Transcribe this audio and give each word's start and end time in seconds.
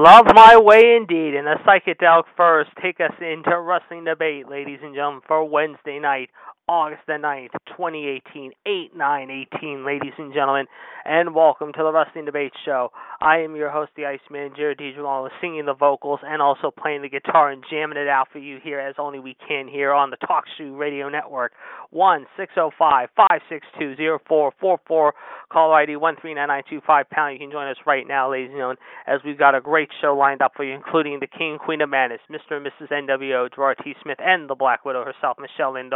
Love 0.00 0.24
My 0.34 0.56
Way 0.56 0.96
indeed, 0.96 1.34
and 1.34 1.46
the 1.46 1.56
psychedelic 1.60 2.22
first 2.34 2.70
take 2.82 3.00
us 3.00 3.12
into 3.20 3.60
wrestling 3.60 4.04
debate, 4.04 4.48
ladies 4.48 4.78
and 4.82 4.94
gentlemen, 4.94 5.20
for 5.28 5.44
Wednesday 5.44 5.98
night, 5.98 6.30
August 6.68 7.02
the 7.06 7.14
9th, 7.14 7.50
2018, 7.76 8.52
8 8.64 8.96
9 8.96 9.46
18, 9.54 9.84
ladies 9.84 10.12
and 10.18 10.32
gentlemen, 10.32 10.66
and 11.04 11.34
welcome 11.34 11.72
to 11.72 11.82
the 11.82 11.92
Wrestling 11.92 12.24
Debate 12.24 12.52
Show. 12.64 12.90
I 13.20 13.38
am 13.38 13.56
your 13.56 13.70
host, 13.70 13.90
the 13.96 14.06
Iceman, 14.06 14.52
Jared 14.56 14.78
DiGirolamo, 14.78 15.28
singing 15.40 15.66
the 15.66 15.74
vocals 15.74 16.20
and 16.22 16.40
also 16.40 16.70
playing 16.70 17.02
the 17.02 17.08
guitar 17.08 17.50
and 17.50 17.62
jamming 17.70 17.98
it 17.98 18.08
out 18.08 18.28
for 18.32 18.38
you 18.38 18.58
here 18.62 18.80
as 18.80 18.94
only 18.98 19.18
we 19.18 19.36
can 19.46 19.68
here 19.68 19.92
on 19.92 20.10
the 20.10 20.16
Talk 20.16 20.44
Shoe 20.56 20.76
Radio 20.76 21.08
Network. 21.08 21.52
1 21.90 22.26
605 22.36 23.08
562 23.16 24.18
0444, 24.26 25.14
call 25.52 25.72
ID 25.74 25.96
139925 25.96 27.10
pound. 27.10 27.34
You 27.34 27.40
can 27.40 27.50
join 27.50 27.66
us 27.66 27.76
right 27.84 28.06
now, 28.06 28.30
ladies 28.30 28.50
and 28.50 28.58
gentlemen, 28.58 28.78
as 29.06 29.20
we've 29.24 29.38
got 29.38 29.54
a 29.54 29.60
great 29.60 29.90
show 30.00 30.14
lined 30.16 30.40
up 30.40 30.52
for 30.54 30.64
you, 30.64 30.72
including 30.72 31.18
the 31.20 31.26
King 31.26 31.58
and 31.58 31.60
Queen 31.60 31.80
of 31.80 31.90
Madness, 31.90 32.20
Mr. 32.30 32.56
and 32.56 32.64
Mrs. 32.64 32.88
NWO, 32.88 33.52
Gerard 33.52 33.78
T. 33.82 33.94
Smith, 34.02 34.18
and 34.20 34.48
the 34.48 34.54
Black 34.54 34.84
Widow 34.84 35.04
herself, 35.04 35.36
Michelle 35.40 35.74
Lynn. 35.74 35.90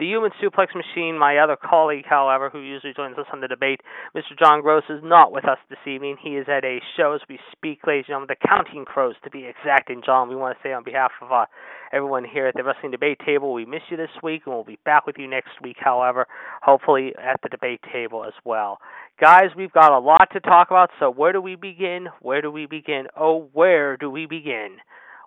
The 0.00 0.06
human 0.06 0.30
suplex 0.42 0.68
machine, 0.74 1.18
my 1.18 1.36
other 1.36 1.58
colleague, 1.62 2.06
however, 2.08 2.48
who 2.48 2.60
usually 2.60 2.94
joins 2.94 3.18
us 3.18 3.26
on 3.34 3.42
the 3.42 3.48
debate, 3.48 3.82
Mr. 4.16 4.32
John 4.38 4.62
Gross, 4.62 4.84
is 4.88 5.02
not 5.02 5.30
with 5.30 5.44
us 5.44 5.58
this 5.68 5.78
evening. 5.86 6.16
He 6.22 6.38
is 6.38 6.46
at 6.48 6.64
a 6.64 6.80
show 6.96 7.12
as 7.12 7.20
we 7.28 7.38
speak, 7.52 7.80
ladies 7.86 8.06
and 8.08 8.12
gentlemen, 8.14 8.28
the 8.30 8.48
Counting 8.48 8.86
Crows 8.86 9.14
to 9.24 9.30
be 9.30 9.44
exact. 9.44 9.90
And 9.90 10.02
John, 10.02 10.30
we 10.30 10.36
want 10.36 10.56
to 10.56 10.62
say 10.66 10.72
on 10.72 10.84
behalf 10.84 11.10
of 11.20 11.30
uh, 11.30 11.44
everyone 11.92 12.24
here 12.24 12.46
at 12.46 12.54
the 12.54 12.64
Wrestling 12.64 12.92
Debate 12.92 13.18
Table, 13.26 13.52
we 13.52 13.66
miss 13.66 13.82
you 13.90 13.98
this 13.98 14.08
week, 14.22 14.44
and 14.46 14.54
we'll 14.54 14.64
be 14.64 14.78
back 14.86 15.06
with 15.06 15.16
you 15.18 15.28
next 15.28 15.60
week, 15.62 15.76
however, 15.78 16.26
hopefully 16.62 17.12
at 17.22 17.38
the 17.42 17.50
debate 17.50 17.80
table 17.92 18.24
as 18.24 18.32
well. 18.42 18.78
Guys, 19.20 19.50
we've 19.54 19.72
got 19.72 19.92
a 19.92 20.00
lot 20.00 20.28
to 20.32 20.40
talk 20.40 20.68
about, 20.70 20.88
so 20.98 21.10
where 21.10 21.34
do 21.34 21.42
we 21.42 21.56
begin? 21.56 22.06
Where 22.22 22.40
do 22.40 22.50
we 22.50 22.64
begin? 22.64 23.08
Oh, 23.18 23.50
where 23.52 23.98
do 23.98 24.08
we 24.08 24.24
begin? 24.24 24.78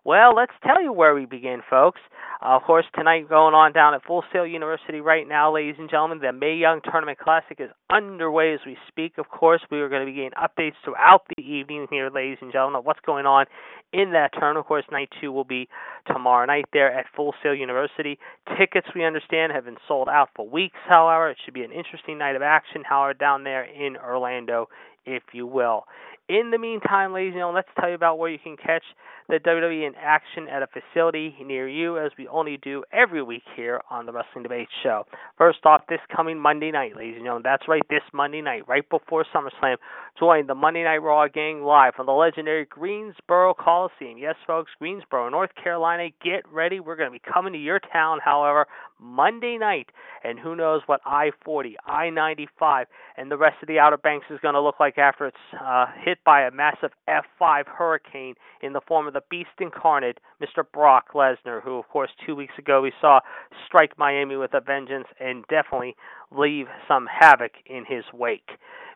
Well, 0.05 0.35
let's 0.35 0.51
tell 0.67 0.83
you 0.83 0.91
where 0.91 1.15
we 1.15 1.25
begin, 1.25 1.61
folks. 1.69 2.01
Uh, 2.41 2.57
of 2.57 2.63
course, 2.63 2.83
tonight 2.93 3.29
going 3.29 3.53
on 3.53 3.71
down 3.71 3.93
at 3.93 4.03
Full 4.03 4.21
Sail 4.33 4.45
University 4.45 4.99
right 4.99 5.25
now, 5.25 5.53
ladies 5.53 5.75
and 5.79 5.89
gentlemen. 5.89 6.19
The 6.19 6.33
Mae 6.33 6.55
Young 6.55 6.81
Tournament 6.83 7.19
Classic 7.19 7.57
is 7.57 7.69
underway 7.89 8.53
as 8.53 8.59
we 8.65 8.75
speak. 8.89 9.17
Of 9.17 9.29
course, 9.29 9.61
we 9.71 9.79
are 9.79 9.87
going 9.87 10.05
to 10.05 10.05
be 10.05 10.15
getting 10.15 10.31
updates 10.31 10.73
throughout 10.83 11.21
the 11.37 11.41
evening 11.41 11.87
here, 11.89 12.09
ladies 12.13 12.39
and 12.41 12.51
gentlemen, 12.51 12.79
of 12.79 12.85
what's 12.85 12.99
going 13.05 13.25
on 13.25 13.45
in 13.93 14.11
that 14.11 14.33
tournament. 14.33 14.65
Of 14.65 14.67
course, 14.67 14.83
night 14.91 15.07
two 15.21 15.31
will 15.31 15.45
be 15.45 15.69
tomorrow 16.05 16.45
night 16.45 16.65
there 16.73 16.91
at 16.91 17.05
Full 17.15 17.33
Sail 17.41 17.55
University. 17.55 18.19
Tickets, 18.57 18.87
we 18.93 19.05
understand, 19.05 19.53
have 19.53 19.63
been 19.63 19.77
sold 19.87 20.09
out 20.09 20.31
for 20.35 20.45
weeks, 20.45 20.79
however. 20.85 21.29
It 21.29 21.37
should 21.45 21.53
be 21.53 21.63
an 21.63 21.71
interesting 21.71 22.17
night 22.17 22.35
of 22.35 22.41
action, 22.41 22.83
however, 22.85 23.13
down 23.13 23.45
there 23.45 23.63
in 23.63 23.95
Orlando, 23.95 24.67
if 25.05 25.23
you 25.31 25.47
will. 25.47 25.85
In 26.29 26.51
the 26.51 26.57
meantime, 26.57 27.11
ladies 27.11 27.33
and 27.33 27.39
gentlemen, 27.39 27.55
let's 27.55 27.75
tell 27.77 27.89
you 27.89 27.95
about 27.95 28.17
where 28.17 28.29
you 28.29 28.39
can 28.39 28.55
catch 28.55 28.83
the 29.27 29.39
WWE 29.39 29.85
in 29.85 29.93
action 29.97 30.47
at 30.47 30.63
a 30.63 30.67
facility 30.67 31.35
near 31.43 31.67
you, 31.67 31.97
as 31.97 32.11
we 32.17 32.29
only 32.29 32.57
do 32.63 32.81
every 32.93 33.21
week 33.21 33.43
here 33.57 33.81
on 33.89 34.05
the 34.05 34.13
Wrestling 34.13 34.43
Debate 34.43 34.69
Show. 34.83 35.05
First 35.37 35.59
off, 35.65 35.81
this 35.89 35.99
coming 36.15 36.39
Monday 36.39 36.71
night, 36.71 36.95
ladies 36.95 37.15
and 37.15 37.25
gentlemen, 37.25 37.43
that's 37.43 37.67
right, 37.67 37.81
this 37.89 38.03
Monday 38.13 38.39
night, 38.39 38.65
right 38.69 38.89
before 38.89 39.25
SummerSlam, 39.35 39.75
join 40.17 40.47
the 40.47 40.55
Monday 40.55 40.83
Night 40.83 40.97
Raw 40.97 41.27
gang 41.27 41.61
live 41.61 41.93
from 41.95 42.05
the 42.05 42.13
legendary 42.13 42.65
Greensboro 42.65 43.53
Coliseum. 43.53 44.17
Yes, 44.17 44.35
folks, 44.47 44.71
Greensboro, 44.79 45.27
North 45.27 45.51
Carolina, 45.61 46.07
get 46.23 46.43
ready. 46.49 46.79
We're 46.79 46.95
going 46.95 47.11
to 47.11 47.19
be 47.19 47.31
coming 47.33 47.51
to 47.51 47.59
your 47.59 47.81
town, 47.91 48.19
however, 48.23 48.65
Monday 49.03 49.57
night, 49.57 49.89
and 50.23 50.39
who 50.39 50.55
knows 50.55 50.81
what 50.85 51.01
I 51.05 51.31
40, 51.43 51.75
I 51.85 52.09
95, 52.09 52.87
and 53.17 53.29
the 53.29 53.37
rest 53.37 53.57
of 53.61 53.67
the 53.67 53.79
Outer 53.79 53.97
Banks 53.97 54.27
is 54.29 54.39
going 54.41 54.53
to 54.53 54.61
look 54.61 54.79
like 54.79 54.97
after 54.97 55.27
it's 55.27 55.37
uh, 55.61 55.85
hit 56.03 56.19
by 56.25 56.43
a 56.43 56.51
massive 56.51 56.91
F5 57.07 57.65
hurricane 57.67 58.35
in 58.61 58.73
the 58.73 58.81
form 58.87 59.07
of 59.07 59.13
the 59.13 59.21
beast 59.29 59.49
incarnate, 59.59 60.19
Mr. 60.41 60.63
Brock 60.71 61.13
Lesnar, 61.13 61.61
who, 61.61 61.77
of 61.77 61.87
course, 61.89 62.09
two 62.25 62.35
weeks 62.35 62.53
ago 62.57 62.81
we 62.81 62.93
saw 63.01 63.19
strike 63.67 63.97
Miami 63.97 64.37
with 64.37 64.53
a 64.53 64.61
vengeance 64.61 65.07
and 65.19 65.43
definitely 65.49 65.95
leave 66.31 66.67
some 66.87 67.07
havoc 67.07 67.51
in 67.65 67.83
his 67.87 68.05
wake. 68.13 68.49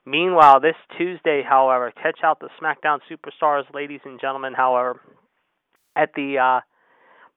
Meanwhile, 0.05 0.61
this 0.61 0.75
Tuesday, 0.97 1.43
however, 1.47 1.91
catch 1.91 2.19
out 2.23 2.39
the 2.39 2.49
SmackDown 2.61 2.99
Superstars, 3.11 3.63
ladies 3.73 3.99
and 4.05 4.21
gentlemen, 4.21 4.53
however, 4.53 5.01
at 5.97 6.11
the 6.15 6.37
uh, 6.37 6.61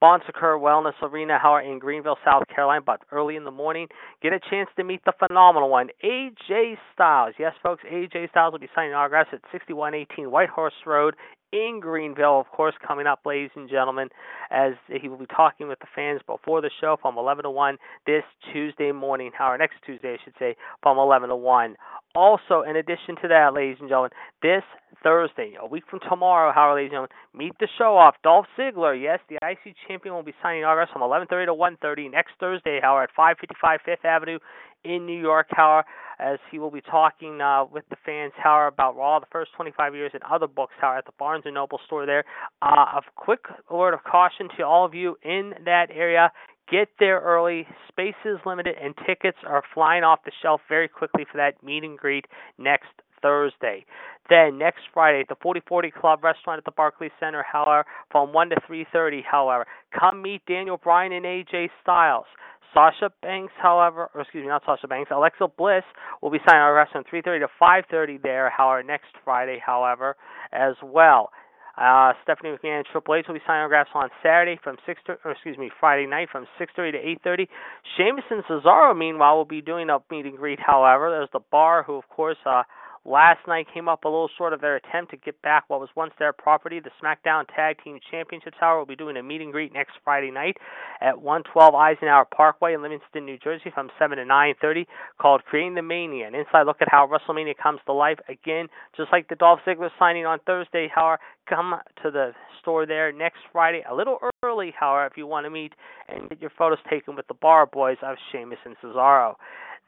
Bon 0.01 0.19
Secours 0.25 0.59
Wellness 0.59 0.99
Arena, 1.03 1.37
Howard 1.37 1.67
in 1.67 1.77
Greenville, 1.77 2.17
South 2.25 2.41
Carolina, 2.53 2.81
but 2.83 3.01
early 3.11 3.35
in 3.35 3.43
the 3.43 3.51
morning, 3.51 3.87
get 4.23 4.33
a 4.33 4.39
chance 4.49 4.67
to 4.75 4.83
meet 4.83 4.99
the 5.05 5.13
phenomenal 5.19 5.69
one, 5.69 5.89
AJ 6.03 6.77
Styles. 6.91 7.35
Yes, 7.37 7.53
folks, 7.61 7.83
AJ 7.83 8.31
Styles 8.31 8.51
will 8.51 8.59
be 8.59 8.67
signing 8.73 8.93
autographs 8.93 9.29
at 9.31 9.41
6118 9.51 10.31
White 10.31 10.49
Horse 10.49 10.73
Road 10.87 11.15
in 11.51 11.79
Greenville, 11.81 12.39
of 12.39 12.47
course, 12.47 12.75
coming 12.85 13.07
up, 13.07 13.19
ladies 13.25 13.51
and 13.55 13.69
gentlemen, 13.69 14.09
as 14.49 14.73
he 14.87 15.09
will 15.09 15.17
be 15.17 15.25
talking 15.25 15.67
with 15.67 15.79
the 15.79 15.87
fans 15.95 16.21
before 16.25 16.61
the 16.61 16.71
show 16.79 16.97
from 17.01 17.17
11 17.17 17.43
to 17.43 17.49
1 17.49 17.77
this 18.05 18.23
Tuesday 18.51 18.91
morning, 18.91 19.31
or 19.39 19.57
next 19.57 19.75
Tuesday, 19.85 20.13
I 20.13 20.23
should 20.23 20.33
say, 20.39 20.55
from 20.81 20.97
11 20.97 21.29
to 21.29 21.35
1. 21.35 21.75
Also, 22.13 22.61
in 22.61 22.75
addition 22.75 23.15
to 23.21 23.27
that, 23.29 23.53
ladies 23.53 23.77
and 23.79 23.89
gentlemen, 23.89 24.11
this 24.41 24.63
Thursday, 25.03 25.55
a 25.59 25.65
week 25.65 25.83
from 25.89 25.99
tomorrow, 26.07 26.51
Howard, 26.53 26.75
ladies 26.75 26.91
and 26.93 27.07
gentlemen, 27.07 27.15
meet 27.33 27.53
the 27.59 27.67
show 27.77 27.97
off. 27.97 28.15
Dolph 28.23 28.45
Ziggler, 28.57 28.99
yes, 29.01 29.19
the 29.29 29.39
IC 29.41 29.75
champion, 29.87 30.13
will 30.13 30.23
be 30.23 30.35
signing 30.43 30.63
autographs 30.63 30.91
from 30.91 31.01
11:30 31.01 31.45
to 31.45 31.53
1:30 31.53 32.09
next 32.11 32.33
Thursday, 32.39 32.79
Howard, 32.81 33.09
at 33.09 33.15
555 33.15 33.81
Fifth 33.81 34.05
Avenue 34.05 34.39
in 34.83 35.05
New 35.05 35.19
York, 35.19 35.47
Howard, 35.51 35.85
as 36.19 36.39
he 36.51 36.59
will 36.59 36.71
be 36.71 36.81
talking 36.81 37.41
uh, 37.41 37.65
with 37.65 37.83
the 37.89 37.95
fans, 38.05 38.33
Howard, 38.41 38.73
about 38.73 38.95
Raw, 38.95 39.19
the 39.19 39.25
first 39.31 39.51
25 39.55 39.95
years, 39.95 40.11
and 40.13 40.23
other 40.23 40.47
books, 40.47 40.73
Howard, 40.79 40.99
at 40.99 41.05
the 41.05 41.11
Barnes 41.17 41.43
and 41.45 41.55
Noble 41.55 41.79
store 41.85 42.05
there. 42.05 42.23
Uh, 42.61 42.99
a 42.99 43.01
quick 43.15 43.45
word 43.69 43.93
of 43.93 44.03
caution 44.03 44.47
to 44.57 44.63
all 44.63 44.85
of 44.85 44.93
you 44.93 45.17
in 45.23 45.53
that 45.65 45.87
area. 45.93 46.31
Get 46.69 46.89
there 46.99 47.19
early. 47.19 47.67
Space 47.89 48.15
is 48.23 48.37
limited, 48.45 48.75
and 48.81 48.93
tickets 49.05 49.37
are 49.45 49.63
flying 49.73 50.03
off 50.03 50.19
the 50.23 50.31
shelf 50.41 50.61
very 50.69 50.87
quickly 50.87 51.25
for 51.29 51.37
that 51.37 51.61
meet 51.63 51.83
and 51.83 51.97
greet 51.97 52.25
next 52.57 52.89
Thursday. 53.21 53.85
Then 54.29 54.57
next 54.57 54.81
Friday 54.93 55.21
at 55.21 55.27
the 55.27 55.35
4040 55.41 55.91
Club 55.91 56.23
Restaurant 56.23 56.57
at 56.57 56.65
the 56.65 56.71
Barclays 56.71 57.11
Center, 57.19 57.43
however, 57.43 57.85
from 58.11 58.33
1 58.33 58.49
to 58.49 58.55
3:30. 58.67 59.23
However, 59.23 59.65
come 59.97 60.21
meet 60.21 60.45
Daniel 60.45 60.77
Bryan 60.77 61.11
and 61.11 61.25
AJ 61.25 61.69
Styles. 61.81 62.25
Sasha 62.73 63.11
Banks, 63.21 63.53
however, 63.61 64.09
or 64.13 64.21
excuse 64.21 64.43
me, 64.43 64.47
not 64.47 64.63
Sasha 64.65 64.87
Banks, 64.87 65.11
Alexa 65.11 65.47
Bliss 65.57 65.83
will 66.21 66.29
be 66.29 66.39
signing 66.47 66.61
autographs 66.61 66.91
from 66.91 67.03
3:30 67.03 67.39
to 67.39 67.47
5:30 67.59 68.17
there. 68.17 68.49
However, 68.49 68.83
next 68.83 69.17
Friday, 69.25 69.59
however, 69.59 70.15
as 70.53 70.75
well. 70.81 71.31
Uh, 71.77 72.13
Stephanie 72.23 72.51
McMahon 72.51 72.77
and 72.77 72.85
Triple 72.85 73.15
H 73.15 73.25
will 73.27 73.35
be 73.35 73.41
signing 73.47 73.63
autographs 73.63 73.91
on 73.93 74.09
Saturday 74.21 74.59
from 74.61 74.77
six 74.85 75.01
to, 75.05 75.17
or 75.23 75.31
excuse 75.31 75.57
me, 75.57 75.71
Friday 75.79 76.05
night 76.05 76.29
from 76.29 76.45
6:30 76.57 76.91
to 76.91 76.97
8:30. 76.97 77.47
Sheamus 77.95 78.25
and 78.29 78.43
Cesaro, 78.45 78.95
meanwhile, 78.95 79.37
will 79.37 79.45
be 79.45 79.61
doing 79.61 79.89
a 79.89 79.99
meet 80.09 80.25
and 80.25 80.37
greet. 80.37 80.59
However, 80.59 81.09
there's 81.09 81.29
the 81.31 81.39
Bar, 81.39 81.83
who 81.83 81.95
of 81.95 82.07
course 82.09 82.37
uh, 82.45 82.63
last 83.05 83.39
night 83.47 83.67
came 83.73 83.89
up 83.89 84.03
a 84.03 84.07
little 84.07 84.29
short 84.37 84.53
of 84.53 84.61
their 84.61 84.75
attempt 84.75 85.11
to 85.11 85.17
get 85.17 85.41
back 85.41 85.65
what 85.67 85.79
was 85.79 85.89
once 85.95 86.13
their 86.19 86.33
property. 86.33 86.79
The 86.79 86.91
SmackDown 87.01 87.45
Tag 87.55 87.77
Team 87.83 87.99
Championships, 88.09 88.57
however, 88.59 88.79
will 88.79 88.85
be 88.85 88.95
doing 88.95 89.17
a 89.17 89.23
meet 89.23 89.41
and 89.41 89.51
greet 89.51 89.73
next 89.73 89.93
Friday 90.03 90.31
night 90.31 90.57
at 91.01 91.21
112 91.21 91.73
Eisenhower 91.73 92.25
Parkway 92.25 92.73
in 92.73 92.81
Livingston, 92.81 93.25
New 93.25 93.37
Jersey, 93.37 93.71
from 93.73 93.89
7 93.97 94.17
to 94.17 94.25
9:30, 94.25 94.85
called 95.19 95.43
Creating 95.45 95.75
the 95.75 95.81
Mania, 95.81 96.27
an 96.27 96.35
inside 96.35 96.63
look 96.63 96.81
at 96.81 96.89
how 96.89 97.07
WrestleMania 97.07 97.57
comes 97.57 97.79
to 97.85 97.93
life. 97.93 98.19
Again, 98.29 98.67
just 98.95 99.11
like 99.11 99.27
the 99.27 99.35
Dolph 99.35 99.59
Ziggler 99.65 99.89
signing 99.97 100.25
on 100.25 100.39
Thursday, 100.39 100.87
however, 100.93 101.19
come 101.47 101.75
to 102.03 102.11
the 102.11 102.33
store 102.61 102.85
there 102.85 103.11
next 103.11 103.39
Friday, 103.51 103.83
a 103.89 103.95
little 103.95 104.19
early, 104.43 104.73
however, 104.79 105.07
if 105.07 105.17
you 105.17 105.25
want 105.25 105.45
to 105.45 105.49
meet 105.49 105.73
and 106.07 106.29
get 106.29 106.39
your 106.39 106.51
photos 106.57 106.77
taken 106.89 107.15
with 107.15 107.27
the 107.27 107.33
Bar 107.33 107.65
Boys 107.65 107.97
of 108.03 108.15
Sheamus 108.31 108.59
and 108.65 108.75
Cesaro. 108.77 109.35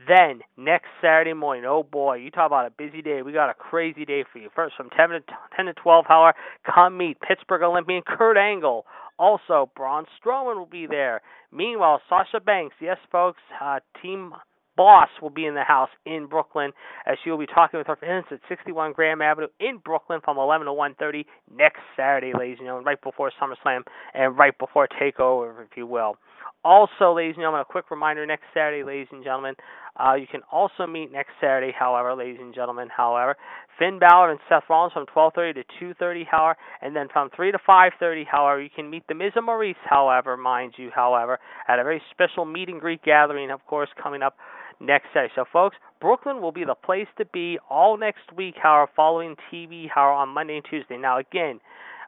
Then 0.07 0.41
next 0.57 0.87
Saturday 1.01 1.33
morning, 1.33 1.65
oh 1.65 1.83
boy, 1.83 2.15
you 2.15 2.31
talk 2.31 2.47
about 2.47 2.65
a 2.65 2.71
busy 2.71 3.01
day. 3.01 3.21
We 3.21 3.31
got 3.31 3.49
a 3.49 3.53
crazy 3.53 4.05
day 4.05 4.25
for 4.31 4.39
you. 4.39 4.49
First, 4.53 4.75
from 4.75 4.89
10 4.89 5.09
to 5.09 5.19
10 5.55 5.65
to 5.65 5.73
12 5.73 6.05
hour, 6.09 6.33
come 6.65 6.97
meet 6.97 7.17
Pittsburgh 7.21 7.61
Olympian 7.61 8.01
Kurt 8.05 8.37
Angle. 8.37 8.85
Also, 9.17 9.69
Braun 9.75 10.05
Strowman 10.19 10.57
will 10.57 10.65
be 10.65 10.87
there. 10.87 11.21
Meanwhile, 11.51 12.01
Sasha 12.09 12.39
Banks, 12.39 12.75
yes, 12.81 12.97
folks, 13.11 13.39
uh, 13.61 13.79
Team 14.01 14.33
Boss 14.75 15.09
will 15.21 15.29
be 15.29 15.45
in 15.45 15.53
the 15.53 15.63
house 15.63 15.91
in 16.05 16.25
Brooklyn 16.25 16.71
as 17.05 17.17
she 17.23 17.29
will 17.29 17.37
be 17.37 17.45
talking 17.45 17.77
with 17.77 17.85
her 17.87 17.95
fans 17.95 18.25
at 18.31 18.39
61 18.49 18.93
Graham 18.93 19.21
Avenue 19.21 19.47
in 19.59 19.77
Brooklyn 19.77 20.19
from 20.23 20.37
11 20.37 20.65
to 20.65 20.73
1:30 20.73 21.25
next 21.55 21.81
Saturday, 21.95 22.33
ladies 22.33 22.57
and 22.57 22.65
gentlemen, 22.65 22.85
right 22.85 22.99
before 23.01 23.31
SummerSlam 23.39 23.83
and 24.15 24.35
right 24.35 24.57
before 24.57 24.87
Takeover, 24.87 25.63
if 25.63 25.77
you 25.77 25.85
will. 25.85 26.17
Also, 26.63 27.13
ladies 27.13 27.35
and 27.35 27.43
gentlemen, 27.43 27.61
a 27.61 27.65
quick 27.65 27.91
reminder: 27.91 28.25
next 28.25 28.45
Saturday, 28.53 28.83
ladies 28.83 29.07
and 29.11 29.23
gentlemen, 29.23 29.55
uh, 29.99 30.13
you 30.13 30.25
can 30.27 30.41
also 30.51 30.87
meet 30.87 31.11
next 31.11 31.31
Saturday. 31.39 31.73
However, 31.77 32.15
ladies 32.15 32.39
and 32.39 32.53
gentlemen, 32.53 32.87
however, 32.95 33.35
Finn 33.77 33.99
Balor 33.99 34.31
and 34.31 34.39
Seth 34.49 34.63
Rollins 34.69 34.93
from 34.93 35.05
12:30 35.07 35.53
to 35.53 35.63
2:30. 35.79 36.23
However, 36.23 36.57
and 36.81 36.95
then 36.95 37.09
from 37.09 37.29
3 37.31 37.51
to 37.51 37.59
5:30. 37.59 38.23
However, 38.23 38.61
you 38.61 38.69
can 38.69 38.89
meet 38.89 39.05
the 39.07 39.13
Miz 39.13 39.33
and 39.35 39.45
Maurice. 39.45 39.77
However, 39.83 40.37
mind 40.37 40.73
you, 40.77 40.89
however, 40.89 41.39
at 41.67 41.79
a 41.79 41.83
very 41.83 42.01
special 42.11 42.45
meet 42.45 42.69
and 42.69 42.79
greet 42.79 43.01
gathering, 43.03 43.51
of 43.51 43.65
course, 43.67 43.89
coming 44.01 44.23
up 44.23 44.37
next 44.79 45.07
Saturday. 45.13 45.33
So, 45.35 45.45
folks, 45.51 45.75
Brooklyn 45.99 46.41
will 46.41 46.51
be 46.51 46.63
the 46.63 46.75
place 46.75 47.07
to 47.17 47.25
be 47.25 47.59
all 47.69 47.97
next 47.97 48.31
week. 48.35 48.55
However, 48.57 48.89
following 48.95 49.35
TV, 49.51 49.87
however, 49.87 50.13
on 50.13 50.29
Monday 50.29 50.55
and 50.55 50.65
Tuesday. 50.65 50.97
Now, 50.97 51.17
again. 51.17 51.59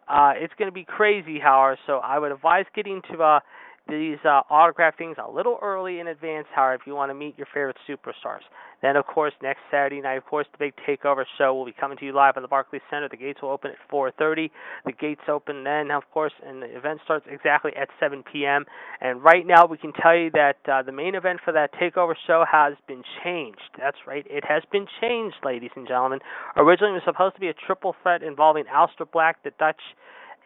Uh, 0.07 0.33
it's 0.35 0.53
going 0.53 0.67
to 0.67 0.71
be 0.71 0.83
crazy, 0.85 1.39
however, 1.39 1.79
so 1.87 1.97
I 1.97 2.19
would 2.19 2.31
advise 2.31 2.65
getting 2.75 3.01
to 3.11 3.23
uh, 3.23 3.39
these 3.87 4.17
uh, 4.25 4.41
autograph 4.49 4.97
things 4.97 5.17
a 5.23 5.29
little 5.29 5.59
early 5.61 5.99
in 5.99 6.07
advance, 6.07 6.47
however, 6.53 6.75
if 6.75 6.81
you 6.87 6.95
want 6.95 7.11
to 7.11 7.13
meet 7.13 7.37
your 7.37 7.47
favorite 7.53 7.77
superstars. 7.87 8.41
Then, 8.81 8.95
of 8.97 9.05
course, 9.05 9.33
next 9.41 9.61
Saturday 9.71 10.01
night, 10.01 10.17
of 10.17 10.25
course, 10.25 10.47
the 10.51 10.57
big 10.57 10.73
takeover 10.87 11.23
show 11.37 11.53
will 11.53 11.65
be 11.65 11.73
coming 11.73 11.97
to 11.97 12.05
you 12.05 12.13
live 12.13 12.33
at 12.37 12.41
the 12.41 12.47
Barclays 12.47 12.81
Center. 12.89 13.07
The 13.09 13.17
gates 13.17 13.41
will 13.41 13.49
open 13.49 13.71
at 13.71 13.77
4:30. 13.89 14.51
The 14.85 14.91
gates 14.91 15.21
open 15.27 15.63
then, 15.63 15.91
of 15.91 16.03
course, 16.11 16.33
and 16.45 16.61
the 16.61 16.75
event 16.75 17.01
starts 17.03 17.25
exactly 17.29 17.75
at 17.75 17.89
7 17.99 18.23
p.m. 18.31 18.65
And 19.01 19.23
right 19.23 19.45
now, 19.45 19.65
we 19.65 19.77
can 19.77 19.93
tell 19.93 20.15
you 20.15 20.29
that 20.31 20.57
uh, 20.67 20.83
the 20.83 20.91
main 20.91 21.15
event 21.15 21.39
for 21.43 21.51
that 21.53 21.73
takeover 21.73 22.15
show 22.27 22.45
has 22.51 22.73
been 22.87 23.03
changed. 23.23 23.61
That's 23.77 23.97
right, 24.05 24.25
it 24.29 24.43
has 24.45 24.63
been 24.71 24.87
changed, 25.01 25.37
ladies 25.43 25.71
and 25.75 25.87
gentlemen. 25.87 26.19
Originally, 26.55 26.91
it 26.91 27.01
was 27.01 27.03
supposed 27.05 27.35
to 27.35 27.41
be 27.41 27.49
a 27.49 27.53
triple 27.53 27.95
threat 28.03 28.23
involving 28.23 28.65
Aleister 28.65 29.09
Black, 29.11 29.41
the 29.43 29.51
Dutch 29.57 29.81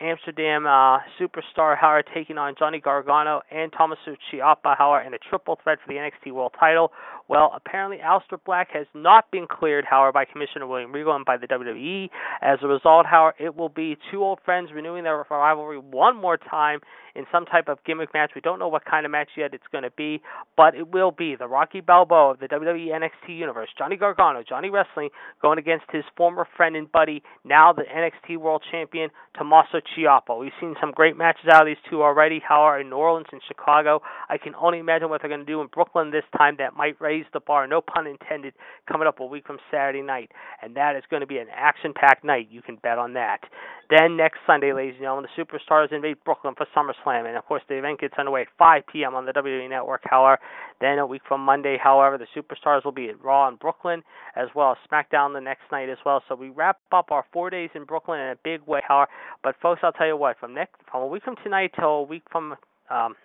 Amsterdam 0.01 0.65
uh, 0.65 0.99
superstar 1.19 1.77
Howard 1.77 2.05
taking 2.13 2.37
on 2.37 2.55
Johnny 2.57 2.79
Gargano 2.79 3.41
and 3.51 3.71
Tommaso 3.71 4.15
Ciampa 4.31 4.77
Howard 4.77 5.05
in 5.05 5.13
a 5.13 5.17
triple 5.17 5.59
threat 5.61 5.79
for 5.85 5.93
the 5.93 5.99
NXT 5.99 6.31
World 6.31 6.53
Title. 6.59 6.91
Well, 7.27 7.51
apparently 7.55 7.97
Aleister 7.97 8.39
Black 8.43 8.69
has 8.73 8.87
not 8.93 9.29
been 9.31 9.45
cleared, 9.47 9.85
Howard, 9.85 10.13
by 10.13 10.25
Commissioner 10.25 10.65
William 10.67 10.91
Regal 10.91 11.15
and 11.15 11.25
by 11.25 11.37
the 11.37 11.47
WWE. 11.47 12.09
As 12.41 12.59
a 12.63 12.67
result, 12.67 13.05
Howard, 13.05 13.35
it 13.39 13.55
will 13.55 13.69
be 13.69 13.97
two 14.11 14.23
old 14.23 14.39
friends 14.43 14.71
renewing 14.73 15.03
their 15.03 15.25
rivalry 15.29 15.77
one 15.77 16.15
more 16.15 16.37
time 16.37 16.79
in 17.15 17.25
some 17.31 17.45
type 17.45 17.67
of 17.67 17.77
gimmick 17.85 18.13
match. 18.13 18.31
We 18.33 18.41
don't 18.41 18.59
know 18.59 18.67
what 18.67 18.85
kind 18.85 19.05
of 19.05 19.11
match 19.11 19.29
yet 19.37 19.53
it's 19.53 19.63
going 19.71 19.83
to 19.83 19.91
be, 19.91 20.21
but 20.55 20.75
it 20.75 20.91
will 20.91 21.11
be 21.11 21.35
the 21.35 21.47
Rocky 21.47 21.81
Balboa 21.81 22.31
of 22.31 22.39
the 22.39 22.47
WWE 22.47 22.87
NXT 22.87 23.37
Universe, 23.37 23.69
Johnny 23.77 23.97
Gargano, 23.97 24.43
Johnny 24.47 24.69
Wrestling, 24.69 25.09
going 25.41 25.59
against 25.59 25.85
his 25.91 26.03
former 26.15 26.47
friend 26.55 26.75
and 26.75 26.91
buddy, 26.91 27.21
now 27.43 27.73
the 27.73 27.83
NXT 27.83 28.37
World 28.37 28.63
Champion, 28.71 29.09
Tommaso 29.37 29.81
We've 29.97 30.51
seen 30.59 30.75
some 30.79 30.91
great 30.91 31.17
matches 31.17 31.45
out 31.51 31.63
of 31.63 31.67
these 31.67 31.77
two 31.89 32.03
already, 32.03 32.41
however, 32.47 32.79
in 32.79 32.89
New 32.89 32.95
Orleans 32.95 33.27
and 33.31 33.41
Chicago. 33.47 34.01
I 34.29 34.37
can 34.37 34.55
only 34.55 34.79
imagine 34.79 35.09
what 35.09 35.21
they're 35.21 35.29
going 35.29 35.45
to 35.45 35.45
do 35.45 35.61
in 35.61 35.67
Brooklyn 35.67 36.11
this 36.11 36.23
time 36.37 36.55
that 36.59 36.75
might 36.75 36.99
raise 37.01 37.25
the 37.33 37.39
bar, 37.39 37.67
no 37.67 37.81
pun 37.81 38.07
intended, 38.07 38.53
coming 38.89 39.07
up 39.07 39.19
a 39.19 39.25
week 39.25 39.45
from 39.45 39.57
Saturday 39.71 40.01
night. 40.01 40.31
And 40.61 40.75
that 40.75 40.95
is 40.95 41.03
going 41.09 41.21
to 41.21 41.27
be 41.27 41.37
an 41.37 41.47
action 41.53 41.93
packed 41.93 42.23
night. 42.23 42.47
You 42.49 42.61
can 42.61 42.77
bet 42.77 42.97
on 42.97 43.13
that. 43.13 43.41
Then 43.89 44.17
next 44.17 44.37
Sunday, 44.45 44.71
ladies 44.71 44.93
and 44.95 45.03
gentlemen, 45.03 45.25
the 45.35 45.43
Superstars 45.43 45.91
invade 45.91 46.17
Brooklyn 46.23 46.53
for 46.55 46.67
SummerSlam. 46.75 47.27
And 47.27 47.35
of 47.35 47.45
course, 47.45 47.63
the 47.67 47.75
event 47.75 47.99
gets 47.99 48.13
underway 48.19 48.41
at 48.41 48.47
5 48.59 48.83
p.m. 48.91 49.15
on 49.15 49.25
the 49.25 49.31
WWE 49.31 49.67
Network, 49.67 50.01
however. 50.03 50.39
Then 50.79 50.99
a 50.99 51.07
week 51.07 51.23
from 51.27 51.41
Monday, 51.41 51.75
however, 51.81 52.19
the 52.19 52.27
Superstars 52.35 52.85
will 52.85 52.91
be 52.91 53.09
at 53.09 53.23
Raw 53.23 53.47
in 53.47 53.55
Brooklyn, 53.55 54.03
as 54.35 54.47
well 54.53 54.71
as 54.71 54.77
SmackDown 54.91 55.33
the 55.33 55.41
next 55.41 55.63
night 55.71 55.89
as 55.89 55.97
well. 56.05 56.21
So 56.29 56.35
we 56.35 56.49
wrap 56.49 56.77
up 56.91 57.11
our 57.11 57.25
four 57.33 57.49
days 57.49 57.71
in 57.73 57.85
Brooklyn 57.85 58.19
in 58.19 58.27
a 58.27 58.37
big 58.43 58.61
way, 58.67 58.81
however. 58.87 59.09
But 59.43 59.55
folks, 59.59 59.81
I'll 59.83 59.91
tell 59.91 60.07
you 60.07 60.17
what, 60.17 60.37
from 60.39 60.53
next 60.53 60.75
from 60.91 61.01
a 61.01 61.07
week 61.07 61.23
from 61.23 61.35
tonight 61.43 61.71
till 61.75 61.89
a 61.89 62.03
week 62.03 62.23
from 62.31 62.55
um, 62.91 63.15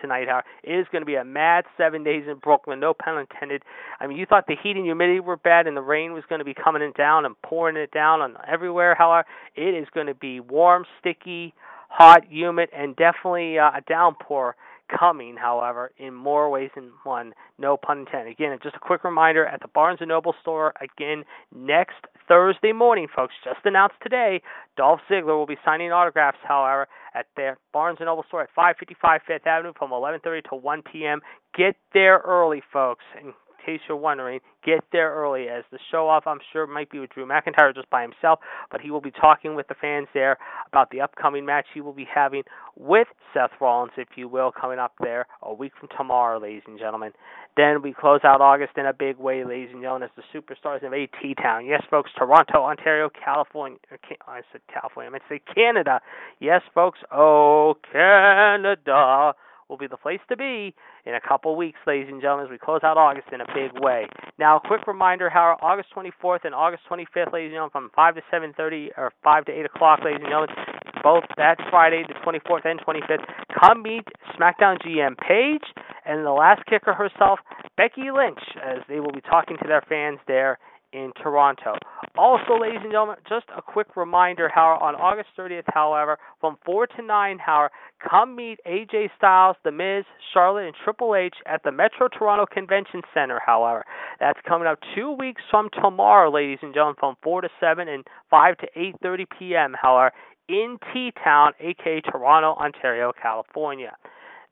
tonight. 0.00 0.28
How 0.28 0.42
it 0.62 0.72
is 0.72 0.86
going 0.90 1.02
to 1.02 1.06
be 1.06 1.14
a 1.14 1.24
mad 1.24 1.64
seven 1.76 2.04
days 2.04 2.24
in 2.28 2.36
Brooklyn. 2.36 2.80
No 2.80 2.94
pun 2.94 3.18
intended. 3.18 3.62
I 4.00 4.06
mean, 4.06 4.16
you 4.16 4.26
thought 4.26 4.46
the 4.46 4.56
heat 4.60 4.76
and 4.76 4.84
humidity 4.84 5.20
were 5.20 5.36
bad, 5.36 5.66
and 5.66 5.76
the 5.76 5.82
rain 5.82 6.12
was 6.12 6.24
going 6.28 6.38
to 6.38 6.44
be 6.44 6.54
coming 6.54 6.82
in 6.82 6.92
down 6.92 7.24
and 7.24 7.40
pouring 7.42 7.76
it 7.76 7.90
down 7.90 8.20
on 8.20 8.36
everywhere. 8.46 8.94
However, 8.94 9.26
it 9.54 9.74
is 9.74 9.88
going 9.92 10.06
to 10.06 10.14
be 10.14 10.40
warm, 10.40 10.84
sticky, 11.00 11.54
hot, 11.88 12.24
humid, 12.28 12.68
and 12.76 12.96
definitely 12.96 13.58
uh, 13.58 13.70
a 13.74 13.80
downpour 13.88 14.56
coming, 14.88 15.36
however, 15.36 15.92
in 15.98 16.14
more 16.14 16.50
ways 16.50 16.70
than 16.74 16.90
one. 17.04 17.32
No 17.58 17.76
pun 17.76 18.00
intended. 18.00 18.32
Again, 18.32 18.56
just 18.62 18.76
a 18.76 18.80
quick 18.80 19.04
reminder 19.04 19.44
at 19.46 19.60
the 19.60 19.68
Barnes 19.68 20.00
& 20.00 20.06
Noble 20.06 20.34
store, 20.40 20.74
again, 20.80 21.24
next 21.54 21.96
Thursday 22.28 22.72
morning, 22.72 23.06
folks, 23.14 23.34
just 23.44 23.60
announced 23.64 23.96
today, 24.02 24.42
Dolph 24.76 25.00
Ziggler 25.10 25.36
will 25.36 25.46
be 25.46 25.56
signing 25.64 25.92
autographs, 25.92 26.38
however, 26.42 26.88
at 27.14 27.26
their 27.36 27.58
Barnes 27.72 27.98
& 27.98 28.00
Noble 28.00 28.24
store 28.28 28.42
at 28.42 28.48
555 28.54 29.20
Fifth 29.26 29.46
Avenue 29.46 29.72
from 29.78 29.90
11.30 29.90 30.44
to 30.50 30.56
1 30.56 30.82
p.m. 30.82 31.20
Get 31.56 31.76
there 31.92 32.18
early, 32.24 32.62
folks, 32.72 33.04
and 33.20 33.32
case 33.66 33.80
you're 33.88 33.96
wondering, 33.96 34.40
get 34.64 34.84
there 34.92 35.12
early 35.12 35.48
as 35.48 35.64
the 35.72 35.78
show 35.90 36.08
off, 36.08 36.26
I'm 36.26 36.38
sure, 36.52 36.66
might 36.66 36.90
be 36.90 37.00
with 37.00 37.10
Drew 37.10 37.26
McIntyre 37.26 37.74
just 37.74 37.90
by 37.90 38.02
himself, 38.02 38.38
but 38.70 38.80
he 38.80 38.90
will 38.90 39.00
be 39.00 39.10
talking 39.10 39.56
with 39.56 39.66
the 39.68 39.74
fans 39.74 40.06
there 40.14 40.38
about 40.68 40.90
the 40.90 41.00
upcoming 41.00 41.44
match 41.44 41.66
he 41.74 41.80
will 41.80 41.92
be 41.92 42.06
having 42.12 42.44
with 42.76 43.08
Seth 43.34 43.50
Rollins, 43.60 43.92
if 43.96 44.08
you 44.16 44.28
will, 44.28 44.52
coming 44.52 44.78
up 44.78 44.92
there 45.00 45.26
a 45.42 45.52
week 45.52 45.72
from 45.78 45.88
tomorrow, 45.96 46.38
ladies 46.38 46.62
and 46.66 46.78
gentlemen. 46.78 47.12
Then 47.56 47.80
we 47.82 47.94
close 47.94 48.20
out 48.22 48.40
August 48.40 48.72
in 48.76 48.86
a 48.86 48.92
big 48.92 49.16
way, 49.16 49.42
ladies 49.44 49.70
and 49.72 49.82
gentlemen, 49.82 50.08
as 50.08 50.22
the 50.22 50.38
superstars 50.38 50.86
of 50.86 50.92
AT 50.92 51.36
Town. 51.42 51.64
Yes, 51.64 51.82
folks, 51.90 52.10
Toronto, 52.16 52.62
Ontario, 52.62 53.08
California. 53.24 53.78
Uh, 53.90 53.96
I 54.28 54.42
said 54.52 54.60
California, 54.72 55.08
I 55.08 55.12
meant 55.12 55.24
to 55.28 55.36
say 55.36 55.54
Canada. 55.54 56.00
Yes, 56.38 56.60
folks, 56.74 56.98
oh, 57.10 57.76
Canada 57.90 59.34
will 59.68 59.76
be 59.76 59.86
the 59.86 59.96
place 59.96 60.20
to 60.28 60.36
be 60.36 60.74
in 61.04 61.14
a 61.14 61.20
couple 61.20 61.56
weeks, 61.56 61.78
ladies 61.86 62.08
and 62.10 62.20
gentlemen, 62.20 62.46
as 62.46 62.50
we 62.50 62.58
close 62.58 62.80
out 62.82 62.96
August 62.96 63.28
in 63.32 63.40
a 63.40 63.46
big 63.54 63.72
way. 63.82 64.06
Now, 64.38 64.56
a 64.56 64.60
quick 64.60 64.86
reminder, 64.86 65.28
how 65.28 65.56
August 65.60 65.88
24th 65.94 66.44
and 66.44 66.54
August 66.54 66.82
25th, 66.90 67.32
ladies 67.32 67.52
and 67.52 67.60
gentlemen, 67.60 67.70
from 67.72 67.90
5 67.94 68.14
to 68.16 68.22
7.30 68.32 68.88
or 68.96 69.12
5 69.22 69.44
to 69.46 69.52
8 69.52 69.66
o'clock, 69.66 70.00
ladies 70.04 70.20
and 70.22 70.30
gentlemen, 70.30 70.54
both 71.02 71.24
that 71.36 71.56
Friday, 71.70 72.04
the 72.06 72.14
24th 72.24 72.64
and 72.64 72.80
25th, 72.80 73.24
come 73.60 73.82
meet 73.82 74.04
SmackDown 74.38 74.78
GM 74.82 75.16
Paige 75.16 75.62
and 76.04 76.24
the 76.24 76.30
lass 76.30 76.58
kicker 76.68 76.94
herself, 76.94 77.40
Becky 77.76 78.10
Lynch, 78.14 78.42
as 78.64 78.82
they 78.88 79.00
will 79.00 79.12
be 79.12 79.20
talking 79.20 79.56
to 79.62 79.68
their 79.68 79.82
fans 79.88 80.18
there 80.26 80.58
in 80.96 81.12
Toronto. 81.22 81.74
Also, 82.16 82.58
ladies 82.58 82.80
and 82.82 82.90
gentlemen, 82.90 83.16
just 83.28 83.44
a 83.54 83.60
quick 83.60 83.96
reminder, 83.96 84.50
how 84.52 84.78
on 84.80 84.94
August 84.94 85.28
30th, 85.38 85.64
however, 85.66 86.18
from 86.40 86.56
4 86.64 86.86
to 86.86 87.02
9, 87.02 87.38
however, 87.38 87.70
come 88.00 88.34
meet 88.34 88.58
AJ 88.66 89.10
Styles, 89.18 89.56
The 89.62 89.72
Miz, 89.72 90.04
Charlotte, 90.32 90.64
and 90.64 90.74
Triple 90.82 91.14
H 91.14 91.34
at 91.44 91.62
the 91.62 91.70
Metro 91.70 92.08
Toronto 92.08 92.46
Convention 92.46 93.02
Center, 93.12 93.38
however. 93.44 93.84
That's 94.18 94.40
coming 94.48 94.66
up 94.66 94.78
two 94.94 95.12
weeks 95.12 95.42
from 95.50 95.68
tomorrow, 95.80 96.30
ladies 96.30 96.58
and 96.62 96.72
gentlemen, 96.72 96.96
from 96.98 97.16
4 97.22 97.42
to 97.42 97.48
7 97.60 97.88
and 97.88 98.06
5 98.30 98.56
to 98.58 98.66
8.30 98.76 99.24
p.m., 99.38 99.76
however, 99.80 100.12
in 100.48 100.78
T-Town, 100.94 101.52
aka 101.60 102.00
Toronto, 102.00 102.54
Ontario, 102.54 103.12
California. 103.20 103.92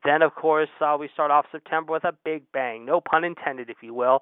Then, 0.04 0.20
of 0.20 0.34
course, 0.34 0.68
uh, 0.82 0.96
we 1.00 1.08
start 1.14 1.30
off 1.30 1.46
September 1.50 1.92
with 1.92 2.04
a 2.04 2.12
big 2.24 2.42
bang, 2.52 2.84
no 2.84 3.00
pun 3.00 3.24
intended, 3.24 3.70
if 3.70 3.78
you 3.80 3.94
will. 3.94 4.20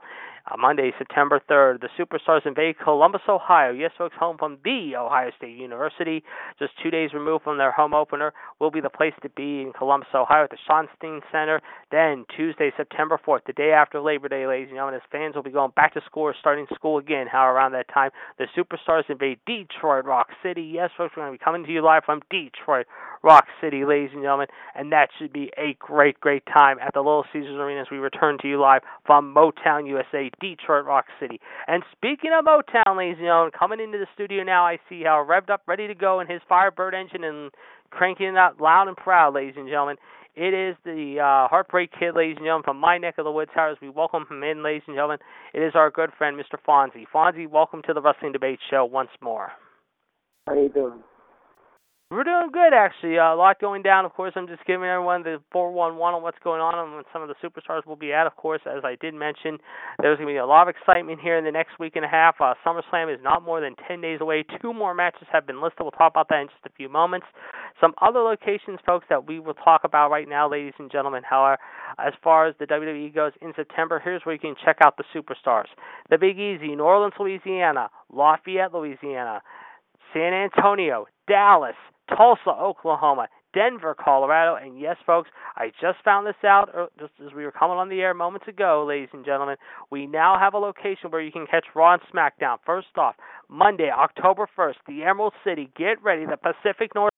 Uh, 0.51 0.57
Monday, 0.57 0.93
September 0.97 1.41
3rd, 1.51 1.81
the 1.81 1.89
Superstars 1.99 2.47
invade 2.47 2.77
Columbus, 2.79 3.23
Ohio. 3.29 3.73
Yes, 3.73 3.91
folks, 3.99 4.15
home 4.19 4.37
from 4.39 4.59
the 4.65 4.95
Ohio 4.97 5.31
State 5.37 5.57
University. 5.57 6.23
Just 6.59 6.73
two 6.83 6.91
days 6.91 7.11
removed 7.13 7.43
from 7.45 7.59
their 7.59 7.73
home 7.73 7.95
opener, 7.95 8.33
will 8.61 8.71
be 8.71 8.81
the 8.81 8.91
place 8.91 9.13
to 9.23 9.29
be 9.31 9.63
in 9.63 9.73
Columbus, 9.77 10.09
Ohio 10.15 10.45
at 10.45 10.51
the 10.51 10.57
Schottenstein 10.69 11.21
Center. 11.33 11.61
Then, 11.91 12.27
Tuesday, 12.37 12.73
September 12.77 13.19
4th, 13.25 13.41
the 13.47 13.53
day 13.53 13.73
after 13.73 14.01
Labor 14.01 14.29
Day, 14.29 14.47
ladies 14.47 14.69
and 14.69 14.77
gentlemen, 14.77 14.97
as 14.97 15.09
fans 15.11 15.35
will 15.35 15.43
be 15.43 15.51
going 15.51 15.73
back 15.75 15.95
to 15.95 16.01
school 16.07 16.25
or 16.25 16.35
starting 16.39 16.67
school 16.75 16.99
again. 16.99 17.27
How 17.31 17.49
around 17.49 17.73
that 17.73 17.89
time, 17.93 18.11
the 18.39 18.47
Superstars 18.57 19.09
invade 19.09 19.39
Detroit 19.47 20.05
Rock 20.05 20.29
City. 20.45 20.63
Yes, 20.63 20.91
folks, 20.97 21.15
we're 21.17 21.25
going 21.25 21.35
to 21.35 21.39
be 21.39 21.45
coming 21.45 21.65
to 21.65 21.73
you 21.73 21.83
live 21.83 22.03
from 22.05 22.21
Detroit 22.31 22.87
Rock 23.23 23.47
City, 23.61 23.85
ladies 23.85 24.11
and 24.13 24.23
gentlemen, 24.23 24.49
and 24.75 24.91
that 24.93 25.09
should 25.19 25.33
be 25.33 25.51
a 25.57 25.77
great, 25.79 26.19
great 26.21 26.43
time 26.47 26.79
at 26.81 26.93
the 26.93 27.01
Little 27.01 27.25
Caesars 27.33 27.57
Arena 27.57 27.83
as 27.83 27.87
we 27.91 27.99
return 27.99 28.37
to 28.43 28.49
you 28.49 28.61
live 28.61 28.83
from 29.07 29.35
Motown, 29.35 29.87
USA, 29.87 30.31
Detroit 30.41 30.85
Rock 30.85 31.07
City. 31.21 31.41
And 31.69 31.83
speaking 31.93 32.31
of 32.37 32.45
Motown, 32.45 32.97
ladies 32.97 33.17
and 33.19 33.27
gentlemen, 33.27 33.53
coming 33.57 33.81
into 33.81 33.99
the 33.99 34.07
studio 34.15 34.43
now, 34.43 34.67
I 34.67 34.79
see 34.89 35.03
how 35.05 35.25
revved 35.25 35.51
up, 35.51 35.63
ready 35.67 35.87
to 35.87 35.95
go 35.95 36.21
in 36.21 36.27
his 36.27 36.41
Firebird 36.49 36.95
engine 36.95 37.25
and 37.25 37.51
cranking 37.91 38.27
it 38.27 38.37
out 38.37 38.61
loud 38.61 38.89
and 38.89 38.97
proud, 38.97 39.35
ladies 39.35 39.55
and 39.57 39.69
gentlemen. 39.69 39.97
It 40.35 40.55
is 40.55 40.77
the 40.85 41.21
uh, 41.21 41.49
Heartbreak 41.49 41.91
Kid, 41.93 42.17
ladies 42.17 42.37
and 42.39 42.47
gentlemen, 42.47 42.65
from 42.65 42.79
my 42.79 42.97
neck 42.97 43.17
of 43.19 43.25
the 43.25 43.31
woods. 43.31 43.51
How 43.55 43.71
as 43.71 43.77
we 43.83 43.91
welcome 43.91 44.25
him 44.31 44.43
in, 44.43 44.65
ladies 44.65 44.83
and 44.87 44.97
gentlemen, 44.97 45.19
it 45.53 45.61
is 45.61 45.73
our 45.75 45.91
good 45.91 46.11
friend, 46.17 46.41
Mr. 46.41 46.57
Fonzie. 46.67 47.05
Fonzie, 47.15 47.49
welcome 47.49 47.83
to 47.87 47.93
the 47.93 48.01
Wrestling 48.01 48.33
Debate 48.33 48.59
Show 48.71 48.87
once 48.87 49.11
more. 49.21 49.53
How 50.47 50.55
you 50.55 50.71
doing? 50.71 51.03
We're 52.13 52.25
doing 52.25 52.51
good, 52.53 52.75
actually. 52.77 53.17
Uh, 53.19 53.33
a 53.33 53.37
lot 53.41 53.59
going 53.59 53.81
down. 53.81 54.05
Of 54.05 54.13
course, 54.13 54.35
I'm 54.37 54.47
just 54.47 54.61
giving 54.67 54.85
everyone 54.85 55.23
the 55.23 55.41
411 55.51 55.97
on 55.97 56.23
what's 56.23 56.37
going 56.45 56.61
on 56.61 56.77
and 56.77 56.93
when 56.93 57.05
some 57.09 57.23
of 57.23 57.33
the 57.33 57.41
superstars 57.41 57.87
will 57.87 57.97
be 57.97 58.13
at. 58.13 58.27
Of 58.27 58.37
course, 58.37 58.61
as 58.69 58.85
I 58.85 58.97
did 59.01 59.15
mention, 59.15 59.57
there's 59.97 60.19
going 60.21 60.29
to 60.29 60.35
be 60.35 60.37
a 60.37 60.45
lot 60.45 60.69
of 60.69 60.77
excitement 60.77 61.21
here 61.25 61.39
in 61.39 61.45
the 61.49 61.51
next 61.51 61.81
week 61.81 61.97
and 61.97 62.05
a 62.05 62.09
half. 62.09 62.37
Uh, 62.39 62.53
SummerSlam 62.67 63.09
is 63.09 63.19
not 63.25 63.43
more 63.43 63.63
than 63.63 63.77
10 63.89 64.03
days 64.03 64.21
away. 64.21 64.45
Two 64.61 64.75
more 64.75 64.93
matches 64.93 65.27
have 65.33 65.47
been 65.47 65.63
listed. 65.63 65.81
We'll 65.81 65.97
talk 65.97 66.13
about 66.13 66.29
that 66.29 66.43
in 66.43 66.49
just 66.49 66.61
a 66.67 66.77
few 66.77 66.91
moments. 66.91 67.25
Some 67.81 67.95
other 68.03 68.21
locations, 68.21 68.79
folks, 68.85 69.07
that 69.09 69.27
we 69.27 69.41
will 69.41 69.55
talk 69.55 69.81
about 69.83 70.11
right 70.11 70.29
now, 70.29 70.51
ladies 70.51 70.75
and 70.79 70.93
gentlemen. 70.93 71.23
However, 71.25 71.57
as 71.97 72.13
far 72.23 72.47
as 72.47 72.55
the 72.61 72.67
WWE 72.67 73.15
goes 73.15 73.33
in 73.41 73.55
September, 73.57 74.03
here's 74.05 74.21
where 74.27 74.35
you 74.35 74.39
can 74.39 74.55
check 74.63 74.77
out 74.85 74.99
the 74.99 75.05
superstars. 75.17 75.73
The 76.11 76.19
Big 76.19 76.39
Easy, 76.39 76.77
New 76.77 76.83
Orleans, 76.83 77.15
Louisiana, 77.19 77.89
Lafayette, 78.13 78.75
Louisiana, 78.75 79.41
San 80.13 80.35
Antonio, 80.35 81.07
Dallas, 81.27 81.77
Tulsa, 82.09 82.51
Oklahoma, 82.51 83.29
Denver, 83.55 83.95
Colorado, 83.95 84.57
and 84.57 84.81
yes, 84.81 84.97
folks, 85.07 85.29
I 85.57 85.69
just 85.81 86.03
found 86.05 86.27
this 86.27 86.43
out 86.45 86.75
uh, 86.75 86.87
just 86.99 87.13
as 87.25 87.33
we 87.35 87.45
were 87.45 87.53
coming 87.53 87.77
on 87.77 87.89
the 87.89 88.01
air 88.01 88.15
moments 88.15 88.49
ago, 88.49 88.85
ladies 88.89 89.11
and 89.13 89.25
gentlemen. 89.25 89.57
We 89.91 90.07
now 90.07 90.39
have 90.39 90.55
a 90.55 90.59
location 90.59 91.11
where 91.11 91.21
you 91.21 91.33
can 91.33 91.47
catch 91.47 91.67
Raw 91.75 91.95
and 91.95 92.03
SmackDown. 92.13 92.59
First 92.65 92.97
off, 92.97 93.15
Monday, 93.49 93.91
October 93.91 94.49
1st, 94.57 94.77
the 94.89 95.03
Emerald 95.05 95.35
City. 95.45 95.71
Get 95.77 96.03
ready, 96.03 96.25
the 96.25 96.39
Pacific 96.39 96.95
North 96.95 97.13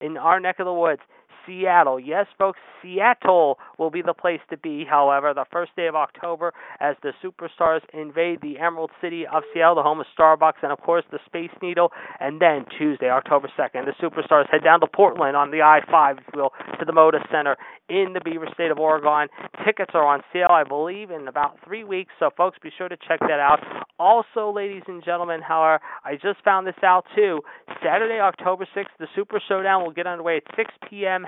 in 0.00 0.16
our 0.16 0.40
neck 0.40 0.56
of 0.58 0.66
the 0.66 0.72
woods. 0.72 1.02
Seattle. 1.50 1.98
Yes, 1.98 2.26
folks, 2.38 2.58
Seattle 2.80 3.58
will 3.78 3.90
be 3.90 4.02
the 4.02 4.14
place 4.14 4.40
to 4.50 4.56
be, 4.56 4.84
however, 4.88 5.34
the 5.34 5.44
first 5.50 5.74
day 5.74 5.88
of 5.88 5.96
October 5.96 6.52
as 6.78 6.94
the 7.02 7.12
Superstars 7.22 7.80
invade 7.92 8.40
the 8.40 8.58
Emerald 8.58 8.90
City 9.00 9.26
of 9.26 9.42
Seattle, 9.52 9.74
the 9.74 9.82
home 9.82 10.00
of 10.00 10.06
Starbucks, 10.16 10.62
and 10.62 10.70
of 10.70 10.80
course 10.80 11.04
the 11.10 11.18
Space 11.26 11.50
Needle. 11.60 11.90
And 12.20 12.40
then 12.40 12.66
Tuesday, 12.78 13.10
October 13.10 13.50
2nd, 13.58 13.86
the 13.86 13.94
Superstars 14.00 14.48
head 14.50 14.62
down 14.62 14.80
to 14.80 14.86
Portland 14.86 15.36
on 15.36 15.50
the 15.50 15.62
I 15.62 15.80
5, 15.90 16.18
if 16.18 16.24
you 16.32 16.42
will, 16.42 16.52
to 16.78 16.84
the 16.84 16.92
Moda 16.92 17.18
Center 17.30 17.56
in 17.88 18.12
the 18.14 18.20
Beaver 18.24 18.46
State 18.54 18.70
of 18.70 18.78
Oregon. 18.78 19.28
Tickets 19.66 19.90
are 19.94 20.06
on 20.06 20.22
sale, 20.32 20.50
I 20.50 20.62
believe, 20.62 21.10
in 21.10 21.26
about 21.26 21.58
three 21.64 21.82
weeks, 21.82 22.12
so 22.18 22.30
folks, 22.36 22.58
be 22.62 22.70
sure 22.76 22.88
to 22.88 22.96
check 22.96 23.18
that 23.20 23.40
out. 23.40 23.58
Also, 23.98 24.50
ladies 24.50 24.82
and 24.86 25.04
gentlemen, 25.04 25.42
however, 25.42 25.82
I 26.04 26.14
just 26.14 26.42
found 26.44 26.66
this 26.66 26.78
out 26.82 27.04
too. 27.14 27.40
Saturday, 27.82 28.20
October 28.20 28.66
6th, 28.74 28.86
the 28.98 29.08
Super 29.14 29.42
Showdown 29.46 29.82
will 29.82 29.92
get 29.92 30.06
underway 30.06 30.36
at 30.38 30.56
6 30.56 30.70
p.m., 30.88 31.26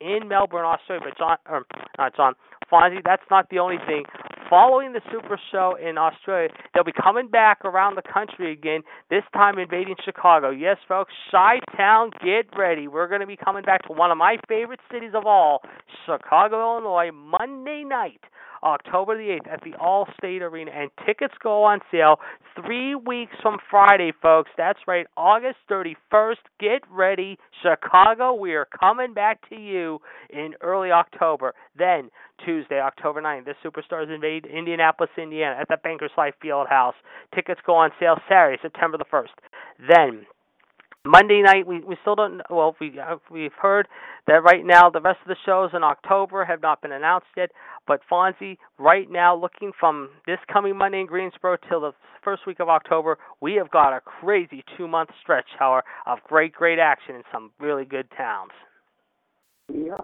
in 0.00 0.28
Melbourne, 0.28 0.64
Australia. 0.64 1.04
But 1.08 1.18
John, 1.18 1.36
or 1.48 1.56
um, 1.58 1.64
not 1.98 2.16
John, 2.16 2.34
Fonzie, 2.70 3.02
that's 3.04 3.22
not 3.30 3.48
the 3.50 3.58
only 3.58 3.78
thing. 3.86 4.04
Following 4.48 4.92
the 4.92 5.00
Super 5.12 5.38
Show 5.52 5.76
in 5.80 5.96
Australia, 5.96 6.48
they'll 6.74 6.82
be 6.84 6.92
coming 6.92 7.28
back 7.28 7.64
around 7.64 7.94
the 7.94 8.02
country 8.02 8.52
again, 8.52 8.82
this 9.08 9.22
time 9.32 9.58
invading 9.58 9.94
Chicago. 10.04 10.50
Yes, 10.50 10.76
folks, 10.88 11.12
Chi 11.30 11.60
Town, 11.76 12.10
get 12.24 12.46
ready. 12.58 12.88
We're 12.88 13.06
going 13.06 13.20
to 13.20 13.28
be 13.28 13.36
coming 13.36 13.62
back 13.62 13.86
to 13.86 13.92
one 13.92 14.10
of 14.10 14.18
my 14.18 14.36
favorite 14.48 14.80
cities 14.92 15.12
of 15.14 15.24
all, 15.24 15.62
Chicago, 16.04 16.60
Illinois, 16.60 17.10
Monday 17.12 17.84
night. 17.84 18.20
October 18.62 19.16
the 19.16 19.38
8th 19.40 19.52
at 19.52 19.60
the 19.62 19.72
Allstate 19.72 20.42
Arena, 20.42 20.70
and 20.74 20.90
tickets 21.06 21.34
go 21.42 21.64
on 21.64 21.80
sale 21.90 22.16
three 22.60 22.94
weeks 22.94 23.32
from 23.42 23.58
Friday, 23.70 24.12
folks. 24.22 24.50
That's 24.56 24.78
right, 24.86 25.06
August 25.16 25.58
31st. 25.70 26.36
Get 26.58 26.82
ready, 26.90 27.38
Chicago. 27.62 28.34
We 28.34 28.54
are 28.54 28.66
coming 28.66 29.14
back 29.14 29.48
to 29.48 29.56
you 29.56 30.00
in 30.30 30.54
early 30.60 30.90
October. 30.90 31.54
Then, 31.76 32.10
Tuesday, 32.44 32.80
October 32.80 33.20
9th, 33.20 33.44
the 33.46 33.54
Superstars 33.64 34.12
invade 34.12 34.46
Indianapolis, 34.46 35.10
Indiana 35.18 35.56
at 35.60 35.68
the 35.68 35.76
Bankers 35.82 36.12
Life 36.16 36.34
Field 36.40 36.68
House. 36.68 36.94
Tickets 37.34 37.60
go 37.66 37.74
on 37.74 37.90
sale 38.00 38.16
Saturday, 38.28 38.58
September 38.62 38.98
the 38.98 39.04
1st. 39.04 39.26
Then, 39.88 40.26
Monday 41.06 41.40
night, 41.42 41.66
we, 41.66 41.80
we 41.80 41.96
still 42.02 42.14
don't. 42.14 42.42
Well, 42.50 42.76
we 42.78 42.98
uh, 43.00 43.16
we've 43.30 43.54
heard 43.60 43.88
that 44.26 44.42
right 44.44 44.64
now 44.64 44.90
the 44.90 45.00
rest 45.00 45.18
of 45.22 45.28
the 45.28 45.36
shows 45.46 45.70
in 45.72 45.82
October 45.82 46.44
have 46.44 46.60
not 46.60 46.82
been 46.82 46.92
announced 46.92 47.28
yet. 47.36 47.50
But 47.86 48.00
Fonzie, 48.10 48.58
right 48.78 49.10
now, 49.10 49.34
looking 49.34 49.72
from 49.80 50.10
this 50.26 50.38
coming 50.52 50.76
Monday 50.76 51.00
in 51.00 51.06
Greensboro 51.06 51.56
till 51.68 51.80
the 51.80 51.92
first 52.22 52.42
week 52.46 52.60
of 52.60 52.68
October, 52.68 53.16
we 53.40 53.54
have 53.54 53.70
got 53.70 53.96
a 53.96 54.00
crazy 54.00 54.62
two-month 54.76 55.08
stretch, 55.22 55.46
however, 55.58 55.84
of 56.06 56.18
great, 56.28 56.52
great 56.52 56.78
action 56.78 57.14
in 57.14 57.22
some 57.32 57.50
really 57.58 57.86
good 57.86 58.06
towns. 58.14 58.50
Yeah. 59.72 59.96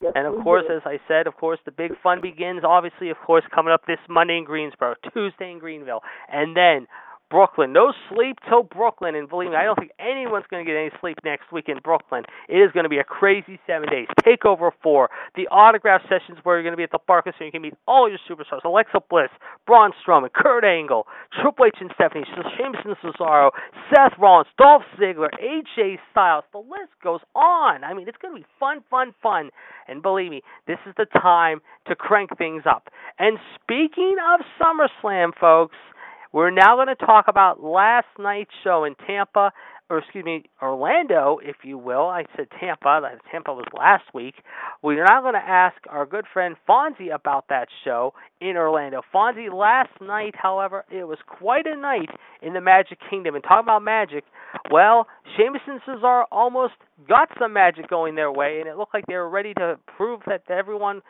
Yes, 0.00 0.12
and 0.16 0.26
of 0.26 0.42
course, 0.42 0.64
as 0.68 0.82
I 0.84 0.98
said, 1.06 1.28
of 1.28 1.36
course, 1.36 1.60
the 1.64 1.70
big 1.70 1.92
fun 2.02 2.20
begins. 2.20 2.62
Obviously, 2.64 3.10
of 3.10 3.16
course, 3.24 3.44
coming 3.54 3.72
up 3.72 3.86
this 3.86 4.00
Monday 4.10 4.36
in 4.36 4.44
Greensboro, 4.44 4.96
Tuesday 5.14 5.52
in 5.52 5.60
Greenville, 5.60 6.00
and 6.30 6.56
then 6.56 6.88
Brooklyn. 7.30 7.72
No 7.72 7.92
sleep 8.10 8.38
till 8.48 8.62
Brooklyn. 8.62 9.14
And 9.14 9.28
believe 9.28 9.50
me, 9.50 9.56
I 9.56 9.64
don't 9.64 9.78
think 9.78 9.92
anyone's 9.98 10.44
going 10.50 10.64
to 10.64 10.70
get 10.70 10.78
any 10.78 10.90
sleep 11.00 11.18
next 11.24 11.52
week 11.52 11.68
in 11.68 11.78
Brooklyn. 11.82 12.24
It 12.48 12.58
is 12.58 12.70
going 12.72 12.84
to 12.84 12.90
be 12.90 12.98
a 12.98 13.04
crazy 13.04 13.58
seven 13.66 13.88
days. 13.88 14.06
Takeover 14.24 14.70
4, 14.82 15.10
the 15.36 15.48
autograph 15.48 16.02
sessions 16.02 16.38
where 16.42 16.56
you're 16.56 16.62
going 16.62 16.72
to 16.72 16.76
be 16.76 16.84
at 16.84 16.92
the 16.92 17.02
Barclays 17.06 17.34
and 17.38 17.46
you 17.46 17.52
can 17.52 17.62
meet 17.62 17.74
all 17.86 18.08
your 18.08 18.18
superstars 18.28 18.64
Alexa 18.64 19.00
Bliss, 19.10 19.30
Braun 19.66 19.92
Strowman, 20.04 20.32
Kurt 20.32 20.64
Angle, 20.64 21.06
Triple 21.40 21.66
H 21.66 21.76
and 21.80 21.90
Stephanie, 21.94 22.24
Sheamus 22.56 22.80
and 22.84 22.96
Cesaro, 23.02 23.50
Seth 23.90 24.18
Rollins, 24.18 24.48
Dolph 24.58 24.82
Ziggler, 24.98 25.28
AJ 25.42 25.98
Styles. 26.10 26.44
The 26.52 26.58
list 26.58 26.92
goes 27.02 27.20
on. 27.34 27.84
I 27.84 27.94
mean, 27.94 28.08
it's 28.08 28.18
going 28.20 28.34
to 28.34 28.40
be 28.40 28.46
fun, 28.58 28.82
fun, 28.90 29.14
fun. 29.22 29.50
And 29.88 30.02
believe 30.02 30.30
me, 30.30 30.42
this 30.66 30.78
is 30.86 30.94
the 30.96 31.06
time 31.06 31.60
to 31.86 31.94
crank 31.94 32.36
things 32.38 32.62
up. 32.68 32.88
And 33.18 33.38
speaking 33.60 34.16
of 34.32 34.40
SummerSlam, 34.60 35.32
folks, 35.38 35.76
we're 36.34 36.50
now 36.50 36.74
going 36.74 36.88
to 36.88 36.96
talk 36.96 37.26
about 37.28 37.62
last 37.62 38.08
night's 38.18 38.50
show 38.64 38.82
in 38.82 38.96
Tampa, 39.06 39.52
or 39.88 39.98
excuse 39.98 40.24
me, 40.24 40.42
Orlando, 40.60 41.38
if 41.40 41.58
you 41.62 41.78
will. 41.78 42.08
I 42.08 42.24
said 42.36 42.48
Tampa. 42.58 43.00
Tampa 43.30 43.54
was 43.54 43.66
last 43.72 44.02
week. 44.12 44.34
We're 44.82 45.04
now 45.04 45.22
going 45.22 45.34
to 45.34 45.38
ask 45.38 45.76
our 45.88 46.04
good 46.04 46.24
friend 46.32 46.56
Fonzie 46.68 47.14
about 47.14 47.44
that 47.50 47.68
show 47.84 48.14
in 48.40 48.56
Orlando. 48.56 49.02
Fonzie, 49.14 49.48
last 49.48 49.92
night, 50.00 50.34
however, 50.36 50.84
it 50.90 51.04
was 51.04 51.18
quite 51.24 51.66
a 51.68 51.76
night 51.76 52.08
in 52.42 52.52
the 52.52 52.60
Magic 52.60 52.98
Kingdom. 53.08 53.36
And 53.36 53.44
talking 53.44 53.66
about 53.66 53.84
magic, 53.84 54.24
well, 54.72 55.06
Sheamus 55.36 55.62
and 55.68 55.80
Cesaro 55.82 56.24
almost 56.32 56.74
got 57.08 57.28
some 57.38 57.52
magic 57.52 57.88
going 57.88 58.16
their 58.16 58.32
way, 58.32 58.58
and 58.58 58.68
it 58.68 58.76
looked 58.76 58.92
like 58.92 59.06
they 59.06 59.14
were 59.14 59.30
ready 59.30 59.54
to 59.54 59.78
prove 59.96 60.22
that 60.26 60.44
to 60.48 60.52
everyone 60.52 61.00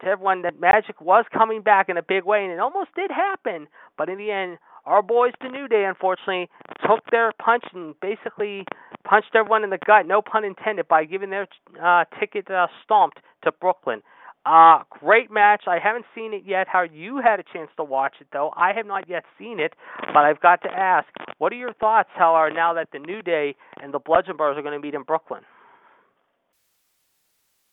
to 0.00 0.06
everyone 0.06 0.42
that 0.42 0.60
magic 0.60 1.00
was 1.00 1.24
coming 1.32 1.62
back 1.62 1.88
in 1.88 1.96
a 1.96 2.02
big 2.02 2.24
way, 2.24 2.42
and 2.42 2.52
it 2.52 2.58
almost 2.58 2.90
did 2.96 3.10
happen. 3.10 3.68
But 3.96 4.08
in 4.08 4.18
the 4.18 4.30
end, 4.30 4.58
our 4.86 5.02
boys, 5.02 5.32
the 5.40 5.48
New 5.48 5.68
Day, 5.68 5.84
unfortunately, 5.86 6.48
took 6.86 7.00
their 7.10 7.32
punch 7.42 7.64
and 7.72 7.94
basically 8.00 8.64
punched 9.04 9.34
everyone 9.34 9.64
in 9.64 9.70
the 9.70 9.78
gut, 9.86 10.06
no 10.06 10.20
pun 10.22 10.44
intended, 10.44 10.88
by 10.88 11.04
giving 11.04 11.30
their 11.30 11.46
uh, 11.82 12.04
ticket 12.20 12.50
uh, 12.50 12.66
stomped 12.84 13.18
to 13.44 13.52
Brooklyn. 13.52 14.02
Uh, 14.46 14.82
great 14.90 15.30
match. 15.30 15.62
I 15.66 15.78
haven't 15.82 16.04
seen 16.14 16.34
it 16.34 16.42
yet. 16.44 16.66
How 16.70 16.82
you 16.82 17.20
had 17.24 17.40
a 17.40 17.44
chance 17.50 17.70
to 17.78 17.84
watch 17.84 18.14
it 18.20 18.26
though? 18.30 18.52
I 18.56 18.72
have 18.74 18.84
not 18.84 19.08
yet 19.08 19.24
seen 19.38 19.58
it, 19.58 19.72
but 20.12 20.18
I've 20.18 20.40
got 20.40 20.60
to 20.62 20.68
ask, 20.68 21.06
what 21.38 21.50
are 21.52 21.56
your 21.56 21.72
thoughts? 21.72 22.10
How 22.14 22.34
are 22.34 22.50
now 22.50 22.74
that 22.74 22.88
the 22.92 22.98
New 22.98 23.22
Day 23.22 23.54
and 23.82 23.94
the 23.94 23.98
Bludgeon 23.98 24.36
Brothers 24.36 24.58
are 24.58 24.62
going 24.62 24.78
to 24.78 24.84
meet 24.84 24.94
in 24.94 25.02
Brooklyn? 25.02 25.40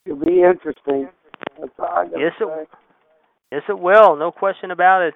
It'll 0.06 0.18
be 0.18 0.42
interesting. 0.42 1.10
yes, 2.18 2.32
it, 2.40 2.70
yes, 3.52 3.62
it 3.68 3.78
will. 3.78 4.16
No 4.16 4.32
question 4.32 4.72
about 4.72 5.02
it. 5.02 5.14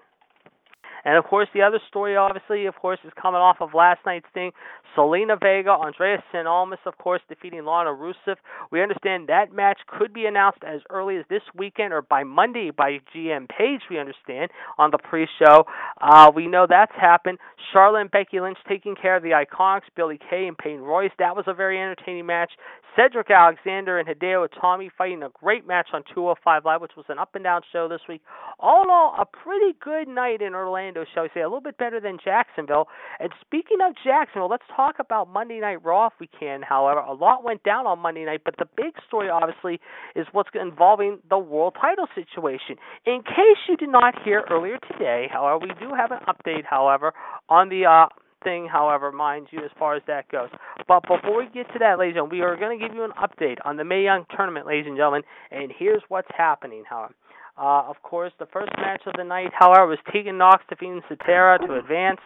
And 1.05 1.17
of 1.17 1.23
course, 1.25 1.47
the 1.53 1.61
other 1.61 1.79
story, 1.87 2.17
obviously, 2.17 2.65
of 2.65 2.75
course, 2.75 2.99
is 3.05 3.11
coming 3.19 3.39
off 3.39 3.57
of 3.61 3.73
last 3.73 3.99
night's 4.05 4.25
thing. 4.33 4.51
Zelina 4.97 5.39
Vega, 5.39 5.71
Andrade 5.71 6.21
Cien 6.33 6.45
Almas, 6.45 6.79
of 6.85 6.97
course, 6.97 7.21
defeating 7.29 7.65
Lana 7.65 7.91
Rusev. 7.91 8.35
We 8.71 8.81
understand 8.81 9.27
that 9.27 9.53
match 9.53 9.79
could 9.87 10.13
be 10.13 10.25
announced 10.25 10.59
as 10.65 10.81
early 10.89 11.17
as 11.17 11.25
this 11.29 11.41
weekend 11.53 11.93
or 11.93 12.01
by 12.01 12.23
Monday 12.23 12.71
by 12.71 12.99
GM 13.13 13.47
Paige, 13.49 13.81
we 13.89 13.99
understand, 13.99 14.51
on 14.77 14.91
the 14.91 14.97
pre-show. 14.97 15.65
Uh, 16.01 16.31
we 16.33 16.47
know 16.47 16.65
that's 16.67 16.95
happened. 16.99 17.37
Charlotte 17.71 18.01
and 18.01 18.11
Becky 18.11 18.39
Lynch 18.39 18.57
taking 18.67 18.95
care 18.95 19.15
of 19.15 19.23
the 19.23 19.29
Iconics, 19.29 19.81
Billy 19.95 20.19
Kay 20.29 20.47
and 20.47 20.57
Peyton 20.57 20.81
Royce. 20.81 21.11
That 21.19 21.35
was 21.35 21.45
a 21.47 21.53
very 21.53 21.79
entertaining 21.79 22.25
match. 22.25 22.51
Cedric 22.95 23.29
Alexander 23.29 23.99
and 23.99 24.07
Hideo 24.07 24.47
Itami 24.47 24.89
fighting 24.97 25.21
a 25.23 25.29
great 25.29 25.67
match 25.67 25.87
on 25.93 26.03
205 26.13 26.63
Live, 26.63 26.81
which 26.81 26.95
was 26.95 27.05
an 27.09 27.19
up 27.19 27.35
and 27.35 27.43
down 27.43 27.61
show 27.73 27.89
this 27.89 27.99
week. 28.07 28.21
All 28.59 28.83
in 28.83 28.89
all, 28.89 29.13
a 29.19 29.25
pretty 29.25 29.77
good 29.83 30.07
night 30.07 30.41
in 30.41 30.55
Orlando, 30.55 30.94
shall 31.13 31.23
we 31.23 31.29
say, 31.33 31.41
a 31.41 31.47
little 31.47 31.61
bit 31.61 31.77
better 31.77 31.99
than 31.99 32.17
Jacksonville. 32.23 32.87
And 33.19 33.31
speaking 33.41 33.77
of 33.85 33.93
Jacksonville, 34.03 34.49
let's 34.49 34.63
talk 34.73 34.95
about 34.99 35.27
Monday 35.27 35.59
Night 35.59 35.83
Raw 35.83 36.07
if 36.07 36.13
we 36.19 36.27
can. 36.27 36.61
However, 36.61 36.99
a 36.99 37.13
lot 37.13 37.43
went 37.43 37.63
down 37.63 37.85
on 37.87 37.99
Monday 37.99 38.23
night, 38.23 38.41
but 38.45 38.55
the 38.57 38.67
big 38.77 38.93
story, 39.07 39.29
obviously, 39.29 39.81
is 40.15 40.27
what's 40.31 40.49
involving 40.53 41.19
the 41.29 41.37
world 41.37 41.75
title 41.79 42.07
situation. 42.15 42.77
In 43.05 43.21
case 43.23 43.59
you 43.67 43.75
did 43.75 43.89
not 43.89 44.13
hear 44.23 44.43
earlier 44.49 44.77
today, 44.91 45.27
however, 45.31 45.59
we 45.59 45.71
do 45.79 45.93
have 45.95 46.11
an 46.11 46.19
update, 46.27 46.63
however, 46.65 47.13
on 47.49 47.69
the 47.69 47.85
uh, 47.85 48.07
thing, 48.45 48.67
however, 48.71 49.11
mind 49.11 49.47
you, 49.51 49.59
as 49.65 49.71
far 49.77 49.95
as 49.95 50.03
that 50.07 50.29
goes. 50.29 50.49
But 50.87 51.01
before 51.01 51.39
we 51.39 51.49
get 51.53 51.67
to 51.73 51.79
that, 51.79 51.99
ladies 51.99 52.11
and 52.11 52.29
gentlemen, 52.29 52.39
we 52.39 52.45
are 52.45 52.55
going 52.55 52.79
to 52.79 52.87
give 52.87 52.95
you 52.95 53.03
an 53.03 53.11
update 53.11 53.57
on 53.65 53.75
the 53.75 53.83
Mae 53.83 54.03
Young 54.03 54.25
tournament, 54.35 54.67
ladies 54.67 54.85
and 54.87 54.95
gentlemen, 54.95 55.23
and 55.51 55.73
here's 55.77 56.01
what's 56.07 56.29
happening, 56.37 56.83
however. 56.87 57.13
Uh, 57.57 57.83
of 57.87 57.95
course, 58.03 58.33
the 58.39 58.47
first 58.51 58.71
match 58.77 59.01
of 59.05 59.13
the 59.17 59.23
night, 59.23 59.51
however, 59.57 59.87
was 59.87 59.99
Tegan 60.11 60.37
Nox 60.37 60.63
defeating 60.69 61.01
Zatara 61.09 61.57
to 61.65 61.75
advance. 61.75 62.19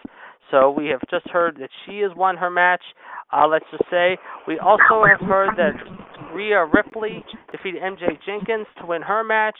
So 0.51 0.71
we 0.71 0.87
have 0.87 1.01
just 1.11 1.27
heard 1.29 1.57
that 1.59 1.69
she 1.85 1.99
has 1.99 2.11
won 2.15 2.37
her 2.37 2.49
match. 2.49 2.81
Uh, 3.31 3.47
let's 3.47 3.65
just 3.69 3.83
say 3.91 4.17
we 4.47 4.57
also 4.57 5.05
have 5.05 5.19
heard 5.27 5.51
that 5.57 5.73
Rhea 6.33 6.65
Ripley 6.65 7.23
defeated 7.51 7.81
MJ 7.81 8.17
Jenkins 8.25 8.65
to 8.79 8.87
win 8.87 9.03
her 9.03 9.23
match. 9.23 9.57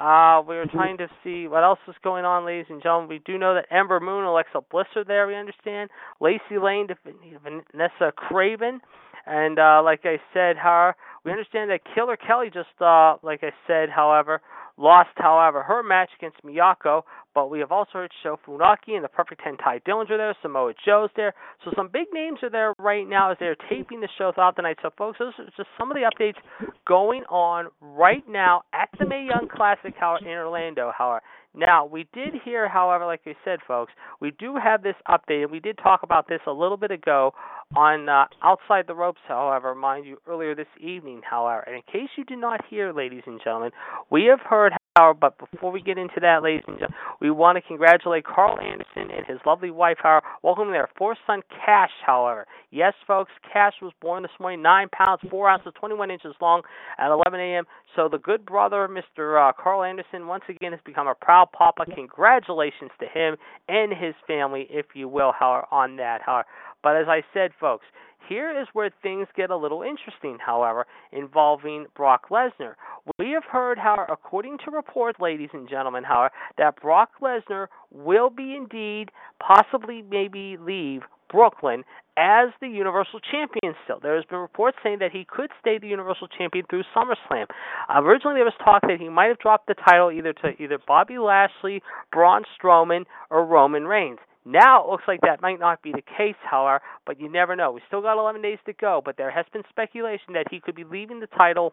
Uh, 0.00 0.42
we 0.46 0.56
are 0.56 0.66
trying 0.72 0.98
to 0.98 1.06
see 1.22 1.46
what 1.46 1.62
else 1.62 1.78
is 1.86 1.94
going 2.02 2.24
on, 2.24 2.44
ladies 2.44 2.66
and 2.68 2.82
gentlemen. 2.82 3.08
We 3.08 3.20
do 3.24 3.38
know 3.38 3.54
that 3.54 3.66
Ember 3.70 4.00
Moon, 4.00 4.24
Alexa 4.24 4.60
Bliss 4.70 4.86
are 4.96 5.04
there. 5.04 5.28
We 5.28 5.36
understand 5.36 5.90
Lacey 6.20 6.58
Lane 6.60 6.88
defeated 6.88 7.38
Vanessa 7.42 8.12
Kraven, 8.18 8.80
and 9.26 9.58
uh, 9.60 9.80
like 9.84 10.00
I 10.04 10.16
said, 10.32 10.56
her 10.56 10.96
we 11.24 11.30
understand 11.30 11.70
that 11.70 11.80
Killer 11.94 12.16
Kelly 12.16 12.48
just, 12.52 12.68
uh, 12.80 13.16
like 13.22 13.40
I 13.42 13.50
said, 13.66 13.88
however, 13.88 14.40
lost, 14.76 15.10
however, 15.16 15.62
her 15.62 15.82
match 15.82 16.10
against 16.18 16.42
Miyako. 16.44 17.02
But 17.34 17.50
we 17.50 17.58
have 17.60 17.72
also 17.72 17.90
heard 17.94 18.12
Sho 18.22 18.38
Funaki 18.46 18.94
and 18.94 19.02
the 19.02 19.08
Perfect 19.08 19.40
Ten 19.42 19.56
Tye 19.56 19.80
Dillinger 19.86 20.16
there. 20.16 20.36
Samoa 20.40 20.72
Joe's 20.84 21.10
there. 21.16 21.34
So 21.64 21.72
some 21.74 21.88
big 21.92 22.06
names 22.12 22.38
are 22.42 22.50
there 22.50 22.74
right 22.78 23.08
now 23.08 23.32
as 23.32 23.38
they're 23.40 23.56
taping 23.68 24.00
the 24.00 24.08
show 24.18 24.30
throughout 24.32 24.54
the 24.56 24.62
night. 24.62 24.76
So, 24.82 24.90
folks, 24.96 25.18
those 25.18 25.32
are 25.38 25.44
just 25.56 25.68
some 25.78 25.90
of 25.90 25.96
the 25.96 26.08
updates 26.08 26.38
going 26.86 27.22
on 27.24 27.68
right 27.80 28.22
now 28.28 28.62
at 28.72 28.88
the 28.98 29.06
Mae 29.06 29.26
Young 29.28 29.48
Classic, 29.48 29.94
in 30.20 30.28
Orlando, 30.28 30.92
however. 30.96 31.22
Now, 31.56 31.86
we 31.86 32.06
did 32.12 32.34
hear, 32.44 32.68
however, 32.68 33.06
like 33.06 33.20
we 33.24 33.36
said, 33.44 33.60
folks, 33.66 33.92
we 34.20 34.32
do 34.38 34.56
have 34.62 34.82
this 34.82 34.96
update, 35.08 35.42
and 35.42 35.52
we 35.52 35.60
did 35.60 35.78
talk 35.78 36.02
about 36.02 36.28
this 36.28 36.40
a 36.48 36.52
little 36.52 36.76
bit 36.76 36.90
ago 36.90 37.32
on 37.76 38.08
uh, 38.08 38.26
Outside 38.42 38.86
the 38.86 38.94
Ropes, 38.94 39.20
however, 39.26 39.74
mind 39.74 40.06
you, 40.06 40.18
earlier 40.26 40.54
this 40.54 40.66
evening, 40.80 41.22
however. 41.28 41.60
And 41.66 41.76
in 41.76 41.82
case 41.82 42.10
you 42.16 42.24
did 42.24 42.38
not 42.38 42.60
hear, 42.68 42.92
ladies 42.92 43.22
and 43.26 43.40
gentlemen, 43.42 43.70
we 44.10 44.24
have 44.24 44.40
heard 44.40 44.72
Howard, 44.96 45.18
but 45.18 45.36
before 45.50 45.72
we 45.72 45.82
get 45.82 45.98
into 45.98 46.20
that, 46.20 46.44
ladies 46.44 46.62
and 46.68 46.78
gentlemen, 46.78 46.96
we 47.20 47.30
want 47.30 47.56
to 47.56 47.62
congratulate 47.62 48.24
Karl 48.24 48.60
Anderson 48.60 49.10
and 49.10 49.26
his 49.26 49.38
lovely 49.44 49.72
wife, 49.72 49.96
Howard, 50.00 50.22
welcoming 50.42 50.72
their 50.72 50.88
fourth 50.96 51.18
son, 51.26 51.40
Cash, 51.66 51.90
however. 52.06 52.46
Yes, 52.70 52.92
folks, 53.04 53.32
Cash 53.52 53.74
was 53.82 53.92
born 54.00 54.22
this 54.22 54.30
morning, 54.38 54.62
9 54.62 54.88
pounds, 54.90 55.20
4 55.28 55.48
ounces, 55.48 55.72
21 55.80 56.12
inches 56.12 56.34
long 56.40 56.62
at 56.98 57.10
11 57.10 57.40
a.m. 57.40 57.64
So 57.96 58.08
the 58.08 58.18
good 58.18 58.46
brother, 58.46 58.88
Mr. 58.88 59.48
Uh, 59.48 59.52
Karl 59.52 59.82
Anderson, 59.82 60.28
once 60.28 60.44
again 60.48 60.70
has 60.70 60.80
become 60.84 61.08
a 61.08 61.14
proud 61.14 61.48
papa. 61.52 61.84
Congratulations 61.92 62.90
to 63.00 63.06
him 63.06 63.36
and 63.68 63.92
his 63.92 64.14
family, 64.28 64.68
if 64.70 64.86
you 64.94 65.08
will, 65.08 65.32
however, 65.36 65.66
on 65.72 65.96
that, 65.96 66.20
Howard. 66.24 66.46
But 66.84 66.96
as 66.96 67.06
I 67.08 67.22
said, 67.32 67.50
folks, 67.58 67.86
here 68.28 68.58
is 68.60 68.68
where 68.74 68.90
things 69.02 69.26
get 69.36 69.50
a 69.50 69.56
little 69.56 69.82
interesting, 69.82 70.38
however, 70.44 70.86
involving 71.12 71.86
Brock 71.96 72.28
Lesnar. 72.30 72.74
We 73.18 73.30
have 73.30 73.44
heard 73.50 73.78
how, 73.78 74.06
according 74.08 74.58
to 74.64 74.70
reports, 74.70 75.18
ladies 75.18 75.48
and 75.52 75.68
gentlemen, 75.68 76.04
however, 76.04 76.32
that 76.58 76.80
Brock 76.80 77.10
Lesnar 77.20 77.66
will 77.90 78.30
be 78.30 78.54
indeed, 78.54 79.10
possibly 79.40 80.02
maybe 80.02 80.56
leave 80.60 81.02
Brooklyn 81.30 81.84
as 82.16 82.50
the 82.60 82.68
Universal 82.68 83.20
Champion 83.30 83.74
still. 83.84 83.98
There 84.00 84.14
has 84.14 84.24
been 84.26 84.38
reports 84.38 84.76
saying 84.82 84.98
that 85.00 85.10
he 85.10 85.26
could 85.28 85.50
stay 85.60 85.78
the 85.78 85.88
Universal 85.88 86.28
Champion 86.38 86.64
through 86.70 86.84
SummerSlam. 86.94 87.46
Originally, 87.90 88.36
there 88.36 88.44
was 88.44 88.54
talk 88.62 88.82
that 88.82 89.00
he 89.00 89.08
might 89.08 89.28
have 89.28 89.38
dropped 89.38 89.66
the 89.66 89.74
title 89.74 90.12
either 90.12 90.32
to 90.32 90.62
either 90.62 90.78
Bobby 90.86 91.18
Lashley, 91.18 91.82
Braun 92.12 92.42
Strowman, 92.56 93.04
or 93.30 93.44
Roman 93.44 93.84
Reigns. 93.84 94.18
Now 94.44 94.84
it 94.84 94.90
looks 94.90 95.04
like 95.08 95.20
that 95.22 95.40
might 95.40 95.58
not 95.58 95.82
be 95.82 95.92
the 95.92 96.02
case, 96.02 96.36
however, 96.42 96.82
but 97.06 97.18
you 97.18 97.30
never 97.30 97.56
know. 97.56 97.72
We 97.72 97.80
still 97.86 98.02
got 98.02 98.18
11 98.18 98.42
days 98.42 98.58
to 98.66 98.72
go, 98.74 99.00
but 99.04 99.16
there 99.16 99.30
has 99.30 99.46
been 99.52 99.62
speculation 99.70 100.34
that 100.34 100.46
he 100.50 100.60
could 100.60 100.74
be 100.74 100.84
leaving 100.84 101.20
the 101.20 101.26
title 101.28 101.72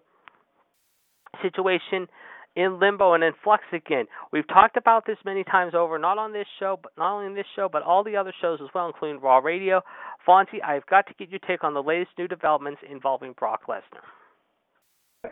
situation 1.42 2.08
in 2.56 2.80
limbo 2.80 3.14
and 3.14 3.24
in 3.24 3.32
flux 3.44 3.64
again. 3.74 4.06
We've 4.32 4.48
talked 4.48 4.78
about 4.78 5.06
this 5.06 5.18
many 5.26 5.44
times 5.44 5.74
over, 5.76 5.98
not 5.98 6.18
on 6.18 6.34
this 6.34 6.48
show, 6.60 6.80
but 6.82 6.92
not 6.98 7.16
only 7.16 7.28
in 7.28 7.36
this 7.36 7.46
show, 7.56 7.70
but 7.72 7.84
all 7.84 8.04
the 8.04 8.18
other 8.18 8.34
shows 8.42 8.60
as 8.62 8.70
well, 8.74 8.88
including 8.88 9.22
Raw 9.22 9.40
Radio. 9.40 9.82
Fonzie, 10.28 10.64
I've 10.66 10.86
got 10.86 11.08
to 11.08 11.14
get 11.14 11.30
your 11.30 11.40
take 11.48 11.64
on 11.64 11.74
the 11.74 11.84
latest 11.84 12.12
new 12.18 12.28
developments 12.28 12.82
involving 12.90 13.34
Brock 13.38 13.62
Lesnar. 13.68 15.32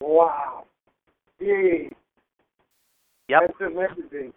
Wow. 0.00 0.64
Yay. 1.40 1.90
Yep. 3.28 3.40
That's 3.58 3.72
amazing. 3.72 4.32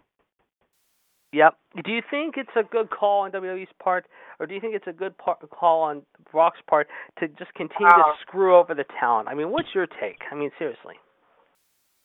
Yep. 1.32 1.56
Do 1.84 1.90
you 1.90 2.02
think 2.10 2.34
it's 2.36 2.50
a 2.56 2.62
good 2.62 2.90
call 2.90 3.22
on 3.22 3.32
WWE's 3.32 3.68
part, 3.82 4.06
or 4.38 4.46
do 4.46 4.54
you 4.54 4.60
think 4.60 4.74
it's 4.74 4.86
a 4.86 4.92
good 4.92 5.16
part, 5.16 5.38
call 5.50 5.82
on 5.82 6.02
Brock's 6.30 6.60
part 6.68 6.88
to 7.20 7.28
just 7.28 7.52
continue 7.54 7.86
uh, 7.86 7.96
to 7.96 8.12
screw 8.20 8.54
over 8.54 8.74
the 8.74 8.84
talent? 9.00 9.28
I 9.28 9.34
mean, 9.34 9.50
what's 9.50 9.68
your 9.74 9.86
take? 9.86 10.18
I 10.30 10.34
mean, 10.34 10.50
seriously. 10.58 10.94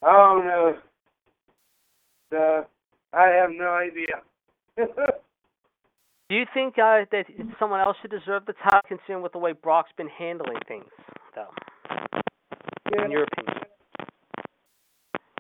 Oh 0.01 0.41
no. 2.31 2.37
Uh, 2.37 2.63
I 3.13 3.27
have 3.27 3.49
no 3.51 3.69
idea. 3.69 4.21
do 4.77 6.35
you 6.35 6.45
think 6.53 6.75
uh, 6.77 7.03
that 7.11 7.25
someone 7.59 7.81
else 7.81 7.97
should 8.01 8.11
deserve 8.11 8.45
the 8.45 8.53
title, 8.63 8.81
considering 8.87 9.23
with 9.23 9.33
the 9.33 9.39
way 9.39 9.51
Brock's 9.51 9.91
been 9.97 10.09
handling 10.09 10.57
things, 10.67 10.89
though? 11.35 11.51
Yeah. 12.95 13.05
In 13.05 13.11
your 13.11 13.23
opinion. 13.23 13.63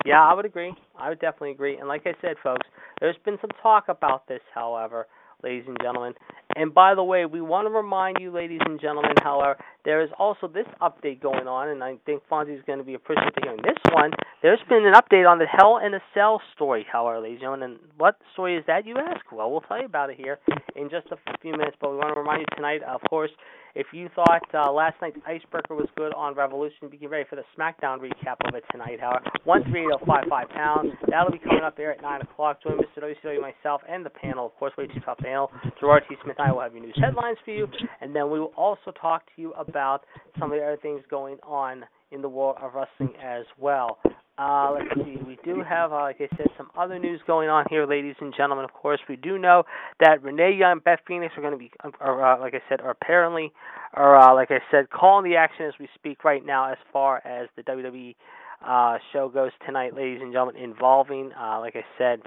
Yeah, 0.07 0.23
I 0.23 0.33
would 0.33 0.45
agree. 0.45 0.73
I 0.97 1.09
would 1.09 1.19
definitely 1.19 1.51
agree. 1.51 1.77
And 1.77 1.87
like 1.87 2.03
I 2.05 2.13
said, 2.21 2.37
folks, 2.41 2.65
there's 3.01 3.17
been 3.25 3.37
some 3.41 3.51
talk 3.61 3.89
about 3.89 4.27
this, 4.27 4.39
however, 4.55 5.05
ladies 5.43 5.65
and 5.67 5.77
gentlemen. 5.81 6.13
And 6.55 6.73
by 6.73 6.95
the 6.95 7.03
way, 7.03 7.25
we 7.25 7.41
want 7.41 7.67
to 7.67 7.71
remind 7.71 8.17
you, 8.19 8.31
ladies 8.31 8.61
and 8.65 8.79
gentlemen, 8.79 9.11
however, 9.21 9.57
there 9.85 10.01
is 10.01 10.09
also 10.17 10.47
this 10.47 10.65
update 10.81 11.21
going 11.21 11.47
on, 11.47 11.69
and 11.69 11.83
I 11.83 11.97
think 12.05 12.23
Fonzie 12.31 12.57
is 12.57 12.63
going 12.65 12.79
to 12.79 12.85
be 12.85 12.95
appreciative 12.95 13.33
hearing 13.43 13.59
this 13.63 13.77
one. 13.93 14.11
There's 14.41 14.59
been 14.69 14.85
an 14.85 14.93
update 14.93 15.29
on 15.29 15.39
the 15.39 15.45
Hell 15.45 15.79
in 15.85 15.93
a 15.93 15.99
Cell 16.13 16.41
story, 16.55 16.85
however, 16.91 17.19
ladies 17.19 17.35
and 17.35 17.41
gentlemen. 17.41 17.71
And 17.71 17.79
what 17.97 18.17
story 18.33 18.55
is 18.55 18.63
that, 18.67 18.87
you 18.87 18.95
ask? 18.97 19.29
Well, 19.31 19.51
we'll 19.51 19.61
tell 19.61 19.79
you 19.79 19.85
about 19.85 20.09
it 20.09 20.17
here 20.17 20.39
in 20.75 20.89
just 20.89 21.07
a 21.11 21.17
few 21.41 21.51
minutes. 21.51 21.77
But 21.79 21.91
we 21.91 21.97
want 21.97 22.13
to 22.15 22.19
remind 22.19 22.39
you 22.39 22.55
tonight, 22.55 22.81
of 22.83 23.01
course, 23.09 23.31
if 23.75 23.87
you 23.93 24.09
thought 24.15 24.41
uh, 24.55 24.71
last 24.71 24.95
night's 25.01 25.17
icebreaker 25.27 25.75
was 25.75 25.87
good 25.95 26.13
on 26.15 26.33
Revolution, 26.33 26.89
be 26.89 27.05
ready 27.05 27.25
for 27.29 27.35
the 27.35 27.43
SmackDown 27.55 27.99
recap 27.99 28.37
of 28.47 28.55
it 28.55 28.63
tonight. 28.71 28.99
However, 28.99 29.21
one 29.47 29.63
three 29.63 29.79
eight 29.79 29.87
zero 29.87 29.99
five 30.05 30.25
five 30.29 30.49
pounds. 30.49 30.91
That'll 31.09 31.31
be 31.31 31.39
coming 31.39 31.63
up 31.63 31.77
there 31.77 31.93
at 31.93 32.01
nine 32.01 32.19
o'clock. 32.19 32.61
Join 32.61 32.77
Mr. 32.77 33.01
WCW, 33.01 33.39
myself, 33.41 33.81
and 33.87 34.05
the 34.05 34.09
panel. 34.09 34.45
Of 34.45 34.55
course, 34.57 34.73
way 34.77 34.87
too 34.87 34.99
top 35.05 35.19
panel. 35.19 35.49
Gerard 35.79 36.03
T. 36.09 36.15
Smith 36.21 36.35
and 36.37 36.49
I 36.49 36.51
will 36.51 36.61
have 36.61 36.73
your 36.73 36.83
news 36.83 36.99
headlines 37.01 37.37
for 37.45 37.51
you, 37.51 37.67
and 38.01 38.13
then 38.13 38.29
we 38.29 38.41
will 38.41 38.51
also 38.57 38.91
talk 38.99 39.23
to 39.35 39.41
you 39.41 39.53
about 39.53 40.01
some 40.37 40.51
of 40.51 40.59
the 40.59 40.65
other 40.65 40.77
things 40.81 41.01
going 41.09 41.37
on 41.43 41.85
in 42.11 42.21
the 42.21 42.27
world 42.27 42.57
of 42.61 42.73
wrestling 42.73 43.13
as 43.23 43.45
well. 43.57 43.99
Uh, 44.37 44.71
let's 44.73 44.93
see. 44.95 45.17
We 45.25 45.39
do 45.43 45.63
have, 45.67 45.91
uh, 45.91 46.01
like 46.01 46.17
I 46.19 46.27
said, 46.37 46.47
some 46.57 46.69
other 46.77 46.99
news 46.99 47.21
going 47.25 47.49
on 47.49 47.65
here, 47.69 47.87
ladies 47.87 48.15
and 48.19 48.33
gentlemen. 48.35 48.65
Of 48.65 48.73
course, 48.73 48.99
we 49.09 49.15
do 49.15 49.39
know 49.39 49.63
that 49.99 50.21
Renee 50.21 50.57
Young 50.59 50.73
and 50.73 50.83
Beth 50.83 50.99
Phoenix 51.07 51.33
are 51.37 51.41
going 51.41 51.53
to 51.53 51.57
be, 51.57 51.71
or, 52.01 52.23
uh, 52.23 52.39
like 52.39 52.53
I 52.53 52.61
said, 52.69 52.81
are 52.81 52.91
apparently, 52.91 53.51
or 53.95 54.15
uh, 54.17 54.35
like 54.35 54.51
I 54.51 54.59
said, 54.69 54.89
calling 54.89 55.29
the 55.29 55.37
action 55.37 55.65
as 55.65 55.73
we 55.79 55.87
speak 55.95 56.23
right 56.23 56.45
now, 56.45 56.71
as 56.71 56.77
far 56.93 57.25
as 57.25 57.47
the 57.55 57.63
WWE 57.63 58.15
uh, 58.65 58.97
show 59.13 59.29
goes 59.29 59.51
tonight, 59.65 59.95
ladies 59.95 60.19
and 60.21 60.31
gentlemen, 60.31 60.61
involving, 60.61 61.31
uh, 61.39 61.59
like 61.59 61.75
I 61.75 61.83
said, 61.97 62.21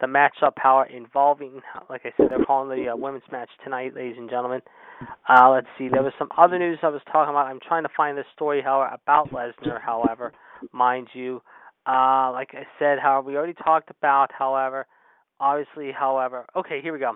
the 0.00 0.06
matchup 0.06 0.54
power 0.56 0.86
involving, 0.86 1.60
like 1.90 2.02
I 2.04 2.12
said, 2.16 2.26
they're 2.30 2.44
calling 2.44 2.68
the 2.68 2.90
uh, 2.90 2.96
women's 2.96 3.24
match 3.32 3.50
tonight, 3.64 3.94
ladies 3.94 4.16
and 4.16 4.30
gentlemen. 4.30 4.60
Uh, 5.28 5.50
let's 5.50 5.66
see. 5.76 5.88
There 5.88 6.02
was 6.02 6.12
some 6.18 6.28
other 6.36 6.58
news 6.58 6.78
I 6.82 6.88
was 6.88 7.02
talking 7.10 7.30
about. 7.30 7.46
I'm 7.46 7.60
trying 7.66 7.84
to 7.84 7.88
find 7.96 8.16
the 8.16 8.24
story, 8.34 8.62
however, 8.62 8.94
about 8.94 9.30
Lesnar, 9.30 9.80
however 9.80 10.32
mind 10.72 11.08
you. 11.14 11.42
Uh, 11.86 12.30
like 12.32 12.50
I 12.52 12.66
said, 12.78 12.98
however, 12.98 13.26
we 13.26 13.36
already 13.36 13.54
talked 13.54 13.90
about, 13.90 14.30
however, 14.36 14.86
obviously, 15.40 15.90
however, 15.92 16.44
okay, 16.56 16.80
here 16.82 16.92
we 16.92 16.98
go. 16.98 17.14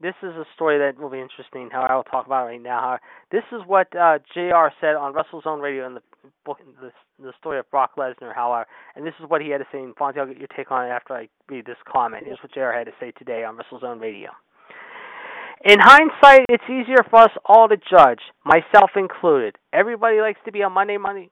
This 0.00 0.14
is 0.22 0.30
a 0.30 0.44
story 0.54 0.78
that 0.78 1.00
will 1.00 1.10
be 1.10 1.20
interesting. 1.20 1.68
How 1.72 1.82
I 1.82 1.94
will 1.94 2.04
talk 2.04 2.26
about 2.26 2.46
right 2.46 2.62
now. 2.62 2.98
This 3.32 3.42
is 3.50 3.60
what 3.66 3.88
uh, 3.96 4.18
Jr. 4.32 4.70
said 4.80 4.94
on 4.94 5.12
WrestleZone 5.12 5.60
Radio 5.60 5.86
in 5.86 5.94
the 5.94 6.02
book, 6.44 6.58
the, 6.80 6.92
the 7.22 7.32
story 7.38 7.58
of 7.58 7.70
Brock 7.70 7.92
Lesnar. 7.96 8.34
However, 8.34 8.66
and 8.96 9.06
this 9.06 9.14
is 9.20 9.28
what 9.28 9.40
he 9.40 9.50
had 9.50 9.58
to 9.58 9.66
say. 9.72 9.78
And 9.78 9.94
Fonzie, 9.96 10.18
I'll 10.18 10.26
get 10.26 10.38
your 10.38 10.48
take 10.56 10.70
on 10.70 10.86
it 10.86 10.90
after 10.90 11.14
I 11.14 11.28
read 11.48 11.66
this 11.66 11.76
comment. 11.90 12.24
Here's 12.26 12.38
what 12.42 12.52
Jr. 12.52 12.72
had 12.76 12.84
to 12.84 12.92
say 13.00 13.12
today 13.12 13.44
on 13.44 13.56
WrestleZone 13.56 14.00
Radio. 14.00 14.30
In 15.64 15.80
hindsight, 15.80 16.46
it's 16.48 16.62
easier 16.70 17.02
for 17.10 17.22
us 17.22 17.32
all 17.44 17.68
to 17.68 17.76
judge, 17.76 18.20
myself 18.44 18.90
included. 18.94 19.56
Everybody 19.72 20.20
likes 20.20 20.38
to 20.44 20.52
be 20.52 20.60
a 20.60 20.70
Monday 20.70 20.98
Monday 20.98 21.30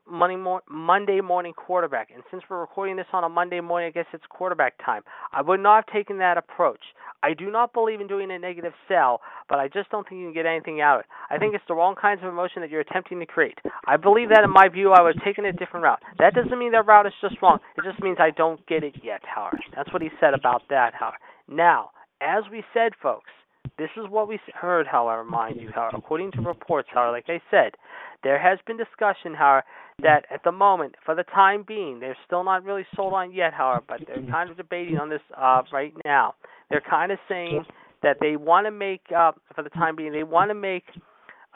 Monday 0.68 1.20
morning 1.20 1.52
quarterback, 1.52 2.08
and 2.12 2.24
since 2.32 2.42
we're 2.50 2.58
recording 2.58 2.96
this 2.96 3.06
on 3.12 3.22
a 3.22 3.28
Monday 3.28 3.60
morning, 3.60 3.86
I 3.86 3.92
guess 3.92 4.06
it's 4.12 4.24
quarterback 4.28 4.74
time. 4.84 5.02
I 5.32 5.42
would 5.42 5.60
not 5.60 5.84
have 5.84 5.94
taken 5.94 6.18
that 6.18 6.38
approach. 6.38 6.80
I 7.22 7.34
do 7.34 7.52
not 7.52 7.72
believe 7.72 8.00
in 8.00 8.08
doing 8.08 8.32
a 8.32 8.38
negative 8.38 8.72
sell, 8.88 9.20
but 9.48 9.60
I 9.60 9.68
just 9.68 9.90
don't 9.90 10.08
think 10.08 10.18
you 10.18 10.26
can 10.26 10.34
get 10.34 10.44
anything 10.44 10.80
out 10.80 10.96
of 10.96 11.00
it. 11.02 11.06
I 11.30 11.38
think 11.38 11.54
it's 11.54 11.64
the 11.68 11.74
wrong 11.74 11.94
kinds 11.94 12.20
of 12.24 12.28
emotion 12.28 12.62
that 12.62 12.70
you're 12.70 12.80
attempting 12.80 13.20
to 13.20 13.26
create. 13.26 13.58
I 13.86 13.96
believe 13.96 14.30
that 14.30 14.42
in 14.42 14.50
my 14.50 14.68
view, 14.68 14.92
I 14.92 15.06
have 15.06 15.24
taken 15.24 15.44
a 15.44 15.52
different 15.52 15.84
route. 15.84 16.02
That 16.18 16.34
doesn't 16.34 16.58
mean 16.58 16.72
that 16.72 16.84
route 16.84 17.06
is 17.06 17.14
just 17.20 17.40
wrong. 17.40 17.60
It 17.78 17.84
just 17.84 18.02
means 18.02 18.16
I 18.18 18.30
don't 18.30 18.64
get 18.66 18.82
it 18.82 18.96
yet, 19.04 19.22
Howard. 19.24 19.62
That's 19.76 19.92
what 19.92 20.02
he 20.02 20.10
said 20.18 20.34
about 20.34 20.62
that, 20.70 20.94
Howard. 20.98 21.20
Now, 21.48 21.90
as 22.20 22.42
we 22.50 22.64
said, 22.74 22.92
folks, 23.00 23.30
this 23.78 23.90
is 23.96 24.08
what 24.08 24.28
we 24.28 24.38
heard, 24.54 24.86
however, 24.86 25.24
mind 25.24 25.60
you, 25.60 25.70
however, 25.74 25.96
according 25.96 26.32
to 26.32 26.40
reports, 26.40 26.88
however, 26.92 27.12
like 27.12 27.28
I 27.28 27.40
said, 27.50 27.72
there 28.22 28.38
has 28.38 28.58
been 28.66 28.76
discussion, 28.76 29.34
however, 29.34 29.64
that 30.02 30.24
at 30.30 30.42
the 30.44 30.52
moment, 30.52 30.94
for 31.04 31.14
the 31.14 31.24
time 31.24 31.64
being, 31.66 32.00
they're 32.00 32.16
still 32.26 32.44
not 32.44 32.64
really 32.64 32.86
sold 32.94 33.12
on 33.12 33.32
yet, 33.32 33.52
however, 33.52 33.82
but 33.86 34.00
they're 34.06 34.24
kind 34.30 34.50
of 34.50 34.56
debating 34.56 34.98
on 34.98 35.08
this 35.08 35.20
uh, 35.36 35.62
right 35.72 35.94
now. 36.04 36.34
They're 36.70 36.82
kind 36.88 37.12
of 37.12 37.18
saying 37.28 37.64
that 38.02 38.16
they 38.20 38.36
want 38.36 38.66
to 38.66 38.70
make, 38.70 39.02
uh, 39.16 39.32
for 39.54 39.62
the 39.62 39.70
time 39.70 39.96
being, 39.96 40.12
they 40.12 40.24
want 40.24 40.50
to 40.50 40.54
make 40.54 40.84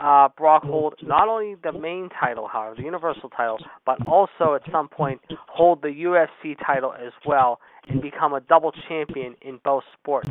uh, 0.00 0.28
Brock 0.36 0.62
hold 0.64 0.94
not 1.02 1.28
only 1.28 1.56
the 1.62 1.72
main 1.72 2.08
title, 2.18 2.48
however, 2.50 2.74
the 2.76 2.82
Universal 2.82 3.28
title, 3.30 3.58
but 3.84 4.06
also 4.06 4.54
at 4.54 4.62
some 4.72 4.88
point 4.88 5.20
hold 5.48 5.82
the 5.82 5.88
UFC 5.88 6.56
title 6.64 6.94
as 6.94 7.12
well 7.26 7.60
and 7.88 8.00
become 8.00 8.34
a 8.34 8.40
double 8.40 8.72
champion 8.88 9.34
in 9.42 9.60
both 9.64 9.84
sports. 9.98 10.30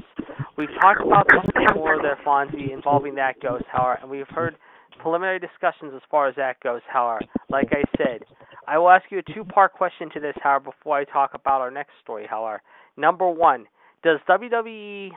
We've 0.57 0.69
talked 0.81 1.01
about 1.01 1.27
this 1.29 1.51
before, 1.67 2.01
there, 2.01 2.17
Fonzie, 2.25 2.73
involving 2.73 3.15
that 3.15 3.39
goes, 3.41 3.62
however, 3.71 3.99
and 4.01 4.09
we've 4.09 4.27
heard 4.27 4.55
preliminary 4.99 5.39
discussions 5.39 5.93
as 5.95 6.01
far 6.12 6.27
as 6.27 6.35
that 6.35 6.59
goes, 6.62 6.81
however. 6.91 7.21
Like 7.49 7.69
I 7.71 7.83
said, 7.97 8.21
I 8.67 8.77
will 8.77 8.89
ask 8.89 9.05
you 9.09 9.19
a 9.19 9.33
two 9.33 9.43
part 9.43 9.73
question 9.73 10.09
to 10.13 10.19
this, 10.19 10.35
however, 10.43 10.71
before 10.71 10.97
I 10.97 11.05
talk 11.05 11.31
about 11.33 11.62
our 11.62 11.71
next 11.71 11.91
story, 12.03 12.27
however. 12.29 12.62
Number 12.97 13.29
one, 13.29 13.65
does 14.03 14.19
WWE 14.29 15.12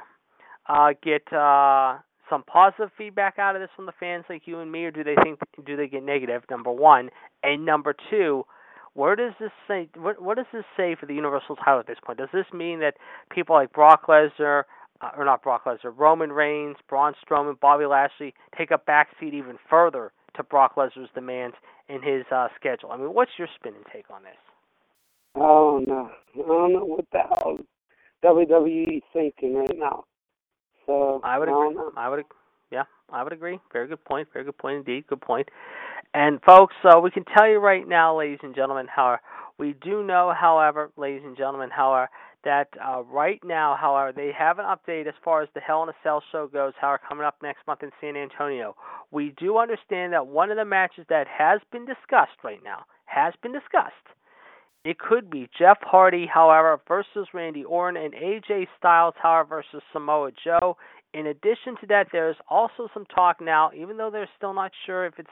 uh, 0.69 0.91
get 1.03 1.31
uh, 1.33 1.99
some 2.31 2.43
positive 2.45 2.91
feedback 2.97 3.39
out 3.39 3.57
of 3.57 3.63
this 3.63 3.71
from 3.77 3.87
the 3.87 3.93
fans 3.99 4.25
like 4.31 4.43
you 4.47 4.61
and 4.61 4.71
me, 4.71 4.85
or 4.85 4.91
do 4.91 5.05
they 5.05 5.17
think 5.23 5.39
do 5.67 5.77
they 5.77 5.89
get 5.89 6.03
negative? 6.03 6.43
Number 6.51 6.73
one, 6.73 7.11
and 7.43 7.67
number 7.67 7.95
two, 8.11 8.45
Where 8.95 9.17
does 9.17 9.33
this 9.41 9.51
say? 9.67 9.89
What 9.97 10.23
what 10.23 10.37
does 10.37 10.47
this 10.53 10.65
say 10.77 10.95
for 10.99 11.07
the 11.07 11.15
Universal 11.15 11.57
title 11.57 11.81
at 11.81 11.87
this 11.87 11.99
point? 12.05 12.19
Does 12.19 12.29
this 12.33 12.47
mean 12.53 12.81
that 12.81 12.95
people 13.31 13.55
like 13.55 13.73
Brock 13.73 14.07
Lesnar, 14.07 14.65
uh, 15.01 15.11
or 15.17 15.25
not 15.25 15.43
Brock 15.43 15.65
Lesnar, 15.65 15.93
Roman 15.97 16.31
Reigns, 16.31 16.77
Braun 16.89 17.15
Strowman, 17.25 17.59
Bobby 17.59 17.87
Lashley 17.87 18.35
take 18.57 18.71
a 18.71 18.79
backseat 18.79 19.33
even 19.33 19.57
further 19.71 20.13
to 20.37 20.43
Brock 20.43 20.77
Lesnar's 20.77 21.09
demands 21.15 21.57
in 21.89 22.03
his 22.03 22.25
uh, 22.31 22.49
schedule? 22.55 22.93
I 22.93 22.99
mean, 22.99 23.15
what's 23.15 23.33
your 23.39 23.49
spin 23.55 23.75
and 23.75 23.85
take 23.93 24.11
on 24.11 24.23
this? 24.25 24.33
Oh 25.35 25.83
no, 25.87 26.11
I 26.35 26.47
don't 26.47 26.73
know 26.75 26.85
what 26.85 27.07
the 27.13 27.19
hell 27.19 27.59
WWE 28.23 29.01
thinking 29.13 29.55
right 29.55 29.77
now. 29.79 30.05
So 30.87 31.21
I 31.25 31.39
would 31.39 31.49
I 31.49 31.53
agree. 31.53 31.75
don't. 31.75 31.97
I 31.97 32.09
would, 32.11 32.19
yeah, 32.19 32.42
I 33.13 33.23
would 33.23 33.33
agree. 33.33 33.59
Very 33.73 33.89
good 33.89 34.05
point. 34.05 34.29
Very 34.33 34.45
good 34.45 34.59
point 34.59 34.79
indeed. 34.79 35.07
Good 35.07 35.21
point. 35.21 35.49
And 36.15 36.41
folks, 36.43 36.75
uh, 36.85 37.01
we 37.01 37.11
can 37.11 37.25
tell 37.25 37.49
you 37.49 37.59
right 37.59 37.87
now, 37.87 38.19
ladies 38.19 38.41
and 38.43 38.55
gentlemen, 38.55 38.87
how 38.95 39.19
we 39.59 39.75
do 39.83 40.03
know, 40.03 40.33
however, 40.39 40.91
ladies 40.97 41.23
and 41.25 41.37
gentlemen, 41.37 41.71
however, 41.71 42.09
that 42.45 42.69
uh, 42.85 43.03
right 43.05 43.41
now, 43.45 43.77
however, 43.81 44.13
they 44.13 44.33
have 44.37 44.59
an 44.59 44.65
update 44.65 45.07
as 45.07 45.15
far 45.25 45.43
as 45.43 45.49
the 45.55 45.61
Hell 45.61 45.83
in 45.85 45.89
a 45.89 45.95
Cell 46.03 46.23
show 46.33 46.49
goes, 46.49 46.73
however, 46.81 47.01
coming 47.09 47.25
up 47.25 47.37
next 47.43 47.67
month 47.67 47.83
in 47.83 47.91
San 48.01 48.17
Antonio. 48.17 48.75
We 49.11 49.35
do 49.39 49.59
understand 49.59 50.13
that 50.13 50.27
one 50.27 50.51
of 50.51 50.57
the 50.57 50.65
matches 50.65 51.07
that 51.09 51.27
has 51.29 51.61
been 51.71 51.87
discussed 51.87 52.43
right 52.43 52.61
now 52.65 52.85
has 53.05 53.35
been 53.43 53.53
discussed. 53.53 53.93
It 54.85 54.99
could 54.99 55.31
be 55.31 55.49
Jeff 55.57 55.79
Hardy, 55.83 56.27
however, 56.27 56.81
versus 56.89 57.29
Randy 57.33 57.63
Orton, 57.63 58.03
and 58.03 58.15
AJ 58.15 58.67
Styles, 58.79 59.15
however, 59.23 59.63
versus 59.63 59.83
Samoa 59.93 60.33
Joe. 60.45 60.77
In 61.15 61.27
addition 61.27 61.77
to 61.81 61.87
that, 61.89 62.09
there's 62.13 62.37
also 62.49 62.89
some 62.95 63.05
talk 63.07 63.41
now, 63.41 63.71
even 63.77 63.97
though 63.97 64.11
they're 64.11 64.29
still 64.37 64.55
not 64.55 64.73
sure 64.87 65.07
if 65.07 65.15
it's 65.19 65.31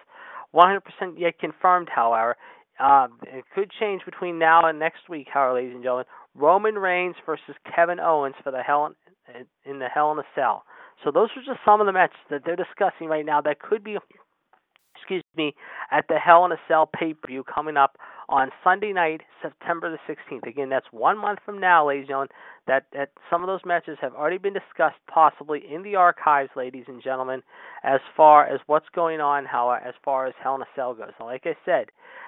100% 0.55 0.81
yet 1.17 1.39
confirmed, 1.39 1.89
however. 1.95 2.37
Um, 2.79 3.19
it 3.23 3.45
could 3.55 3.71
change 3.79 4.03
between 4.05 4.39
now 4.39 4.67
and 4.67 4.79
next 4.79 5.09
week, 5.09 5.29
however, 5.33 5.55
ladies 5.55 5.75
and 5.75 5.83
gentlemen. 5.83 6.07
Roman 6.35 6.77
Reigns 6.77 7.17
versus 7.27 7.55
Kevin 7.75 8.01
Owens 8.01 8.37
for 8.43 8.51
the 8.51 8.63
Hell 8.63 8.95
in, 9.35 9.47
in 9.71 9.79
the 9.79 9.89
Hell 9.89 10.13
in 10.13 10.19
a 10.19 10.25
Cell. 10.35 10.65
So 11.05 11.11
those 11.11 11.31
are 11.37 11.43
just 11.43 11.65
some 11.65 11.81
of 11.81 11.87
the 11.87 11.93
matches 11.93 12.19
that 12.31 12.43
they're 12.45 12.57
discussing 12.57 13.09
right 13.09 13.25
now 13.25 13.41
that 13.41 13.61
could 13.61 13.83
be, 13.83 13.97
excuse 15.11 15.25
me, 15.37 15.55
at 15.91 16.07
the 16.09 16.19
Hell 16.19 16.45
in 16.45 16.53
a 16.53 16.57
Cell 16.69 16.87
pay-per-view 16.87 17.45
coming 17.53 17.77
up 17.77 17.97
on 18.29 18.51
Sunday 18.63 18.93
night, 18.93 19.23
September 19.43 19.91
the 19.91 19.99
16th. 20.13 20.47
Again, 20.47 20.69
that's 20.69 20.87
one 20.93 21.19
month 21.19 21.41
from 21.45 21.59
now, 21.59 21.89
ladies 21.89 22.03
and 22.03 22.09
gentlemen. 22.09 22.29
That 22.69 22.87
that 22.93 23.11
some 23.29 23.43
of 23.43 23.49
those 23.49 23.63
matches 23.67 23.99
have 24.01 24.15
already 24.15 24.39
been 24.39 24.53
discussed, 24.53 24.99
possibly 25.13 25.63
in 25.69 25.83
the 25.83 25.97
archives, 25.97 26.51
ladies 26.55 26.85
and 26.87 27.03
gentlemen, 27.03 27.43
as 27.83 27.99
far 28.17 28.47
as 28.47 28.61
what's 28.67 28.87
going 28.95 29.21
on, 29.21 29.47
how 29.47 29.73
as 29.73 29.95
far 30.05 30.27
as 30.27 30.35
Hell 30.41 30.55
in 30.55 30.63
a 30.63 30.67
Cell 30.77 30.95
goes. 30.95 31.11
And 31.19 31.27
like 31.27 31.43
I 31.45 31.57
said, 31.65 31.87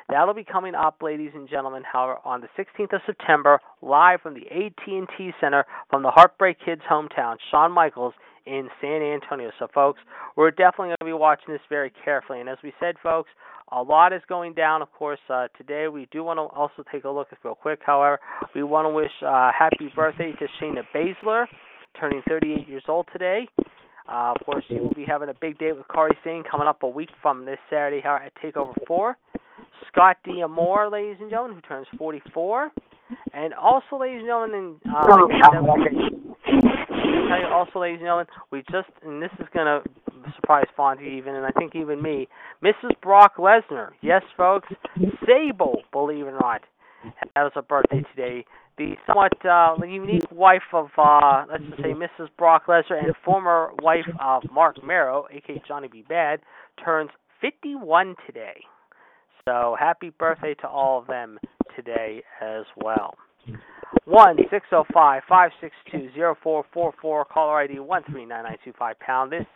that'll 0.09 0.35
be 0.35 0.45
coming 0.45 0.75
up, 0.75 0.97
ladies 1.01 1.31
and 1.35 1.49
gentlemen, 1.49 1.85
however, 1.91 2.19
on 2.25 2.41
the 2.41 2.49
16th 2.59 2.93
of 2.93 3.03
September, 3.07 3.61
live 3.81 4.21
from 4.23 4.35
the 4.35 4.51
AT&T 4.51 5.31
Center 5.41 5.65
from 5.89 6.03
the 6.03 6.11
Heartbreak 6.11 6.57
Kids' 6.65 6.83
hometown, 6.91 7.37
Shawn 7.51 7.71
Michaels 7.71 8.15
in 8.47 8.69
San 8.81 9.03
Antonio. 9.03 9.51
So, 9.59 9.69
folks, 9.75 10.01
we're 10.37 10.51
definitely 10.51 10.89
going 10.89 10.97
to 11.01 11.07
be 11.07 11.13
watching 11.13 11.53
this 11.53 11.63
very 11.69 11.93
carefully. 12.05 12.41
And 12.41 12.49
as 12.49 12.59
we 12.63 12.73
said, 12.81 12.97
folks, 13.03 13.31
a 13.71 13.83
lot 13.83 14.13
is 14.13 14.21
going 14.29 14.55
down, 14.55 14.83
of 14.83 14.93
course, 14.93 15.21
uh, 15.31 15.49
today. 15.57 15.89
We 15.89 16.07
do 16.13 16.23
want 16.23 16.39
to 16.39 16.43
also 16.55 16.85
take 16.93 17.05
a 17.05 17.11
look 17.11 17.29
at 17.33 17.39
real 17.43 17.55
quick, 17.55 17.81
however. 17.85 18.21
We 18.55 18.63
want 18.63 18.87
to 18.87 18.91
wish 18.91 19.11
uh, 19.27 19.51
happy 19.57 19.91
birthday 19.95 20.33
to 20.33 20.47
Shayna 20.61 20.83
Baszler, 20.95 21.47
turning 21.99 22.23
38 22.29 22.69
years 22.69 22.85
old 22.89 23.07
today. 23.13 23.49
Uh, 24.09 24.35
of 24.37 24.45
course, 24.45 24.65
she 24.69 24.75
will 24.75 24.93
be 24.95 25.05
having 25.07 25.29
a 25.29 25.35
big 25.41 25.59
day 25.59 25.73
with 25.73 25.87
Kairi 25.89 26.11
Sane 26.25 26.43
coming 26.51 26.67
up 26.67 26.83
a 26.83 26.89
week 26.89 27.09
from 27.23 27.45
this 27.45 27.59
Saturday 27.71 28.03
at 28.05 28.33
TakeOver 28.43 28.75
4. 28.87 29.17
Scott 29.89 30.17
D'Amore, 30.25 30.91
ladies 30.91 31.17
and 31.21 31.31
gentlemen, 31.31 31.57
who 31.57 31.61
turns 31.63 31.87
44. 31.97 32.71
And 33.33 33.55
also, 33.55 33.99
ladies 33.99 34.19
and 34.21 34.27
gentlemen, 34.27 34.77
and, 34.85 34.95
uh, 34.95 35.07
said, 35.85 36.82
tell 37.29 37.41
you 37.41 37.47
also, 37.47 37.81
ladies 37.81 37.99
and 37.99 38.07
gentlemen, 38.07 38.27
we 38.51 38.63
just, 38.71 38.89
and 39.05 39.23
this 39.23 39.31
is 39.39 39.47
going 39.53 39.67
to 39.67 39.83
surprise 40.37 40.67
Fonzie 40.79 41.19
even, 41.19 41.35
and 41.35 41.45
I 41.45 41.51
think 41.51 41.75
even 41.75 42.03
me, 42.03 42.29
Mrs. 42.63 42.93
Brock 43.03 43.37
Lesnar. 43.37 43.91
Yes, 44.01 44.23
folks, 44.37 44.69
Sable, 45.27 45.83
believe 45.93 46.27
it 46.27 46.31
or 46.31 46.39
not, 46.41 46.63
has 47.37 47.53
a 47.57 47.63
birthday 47.63 48.03
today. 48.15 48.45
The 48.79 48.95
somewhat 49.07 49.33
uh, 49.45 49.77
unique 49.85 50.31
wife 50.31 50.63
of, 50.73 50.89
uh, 50.97 51.45
let's 51.51 51.65
just 51.65 51.83
say, 51.83 51.93
Mrs. 51.93 52.29
Brock 52.39 52.67
Lesnar 52.67 53.03
and 53.05 53.15
former 53.25 53.71
wife 53.83 54.09
of 54.21 54.43
Marc 54.51 54.83
Mero, 54.83 55.27
aka 55.31 55.63
Johnny 55.67 55.89
B. 55.89 56.05
Bad, 56.09 56.41
turns 56.83 57.11
51 57.41 58.15
today. 58.27 58.63
So 59.47 59.77
happy 59.79 60.11
birthday 60.11 60.55
to 60.63 60.69
all 60.69 61.01
of 61.01 61.07
them 61.09 61.39
today 61.77 62.23
as 62.41 62.65
well. 62.77 63.15
One 64.05 64.37
six 64.51 64.67
zero 64.71 64.85
five 64.93 65.23
five 65.29 65.51
six 65.61 65.75
two 65.91 66.09
zero 66.15 66.37
four 66.43 66.65
four 66.73 66.93
four. 67.01 67.25
Caller 67.25 67.59
ID 67.61 67.79
one 67.81 68.03
three 68.11 68.25
nine 68.25 68.45
nine 68.45 68.59
two 68.65 68.73
five 68.79 68.99
pound. 69.01 69.33
This 69.33 69.47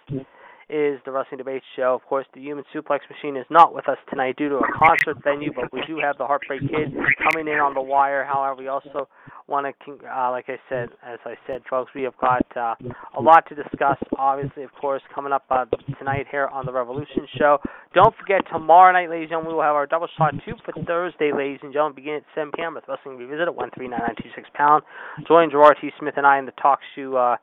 is 0.68 0.98
the 1.05 1.12
Wrestling 1.12 1.38
Debate 1.38 1.62
Show. 1.76 1.94
Of 1.94 2.02
course, 2.09 2.26
the 2.35 2.40
Human 2.40 2.64
Suplex 2.74 3.00
Machine 3.09 3.37
is 3.37 3.46
not 3.50 3.74
with 3.74 3.88
us 3.88 3.98
tonight 4.11 4.37
due 4.37 4.48
to 4.48 4.57
a 4.57 4.72
concert 4.76 5.22
venue, 5.22 5.52
but 5.55 5.72
we 5.72 5.81
do 5.87 5.98
have 6.02 6.18
the 6.18 6.26
Heartbreak 6.26 6.61
Kid 6.61 6.92
coming 7.22 7.46
in 7.46 7.61
on 7.61 7.74
the 7.74 7.81
wire. 7.81 8.24
However, 8.24 8.61
we 8.61 8.66
also 8.66 9.09
want 9.46 9.72
to, 9.87 9.98
uh, 10.11 10.31
like 10.31 10.46
I 10.48 10.59
said, 10.68 10.88
as 11.07 11.20
I 11.24 11.35
said, 11.46 11.62
folks, 11.70 11.92
we 11.94 12.02
have 12.02 12.16
got 12.18 12.44
uh, 12.57 12.74
a 13.16 13.22
lot 13.22 13.46
to 13.48 13.55
discuss. 13.55 13.96
Obviously, 14.18 14.64
of 14.64 14.72
course, 14.81 15.02
coming 15.14 15.33
up 15.33 15.44
uh, 15.50 15.66
tonight 15.98 16.26
here 16.31 16.48
on 16.48 16.66
the 16.66 16.72
Revolution 16.72 17.29
Show. 17.38 17.59
Don't 17.94 18.14
forget, 18.16 18.42
tomorrow 18.50 18.92
night, 18.92 19.09
ladies 19.09 19.31
and 19.31 19.38
gentlemen, 19.38 19.52
we 19.52 19.55
will 19.55 19.62
have 19.62 19.76
our 19.76 19.87
double 19.87 20.09
shot 20.18 20.35
two 20.44 20.55
for 20.64 20.74
Thursday, 20.85 21.31
ladies 21.33 21.61
and 21.62 21.72
gentlemen, 21.72 21.94
beginning 21.94 22.20
at 22.26 22.35
7 22.35 22.50
p.m. 22.57 22.74
with 22.74 22.85
Wrestling 22.88 23.18
Revisit 23.18 23.46
at 23.46 23.55
13996 23.55 24.50
pound. 24.55 24.83
Join 25.29 25.50
Gerard 25.50 25.76
T. 25.81 25.90
Smith 26.00 26.14
and 26.16 26.26
I 26.26 26.38
in 26.38 26.46
the 26.46 26.52
talk 26.61 26.81
show. 26.96 27.14
Uh, 27.14 27.37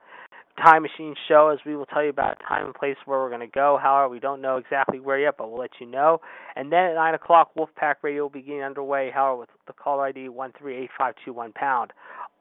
Time 0.58 0.84
Machine 0.84 1.16
show 1.28 1.50
as 1.50 1.60
we 1.66 1.76
will 1.76 1.88
tell 1.88 2.04
you 2.04 2.10
about 2.10 2.38
time 2.48 2.66
and 2.66 2.76
place 2.76 2.96
where 3.06 3.20
we're 3.20 3.30
going 3.30 3.42
to 3.42 3.48
go. 3.48 3.80
However, 3.82 4.10
we 4.10 4.20
don't 4.20 4.42
know 4.42 4.58
exactly 4.58 5.00
where 5.00 5.20
yet, 5.20 5.36
but 5.38 5.50
we'll 5.50 5.60
let 5.60 5.72
you 5.80 5.88
know. 5.88 6.22
And 6.56 6.72
then 6.72 6.86
at 6.86 6.96
9 6.96 7.16
o'clock, 7.16 7.52
Wolfpack 7.58 7.96
Radio 8.04 8.24
will 8.24 8.30
be 8.30 8.42
getting 8.42 8.62
underway, 8.62 9.10
however, 9.14 9.40
with 9.42 9.50
the 9.66 9.74
caller 9.74 10.06
ID 10.06 10.30
138521 10.30 11.54
pound. 11.54 11.92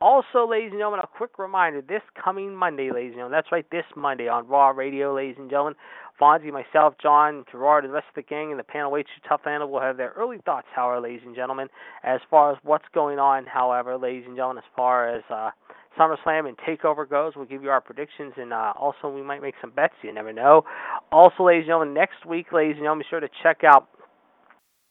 Also, 0.03 0.49
ladies 0.49 0.71
and 0.73 0.81
gentlemen, 0.81 1.01
a 1.01 1.07
quick 1.07 1.39
reminder 1.39 1.81
this 1.81 2.03
coming 2.23 2.55
Monday, 2.55 2.91
ladies 2.93 3.11
and 3.11 3.19
gentlemen, 3.19 3.39
that's 3.39 3.53
right, 3.53 3.65
this 3.71 3.85
Monday 3.97 4.29
on 4.29 4.49
Raw 4.49 4.71
Radio, 4.71 5.15
ladies 5.15 5.37
and 5.39 5.49
gentlemen, 5.49 5.75
Fonzie, 6.21 6.53
myself, 6.53 6.95
John, 7.01 7.45
Gerard, 7.51 7.85
and 7.85 7.93
the 7.93 7.95
rest 7.95 8.09
of 8.09 8.17
the 8.17 8.29
gang 8.29 8.51
and 8.51 8.59
the 8.59 8.65
panel 8.65 8.91
way 8.91 9.05
too 9.05 9.09
tough 9.29 9.43
handle 9.45 9.71
will 9.71 9.81
have 9.81 9.97
their 9.97 10.13
early 10.17 10.39
thoughts, 10.45 10.67
however, 10.75 11.01
ladies 11.01 11.23
and 11.25 11.37
gentlemen, 11.37 11.69
as 12.03 12.21
far 12.29 12.53
as 12.53 12.59
what's 12.65 12.85
going 12.93 13.19
on, 13.19 13.47
however, 13.47 13.97
ladies 13.97 14.25
and 14.27 14.37
gentlemen, 14.37 14.59
as 14.59 14.71
far 14.77 15.09
as 15.09 15.23
uh, 15.31 15.51
SummerSlam 15.99 16.49
and 16.49 16.57
Takeover 16.59 17.09
goes. 17.09 17.33
We'll 17.37 17.47
give 17.47 17.63
you 17.63 17.71
our 17.71 17.81
predictions, 17.81 18.33
and 18.37 18.53
uh, 18.53 18.73
also 18.79 19.09
we 19.09 19.23
might 19.23 19.43
make 19.43 19.55
some 19.61 19.71
bets. 19.71 19.95
You 20.03 20.13
never 20.13 20.33
know. 20.33 20.65
Also, 21.11 21.45
ladies 21.45 21.63
and 21.63 21.69
gentlemen, 21.69 21.95
next 21.95 22.27
week, 22.27 22.53
ladies 22.53 22.77
and 22.77 22.81
gentlemen, 22.85 23.05
be 23.05 23.11
sure 23.11 23.21
to 23.21 23.29
check 23.43 23.61
out. 23.65 23.89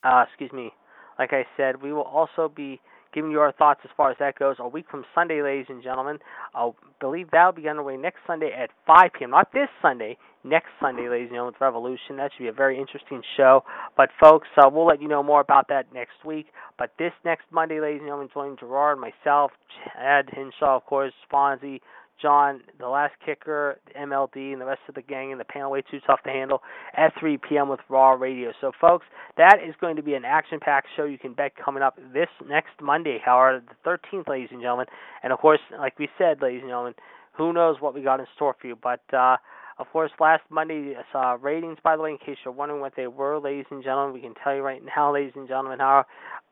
Uh, 0.04 0.24
excuse 0.28 0.52
me. 0.52 0.70
Like 1.18 1.32
I 1.32 1.44
said, 1.56 1.82
we 1.82 1.92
will 1.92 2.02
also 2.02 2.52
be 2.54 2.80
giving 3.14 3.30
you 3.30 3.40
our 3.40 3.52
thoughts 3.52 3.80
as 3.84 3.90
far 3.96 4.10
as 4.10 4.16
that 4.18 4.38
goes. 4.38 4.56
A 4.58 4.66
week 4.66 4.86
from 4.90 5.04
Sunday, 5.14 5.42
ladies 5.42 5.66
and 5.68 5.82
gentlemen. 5.82 6.18
I 6.54 6.70
believe 7.00 7.30
that 7.32 7.44
will 7.44 7.62
be 7.62 7.68
underway 7.68 7.96
next 7.96 8.20
Sunday 8.26 8.50
at 8.52 8.70
5 8.86 9.10
p.m. 9.18 9.30
Not 9.30 9.52
this 9.52 9.68
Sunday, 9.80 10.16
next 10.44 10.68
Sunday, 10.80 11.08
ladies 11.08 11.28
and 11.28 11.36
gentlemen, 11.36 11.54
with 11.54 11.60
Revolution. 11.60 12.16
That 12.16 12.30
should 12.32 12.42
be 12.42 12.48
a 12.48 12.52
very 12.52 12.78
interesting 12.78 13.22
show. 13.36 13.64
But, 13.96 14.10
folks, 14.20 14.48
uh, 14.56 14.68
we'll 14.72 14.86
let 14.86 15.00
you 15.00 15.08
know 15.08 15.22
more 15.22 15.40
about 15.40 15.68
that 15.68 15.92
next 15.92 16.24
week. 16.24 16.46
But 16.78 16.90
this 16.98 17.12
next 17.24 17.44
Monday, 17.50 17.80
ladies 17.80 18.00
and 18.00 18.08
gentlemen, 18.08 18.28
join 18.32 18.56
Gerard, 18.58 18.98
myself, 18.98 19.52
Chad 19.94 20.28
Hinshaw, 20.32 20.76
of 20.76 20.84
course, 20.86 21.12
Fonzie, 21.32 21.80
John, 22.20 22.60
the 22.78 22.88
last 22.88 23.14
kicker, 23.24 23.78
MLD, 23.98 24.52
and 24.52 24.60
the 24.60 24.64
rest 24.64 24.82
of 24.88 24.94
the 24.94 25.02
gang 25.02 25.32
and 25.32 25.40
the 25.40 25.44
panel 25.44 25.72
way 25.72 25.82
too 25.90 25.98
tough 26.06 26.22
to 26.22 26.30
handle 26.30 26.62
at 26.96 27.12
3 27.18 27.38
p.m. 27.38 27.68
with 27.68 27.80
Raw 27.88 28.12
Radio. 28.12 28.52
So, 28.60 28.70
folks, 28.80 29.06
that 29.36 29.58
is 29.66 29.74
going 29.80 29.96
to 29.96 30.02
be 30.02 30.14
an 30.14 30.24
action-packed 30.24 30.86
show 30.96 31.04
you 31.04 31.18
can 31.18 31.32
bet 31.32 31.52
coming 31.56 31.82
up 31.82 31.98
this 32.12 32.28
next 32.48 32.80
Monday, 32.80 33.18
however, 33.24 33.60
the 33.84 33.90
13th, 33.90 34.28
ladies 34.28 34.50
and 34.52 34.60
gentlemen. 34.60 34.86
And 35.24 35.32
of 35.32 35.40
course, 35.40 35.58
like 35.76 35.98
we 35.98 36.08
said, 36.16 36.40
ladies 36.40 36.60
and 36.60 36.70
gentlemen, 36.70 36.94
who 37.32 37.52
knows 37.52 37.76
what 37.80 37.94
we 37.94 38.02
got 38.02 38.20
in 38.20 38.26
store 38.36 38.54
for 38.60 38.68
you? 38.68 38.78
But 38.80 39.02
uh, 39.12 39.36
of 39.82 39.88
course, 39.92 40.10
last 40.20 40.42
Monday 40.48 40.94
uh, 41.14 41.36
ratings, 41.38 41.76
by 41.82 41.96
the 41.96 42.02
way, 42.02 42.10
in 42.10 42.18
case 42.18 42.36
you're 42.44 42.54
wondering 42.54 42.80
what 42.80 42.94
they 42.96 43.08
were, 43.08 43.38
ladies 43.38 43.66
and 43.70 43.82
gentlemen, 43.82 44.14
we 44.14 44.20
can 44.20 44.34
tell 44.42 44.54
you 44.54 44.62
right 44.62 44.80
now, 44.96 45.12
ladies 45.12 45.32
and 45.36 45.48
gentlemen, 45.48 45.78
how 45.78 46.04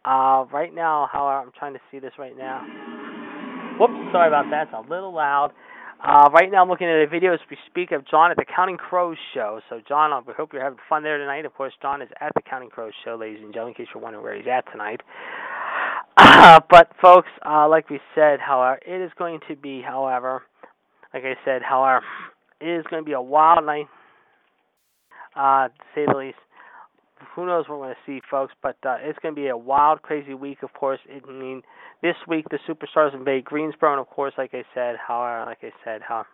uh, 0.05 0.45
right 0.53 0.75
now, 0.75 1.09
how 1.13 1.27
I'm 1.27 1.53
trying 1.59 1.75
to 1.75 1.81
see 1.91 1.99
this 1.99 2.13
right 2.19 2.37
now. 2.37 2.63
Whoops, 3.79 4.13
sorry 4.13 4.29
about 4.29 4.51
that. 4.51 4.69
It's 4.69 4.73
a 4.77 4.91
little 4.91 5.15
loud. 5.15 5.53
Uh, 6.03 6.31
right 6.33 6.51
now, 6.51 6.63
I'm 6.63 6.69
looking 6.69 6.87
at 6.87 6.97
a 6.97 7.07
video 7.07 7.35
as 7.35 7.41
we 7.51 7.59
speak 7.67 7.93
of 7.93 8.09
John 8.09 8.31
at 8.31 8.37
the 8.39 8.45
Counting 8.45 8.79
Crows 8.79 9.19
show. 9.35 9.61
So, 9.69 9.81
John, 9.87 10.13
I 10.13 10.21
hope 10.35 10.53
you're 10.53 10.63
having 10.63 10.79
fun 10.89 11.03
there 11.03 11.19
tonight. 11.19 11.45
Of 11.45 11.55
course, 11.55 11.75
John 11.83 12.01
is 12.01 12.09
at 12.21 12.33
the 12.35 12.41
Counting 12.49 12.71
Crows 12.71 12.95
show, 13.05 13.17
ladies 13.21 13.41
and 13.43 13.53
gentlemen, 13.53 13.75
in 13.79 13.85
case 13.85 13.93
you're 13.95 14.03
wondering 14.03 14.25
where 14.25 14.35
he's 14.35 14.47
at 14.51 14.71
tonight. 14.73 15.03
Uh, 16.17 16.61
but, 16.71 16.91
folks, 17.03 17.29
uh, 17.47 17.69
like 17.69 17.91
we 17.91 18.01
said, 18.15 18.41
however, 18.41 18.81
it 18.87 19.05
is 19.05 19.11
going 19.19 19.41
to 19.49 19.57
be, 19.57 19.83
however, 19.83 20.43
like 21.13 21.25
I 21.25 21.35
said, 21.45 21.61
however, 21.63 22.05
it 22.61 22.69
is 22.69 22.85
going 22.91 23.03
to 23.03 23.07
be 23.07 23.13
a 23.13 23.21
wild 23.21 23.65
night, 23.65 23.87
uh, 25.37 25.69
to 25.69 25.85
say 25.95 26.05
the 26.07 26.17
least. 26.17 26.39
who 27.35 27.47
knows 27.47 27.69
what 27.69 27.79
we're 27.79 27.87
going 27.87 27.95
to 27.95 28.13
see, 28.13 28.21
folks? 28.31 28.53
But 28.63 28.77
uh, 28.87 28.97
it's 29.01 29.19
going 29.21 29.35
to 29.35 29.41
be 29.41 29.49
a 29.49 29.57
wild, 29.57 30.03
crazy 30.03 30.35
week. 30.35 30.63
Of 30.63 30.73
course, 30.73 31.01
I 31.09 31.31
mean, 31.31 31.63
this 32.03 32.17
week 32.29 32.47
the 32.51 32.59
Superstars 32.69 33.15
invade 33.15 33.45
Greensboro, 33.45 33.93
and 33.93 34.01
of 34.01 34.09
course, 34.09 34.35
like 34.39 34.55
I 34.55 34.65
said, 34.75 34.97
how 34.97 35.45
like 35.47 35.59
I 35.63 35.73
said, 35.85 36.03
how 36.07 36.27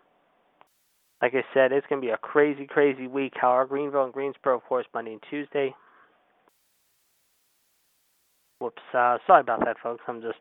like 1.22 1.34
I 1.34 1.44
said, 1.54 1.72
it's 1.72 1.86
going 1.88 2.00
to 2.00 2.06
be 2.06 2.12
a 2.12 2.18
crazy, 2.18 2.66
crazy 2.66 3.06
week. 3.06 3.32
However, 3.36 3.66
Greenville 3.66 4.04
and 4.04 4.12
Greensboro, 4.12 4.56
of 4.56 4.64
course, 4.64 4.86
Monday 4.92 5.12
and 5.12 5.22
Tuesday. 5.30 5.74
Whoops, 8.58 8.82
uh, 8.94 9.18
sorry 9.26 9.40
about 9.40 9.60
that, 9.64 9.76
folks. 9.82 10.02
I'm 10.08 10.20
just 10.20 10.38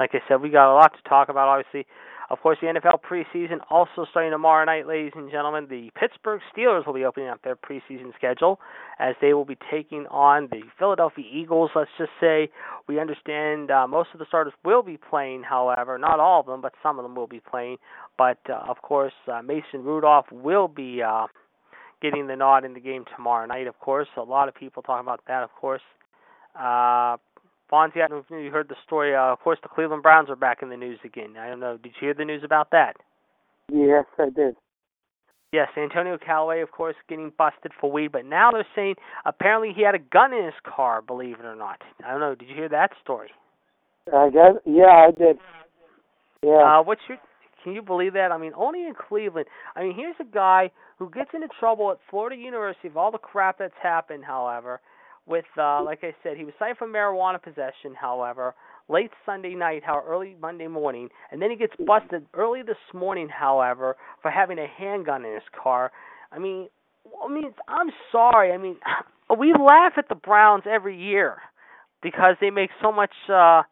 like 0.00 0.10
I 0.14 0.18
said, 0.26 0.40
we 0.40 0.48
got 0.48 0.72
a 0.72 0.74
lot 0.74 0.92
to 0.96 1.08
talk 1.08 1.28
about. 1.28 1.46
Obviously, 1.46 1.86
of 2.30 2.40
course, 2.40 2.56
the 2.62 2.68
NFL 2.68 3.00
preseason 3.02 3.58
also 3.68 4.06
starting 4.10 4.30
tomorrow 4.30 4.64
night, 4.64 4.86
ladies 4.86 5.12
and 5.14 5.30
gentlemen. 5.30 5.66
The 5.68 5.90
Pittsburgh 5.98 6.40
Steelers 6.56 6.86
will 6.86 6.94
be 6.94 7.04
opening 7.04 7.28
up 7.28 7.42
their 7.42 7.56
preseason 7.56 8.14
schedule 8.16 8.60
as 8.98 9.14
they 9.20 9.34
will 9.34 9.44
be 9.44 9.58
taking 9.70 10.06
on 10.06 10.48
the 10.50 10.62
Philadelphia 10.78 11.24
Eagles. 11.30 11.70
Let's 11.74 11.90
just 11.98 12.12
say 12.20 12.48
we 12.88 12.98
understand 12.98 13.70
uh, 13.70 13.86
most 13.86 14.10
of 14.14 14.20
the 14.20 14.26
starters 14.26 14.54
will 14.64 14.82
be 14.82 14.96
playing, 14.96 15.42
however, 15.42 15.98
not 15.98 16.18
all 16.18 16.40
of 16.40 16.46
them, 16.46 16.62
but 16.62 16.72
some 16.82 16.98
of 16.98 17.02
them 17.02 17.14
will 17.14 17.26
be 17.26 17.40
playing. 17.50 17.76
But 18.16 18.38
uh, 18.48 18.62
of 18.68 18.80
course, 18.80 19.12
uh, 19.30 19.42
Mason 19.42 19.84
Rudolph 19.84 20.26
will 20.32 20.68
be 20.68 21.02
uh, 21.02 21.26
getting 22.00 22.26
the 22.26 22.36
nod 22.36 22.64
in 22.64 22.72
the 22.72 22.80
game 22.80 23.04
tomorrow 23.16 23.44
night. 23.44 23.66
Of 23.66 23.78
course, 23.80 24.08
a 24.16 24.22
lot 24.22 24.48
of 24.48 24.54
people 24.54 24.82
talking 24.82 25.04
about 25.04 25.20
that. 25.28 25.42
Of 25.42 25.50
course. 25.60 25.82
Uh, 26.58 27.16
Fonzie, 27.70 28.02
I 28.02 28.08
don't 28.08 28.30
know 28.30 28.38
if 28.38 28.44
you 28.44 28.50
heard 28.50 28.68
the 28.68 28.76
story. 28.84 29.14
Uh, 29.14 29.32
of 29.32 29.40
course, 29.40 29.58
the 29.62 29.68
Cleveland 29.68 30.02
Browns 30.02 30.28
are 30.28 30.36
back 30.36 30.62
in 30.62 30.70
the 30.70 30.76
news 30.76 30.98
again. 31.04 31.36
I 31.38 31.48
don't 31.48 31.60
know. 31.60 31.76
Did 31.76 31.92
you 32.00 32.06
hear 32.06 32.14
the 32.14 32.24
news 32.24 32.42
about 32.44 32.70
that? 32.72 32.96
Yes, 33.72 34.04
I 34.18 34.30
did. 34.30 34.56
Yes, 35.52 35.68
Antonio 35.76 36.16
Callaway, 36.16 36.60
of 36.60 36.70
course, 36.70 36.94
getting 37.08 37.32
busted 37.36 37.72
for 37.80 37.90
weed, 37.90 38.12
but 38.12 38.24
now 38.24 38.50
they're 38.52 38.66
saying 38.76 38.94
apparently 39.24 39.72
he 39.74 39.82
had 39.82 39.96
a 39.96 39.98
gun 39.98 40.32
in 40.32 40.44
his 40.44 40.54
car. 40.64 41.02
Believe 41.02 41.40
it 41.40 41.44
or 41.44 41.56
not, 41.56 41.80
I 42.04 42.12
don't 42.12 42.20
know. 42.20 42.36
Did 42.36 42.48
you 42.48 42.54
hear 42.54 42.68
that 42.68 42.90
story? 43.02 43.30
I 44.14 44.30
guess. 44.30 44.54
Yeah, 44.64 45.08
I 45.08 45.10
did. 45.10 45.38
Yeah. 46.44 46.78
Uh, 46.78 46.82
what's 46.82 47.00
your? 47.08 47.18
Can 47.64 47.74
you 47.74 47.82
believe 47.82 48.14
that? 48.14 48.30
I 48.32 48.38
mean, 48.38 48.52
only 48.56 48.84
in 48.84 48.94
Cleveland. 48.94 49.46
I 49.76 49.82
mean, 49.82 49.94
here's 49.94 50.14
a 50.20 50.24
guy 50.24 50.70
who 50.98 51.10
gets 51.10 51.30
into 51.34 51.48
trouble 51.58 51.90
at 51.90 51.98
Florida 52.08 52.40
University 52.40 52.88
of 52.88 52.96
all 52.96 53.10
the 53.10 53.18
crap 53.18 53.58
that's 53.58 53.74
happened. 53.82 54.24
However, 54.24 54.80
with 55.30 55.44
uh, 55.56 55.82
like 55.82 56.00
I 56.02 56.14
said, 56.22 56.36
he 56.36 56.44
was 56.44 56.52
cited 56.58 56.76
for 56.76 56.88
marijuana 56.88 57.42
possession. 57.42 57.94
However, 57.98 58.54
late 58.88 59.10
Sunday 59.24 59.54
night, 59.54 59.82
how 59.86 60.02
early 60.06 60.36
Monday 60.40 60.66
morning, 60.66 61.08
and 61.30 61.40
then 61.40 61.50
he 61.50 61.56
gets 61.56 61.72
busted 61.86 62.26
early 62.34 62.62
this 62.62 62.76
morning. 62.92 63.28
However, 63.28 63.96
for 64.20 64.30
having 64.30 64.58
a 64.58 64.66
handgun 64.66 65.24
in 65.24 65.32
his 65.34 65.42
car. 65.62 65.92
I 66.32 66.38
mean, 66.38 66.68
I 67.24 67.32
mean, 67.32 67.54
I'm 67.68 67.90
sorry. 68.12 68.52
I 68.52 68.58
mean, 68.58 68.76
we 69.38 69.52
laugh 69.54 69.92
at 69.96 70.08
the 70.08 70.14
Browns 70.16 70.64
every 70.68 71.00
year 71.00 71.38
because 72.02 72.34
they 72.40 72.50
make 72.50 72.70
so 72.82 72.92
much. 72.92 73.12
uh 73.32 73.62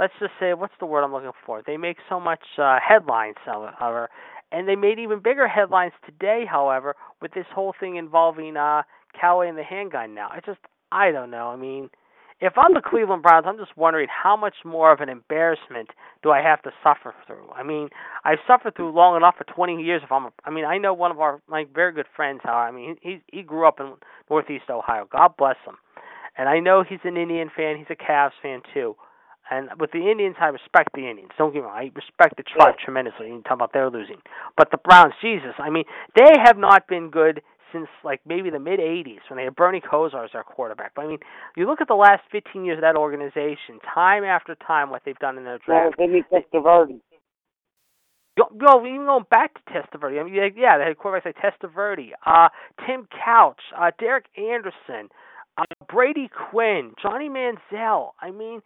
Let's 0.00 0.12
just 0.20 0.30
say, 0.38 0.54
what's 0.54 0.74
the 0.78 0.86
word 0.86 1.02
I'm 1.02 1.12
looking 1.12 1.32
for? 1.44 1.60
They 1.66 1.76
make 1.76 1.96
so 2.08 2.20
much 2.20 2.38
uh, 2.56 2.78
headlines, 2.78 3.34
however, 3.44 4.08
and 4.52 4.68
they 4.68 4.76
made 4.76 5.00
even 5.00 5.18
bigger 5.20 5.48
headlines 5.48 5.92
today, 6.06 6.44
however, 6.48 6.94
with 7.20 7.32
this 7.34 7.46
whole 7.52 7.74
thing 7.80 7.96
involving 7.96 8.56
uh 8.56 8.82
Callaway 9.18 9.48
and 9.48 9.58
the 9.58 9.64
handgun 9.64 10.14
now. 10.14 10.28
I 10.30 10.40
just 10.44 10.60
I 10.90 11.10
don't 11.10 11.30
know. 11.30 11.48
I 11.48 11.56
mean, 11.56 11.90
if 12.40 12.52
I'm 12.56 12.72
the 12.72 12.80
Cleveland 12.80 13.22
Browns, 13.22 13.46
I'm 13.48 13.58
just 13.58 13.76
wondering 13.76 14.06
how 14.08 14.36
much 14.36 14.54
more 14.64 14.92
of 14.92 15.00
an 15.00 15.08
embarrassment 15.08 15.90
do 16.22 16.30
I 16.30 16.40
have 16.40 16.62
to 16.62 16.70
suffer 16.82 17.14
through? 17.26 17.50
I 17.54 17.64
mean, 17.64 17.88
I've 18.24 18.38
suffered 18.46 18.76
through 18.76 18.92
long 18.92 19.16
enough 19.16 19.34
for 19.36 19.44
20 19.44 19.82
years. 19.82 20.02
If 20.04 20.12
I'm, 20.12 20.26
a, 20.26 20.32
I 20.44 20.50
mean, 20.50 20.64
I 20.64 20.78
know 20.78 20.94
one 20.94 21.10
of 21.10 21.18
our 21.18 21.40
my 21.48 21.66
very 21.74 21.92
good 21.92 22.06
friends. 22.14 22.40
How 22.44 22.54
I 22.54 22.70
mean, 22.70 22.96
he 23.02 23.22
he 23.32 23.42
grew 23.42 23.66
up 23.66 23.80
in 23.80 23.94
Northeast 24.30 24.70
Ohio. 24.70 25.08
God 25.10 25.36
bless 25.36 25.56
him. 25.66 25.76
And 26.36 26.48
I 26.48 26.60
know 26.60 26.84
he's 26.88 27.00
an 27.02 27.16
Indian 27.16 27.50
fan. 27.54 27.76
He's 27.76 27.90
a 27.90 27.96
Cavs 27.96 28.30
fan 28.40 28.62
too. 28.72 28.94
And 29.50 29.70
with 29.80 29.90
the 29.92 30.10
Indians, 30.10 30.36
I 30.40 30.48
respect 30.48 30.90
the 30.94 31.08
Indians. 31.08 31.30
Don't 31.38 31.52
get 31.52 31.60
me 31.60 31.64
wrong. 31.64 31.76
I 31.76 31.90
respect 31.94 32.36
the 32.36 32.42
tribe 32.44 32.74
tremendously. 32.84 33.28
You 33.28 33.42
talk 33.42 33.54
about 33.54 33.72
they're 33.72 33.90
losing, 33.90 34.18
but 34.56 34.70
the 34.70 34.76
Browns, 34.76 35.14
Jesus, 35.22 35.54
I 35.58 35.70
mean, 35.70 35.84
they 36.14 36.34
have 36.44 36.58
not 36.58 36.86
been 36.86 37.10
good 37.10 37.40
since 37.72 37.88
like 38.04 38.20
maybe 38.26 38.50
the 38.50 38.58
mid 38.58 38.80
'80s 38.80 39.20
when 39.28 39.36
they 39.36 39.44
had 39.44 39.56
Bernie 39.56 39.80
Kosar 39.80 40.24
as 40.24 40.30
their 40.32 40.42
quarterback. 40.42 40.92
But 40.94 41.04
I 41.04 41.08
mean, 41.08 41.18
you 41.56 41.66
look 41.66 41.80
at 41.80 41.88
the 41.88 41.94
last 41.94 42.22
15 42.32 42.64
years 42.64 42.78
of 42.78 42.82
that 42.82 42.96
organization, 42.96 43.80
time 43.94 44.24
after 44.24 44.54
time, 44.54 44.90
what 44.90 45.02
they've 45.04 45.18
done 45.18 45.38
in 45.38 45.44
their 45.44 45.58
draft. 45.58 45.96
Yeah, 45.98 46.06
Vinny 46.06 46.24
Testaverde. 46.32 47.00
Yo, 48.36 48.86
even 48.86 49.06
going 49.06 49.24
back 49.30 49.52
to 49.54 49.60
Testaverde, 49.72 50.20
I 50.20 50.22
mean, 50.22 50.34
yeah, 50.56 50.78
they 50.78 50.84
had 50.84 50.96
quarterbacks 50.96 51.24
like 51.24 51.36
Testaverde, 51.36 52.10
uh, 52.24 52.48
Tim 52.86 53.08
Couch, 53.24 53.60
uh, 53.76 53.90
Derek 53.98 54.26
Anderson, 54.38 55.08
uh, 55.56 55.64
Brady 55.92 56.30
Quinn, 56.50 56.92
Johnny 57.02 57.28
Manziel. 57.28 58.10
I 58.20 58.30
mean, 58.30 58.60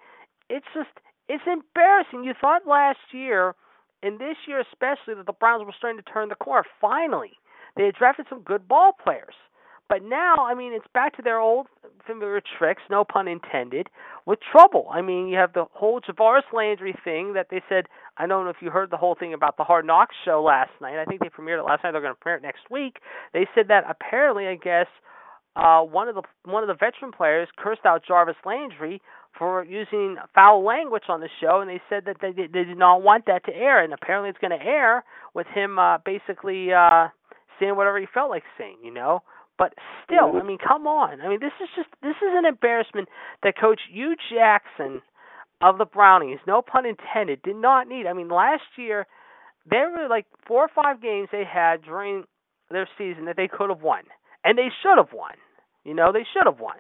it's 0.51 0.67
just 0.75 0.91
it's 1.29 1.45
embarrassing. 1.47 2.25
You 2.25 2.35
thought 2.39 2.67
last 2.67 2.99
year, 3.13 3.55
and 4.03 4.19
this 4.19 4.37
year 4.47 4.61
especially, 4.61 5.15
that 5.15 5.25
the 5.25 5.33
Browns 5.33 5.65
were 5.65 5.73
starting 5.77 6.03
to 6.03 6.13
turn 6.13 6.29
the 6.29 6.35
corner. 6.35 6.65
Finally, 6.81 7.33
they 7.77 7.85
had 7.85 7.95
drafted 7.95 8.27
some 8.29 8.41
good 8.41 8.69
ball 8.69 8.93
players. 9.03 9.35
But 9.89 10.03
now, 10.03 10.47
I 10.47 10.55
mean, 10.55 10.73
it's 10.73 10.87
back 10.95 11.17
to 11.17 11.23
their 11.23 11.39
old 11.39 11.67
familiar 12.07 12.41
tricks, 12.59 12.81
no 12.89 13.05
pun 13.05 13.29
intended, 13.29 13.89
with 14.25 14.39
trouble. 14.51 14.89
I 14.91 15.03
mean, 15.03 15.29
you 15.29 15.37
have 15.37 15.53
the 15.53 15.67
whole 15.73 16.01
Jarvis 16.01 16.45
Landry 16.51 16.95
thing 17.05 17.35
that 17.35 17.49
they 17.51 17.61
said. 17.69 17.85
I 18.17 18.27
don't 18.27 18.45
know 18.45 18.51
if 18.51 18.57
you 18.63 18.71
heard 18.71 18.91
the 18.91 18.97
whole 18.97 19.15
thing 19.15 19.35
about 19.35 19.59
the 19.59 19.65
Hard 19.65 19.87
Knocks 19.87 20.15
show 20.25 20.43
last 20.43 20.71
night. 20.81 20.99
I 20.99 21.05
think 21.05 21.21
they 21.21 21.29
premiered 21.29 21.59
it 21.59 21.65
last 21.65 21.85
night. 21.85 21.93
They're 21.93 22.01
going 22.01 22.15
to 22.15 22.21
premiere 22.21 22.39
it 22.39 22.43
next 22.43 22.71
week. 22.71 23.01
They 23.35 23.47
said 23.55 23.69
that 23.69 23.85
apparently, 23.89 24.47
I 24.47 24.55
guess, 24.55 24.87
uh, 25.57 25.83
one 25.83 26.09
of 26.09 26.15
the 26.15 26.23
one 26.45 26.63
of 26.63 26.69
the 26.69 26.75
veteran 26.75 27.13
players 27.13 27.49
cursed 27.59 27.85
out 27.85 28.03
Jarvis 28.07 28.37
Landry 28.47 29.03
for 29.39 29.63
using 29.65 30.17
foul 30.35 30.65
language 30.65 31.05
on 31.09 31.21
the 31.21 31.29
show, 31.41 31.61
and 31.61 31.69
they 31.69 31.83
said 31.91 32.05
that 32.07 32.17
they 32.23 32.33
they 32.33 32.65
did 32.65 32.79
not 32.79 33.03
want 33.03 33.27
that 33.27 33.45
to 33.45 33.55
air, 33.55 33.85
and 33.85 33.93
apparently 33.93 34.31
it's 34.31 34.39
going 34.39 34.59
to 34.59 34.65
air 34.65 35.05
with 35.35 35.47
him 35.49 35.79
uh, 35.79 35.99
basically. 35.99 36.73
Uh, 36.73 37.09
saying 37.59 37.77
whatever 37.77 37.99
he 37.99 38.07
felt 38.13 38.31
like 38.31 38.45
saying, 38.59 38.79
you 38.83 38.93
know. 38.93 39.21
But 39.59 39.75
still, 40.05 40.41
I 40.41 40.43
mean, 40.43 40.59
come 40.59 40.87
on. 40.87 41.21
I 41.21 41.29
mean, 41.29 41.39
this 41.41 41.53
is 41.63 41.69
just 41.77 41.89
this 42.03 42.17
is 42.17 42.33
an 42.33 42.47
embarrassment 42.47 43.09
that 43.43 43.55
Coach 43.61 43.81
Hue 43.93 44.17
Jackson 44.33 45.03
of 45.61 45.79
the 45.79 45.85
Brownies, 45.85 46.39
no 46.47 46.63
pun 46.63 46.85
intended, 46.87 47.43
did 47.43 47.57
not 47.57 47.87
need. 47.87 48.07
I 48.07 48.13
mean, 48.13 48.29
last 48.29 48.63
year 48.77 49.07
there 49.71 49.91
were 49.91 50.09
like 50.09 50.27
four 50.47 50.65
or 50.65 50.71
five 50.75 51.01
games 51.01 51.29
they 51.31 51.45
had 51.45 51.83
during 51.83 52.25
their 52.71 52.89
season 52.99 53.27
that 53.27 53.37
they 53.37 53.49
could 53.49 53.71
have 53.71 53.83
won, 53.83 54.03
and 54.45 54.59
they 54.59 54.69
should 54.83 54.97
have 54.97 55.13
won. 55.13 55.35
You 55.85 55.95
know, 55.95 56.13
they 56.13 56.27
should 56.33 56.47
have 56.47 56.61
won. 56.61 56.77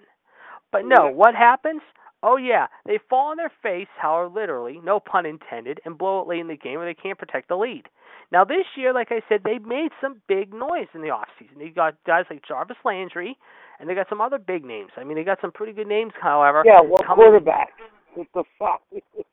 But 0.72 0.82
no, 0.86 1.10
what 1.12 1.34
happens? 1.34 1.82
Oh 2.22 2.36
yeah, 2.36 2.66
they 2.86 2.98
fall 3.10 3.30
on 3.30 3.36
their 3.36 3.52
face, 3.62 3.88
however, 4.00 4.28
literally, 4.28 4.80
no 4.82 5.00
pun 5.00 5.26
intended, 5.26 5.80
and 5.84 5.98
blow 5.98 6.22
it 6.22 6.28
late 6.28 6.40
in 6.40 6.48
the 6.48 6.56
game, 6.56 6.78
where 6.78 6.86
they 6.86 7.00
can't 7.00 7.18
protect 7.18 7.48
the 7.48 7.56
lead. 7.56 7.84
Now 8.32 8.44
this 8.44 8.64
year, 8.76 8.94
like 8.94 9.08
I 9.10 9.20
said, 9.28 9.42
they 9.44 9.58
made 9.58 9.90
some 10.00 10.22
big 10.26 10.54
noise 10.54 10.88
in 10.94 11.02
the 11.02 11.10
off 11.10 11.28
season. 11.38 11.56
They 11.58 11.68
got 11.68 11.94
guys 12.06 12.24
like 12.30 12.42
Jarvis 12.48 12.78
Landry, 12.82 13.36
and 13.78 13.88
they 13.88 13.94
got 13.94 14.08
some 14.08 14.22
other 14.22 14.38
big 14.38 14.64
names. 14.64 14.90
I 14.96 15.04
mean, 15.04 15.18
they 15.18 15.22
got 15.22 15.38
some 15.42 15.52
pretty 15.52 15.74
good 15.74 15.86
names, 15.86 16.12
however. 16.20 16.62
Yeah, 16.64 16.80
what 16.80 17.06
quarterback? 17.06 17.68
What 18.14 18.26
the 18.34 18.44
fuck? 18.58 18.82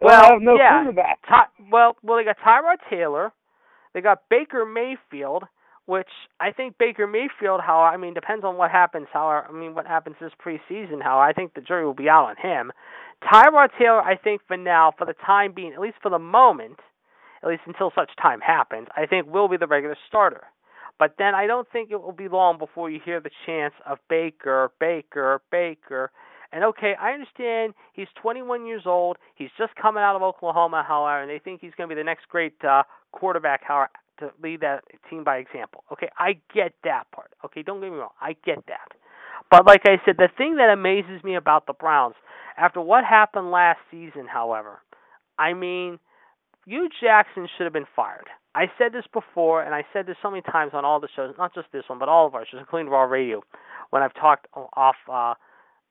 well, 0.00 0.32
have 0.32 0.42
no 0.42 0.56
yeah. 0.56 0.82
quarterback. 0.82 1.20
Ty- 1.28 1.46
well, 1.70 1.94
well, 2.02 2.18
they 2.18 2.24
got 2.24 2.36
Tyrod 2.44 2.78
Taylor. 2.90 3.30
They 3.94 4.00
got 4.00 4.22
Baker 4.28 4.66
Mayfield, 4.66 5.44
which 5.86 6.08
I 6.40 6.50
think 6.50 6.76
Baker 6.78 7.06
Mayfield. 7.06 7.60
How 7.64 7.78
I 7.78 7.96
mean, 7.96 8.14
depends 8.14 8.44
on 8.44 8.56
what 8.56 8.72
happens. 8.72 9.06
How 9.12 9.28
I 9.28 9.52
mean, 9.52 9.72
what 9.72 9.86
happens 9.86 10.16
this 10.20 10.32
preseason? 10.44 11.00
How 11.00 11.20
I 11.20 11.32
think 11.32 11.54
the 11.54 11.60
jury 11.60 11.86
will 11.86 11.94
be 11.94 12.08
out 12.08 12.24
on 12.24 12.34
him. 12.42 12.72
Tyrod 13.22 13.68
Taylor, 13.78 14.02
I 14.02 14.16
think 14.16 14.40
for 14.48 14.56
now, 14.56 14.92
for 14.98 15.04
the 15.06 15.14
time 15.24 15.52
being, 15.54 15.74
at 15.74 15.80
least 15.80 15.98
for 16.02 16.10
the 16.10 16.18
moment 16.18 16.80
at 17.42 17.48
least 17.48 17.62
until 17.66 17.92
such 17.94 18.10
time 18.20 18.40
happens, 18.40 18.88
I 18.96 19.06
think 19.06 19.26
will 19.26 19.48
be 19.48 19.56
the 19.56 19.66
regular 19.66 19.96
starter. 20.08 20.44
But 20.98 21.14
then 21.18 21.34
I 21.34 21.46
don't 21.46 21.68
think 21.70 21.90
it 21.90 22.02
will 22.02 22.12
be 22.12 22.28
long 22.28 22.58
before 22.58 22.90
you 22.90 22.98
hear 23.04 23.20
the 23.20 23.30
chants 23.46 23.76
of 23.86 23.98
Baker, 24.08 24.72
Baker, 24.80 25.40
Baker. 25.50 26.10
And 26.52 26.64
okay, 26.64 26.94
I 27.00 27.12
understand 27.12 27.74
he's 27.92 28.08
21 28.20 28.66
years 28.66 28.82
old. 28.84 29.18
He's 29.36 29.50
just 29.56 29.74
coming 29.80 30.02
out 30.02 30.16
of 30.16 30.22
Oklahoma, 30.22 30.84
however, 30.86 31.22
and 31.22 31.30
they 31.30 31.38
think 31.38 31.60
he's 31.60 31.72
going 31.76 31.88
to 31.88 31.94
be 31.94 32.00
the 32.00 32.04
next 32.04 32.28
great 32.28 32.54
uh, 32.64 32.82
quarterback, 33.12 33.62
however, 33.62 33.90
to 34.20 34.30
lead 34.42 34.60
that 34.62 34.82
team 35.08 35.22
by 35.24 35.36
example. 35.36 35.84
Okay, 35.92 36.08
I 36.18 36.38
get 36.52 36.72
that 36.84 37.04
part. 37.14 37.32
Okay, 37.44 37.62
don't 37.62 37.80
get 37.80 37.92
me 37.92 37.98
wrong, 37.98 38.10
I 38.20 38.34
get 38.44 38.66
that. 38.66 38.88
But 39.50 39.66
like 39.66 39.82
I 39.84 39.96
said, 40.04 40.16
the 40.18 40.28
thing 40.36 40.56
that 40.56 40.70
amazes 40.70 41.22
me 41.22 41.36
about 41.36 41.66
the 41.66 41.72
Browns, 41.72 42.14
after 42.56 42.80
what 42.80 43.04
happened 43.04 43.50
last 43.50 43.78
season, 43.90 44.26
however, 44.26 44.80
I 45.38 45.54
mean, 45.54 45.98
Hue 46.68 46.90
Jackson 47.00 47.48
should 47.56 47.64
have 47.64 47.72
been 47.72 47.86
fired. 47.96 48.26
I 48.54 48.66
said 48.76 48.92
this 48.92 49.06
before, 49.12 49.62
and 49.62 49.74
I 49.74 49.84
said 49.92 50.06
this 50.06 50.16
so 50.22 50.30
many 50.30 50.42
times 50.42 50.72
on 50.74 50.84
all 50.84 51.00
the 51.00 51.08
shows, 51.16 51.34
not 51.38 51.54
just 51.54 51.68
this 51.72 51.84
one, 51.86 51.98
but 51.98 52.10
all 52.10 52.26
of 52.26 52.34
our 52.34 52.44
shows, 52.44 52.60
including 52.60 52.90
Raw 52.90 53.04
Radio, 53.04 53.42
when 53.88 54.02
I've 54.02 54.14
talked 54.14 54.48
off 54.54 54.96
uh, 55.10 55.34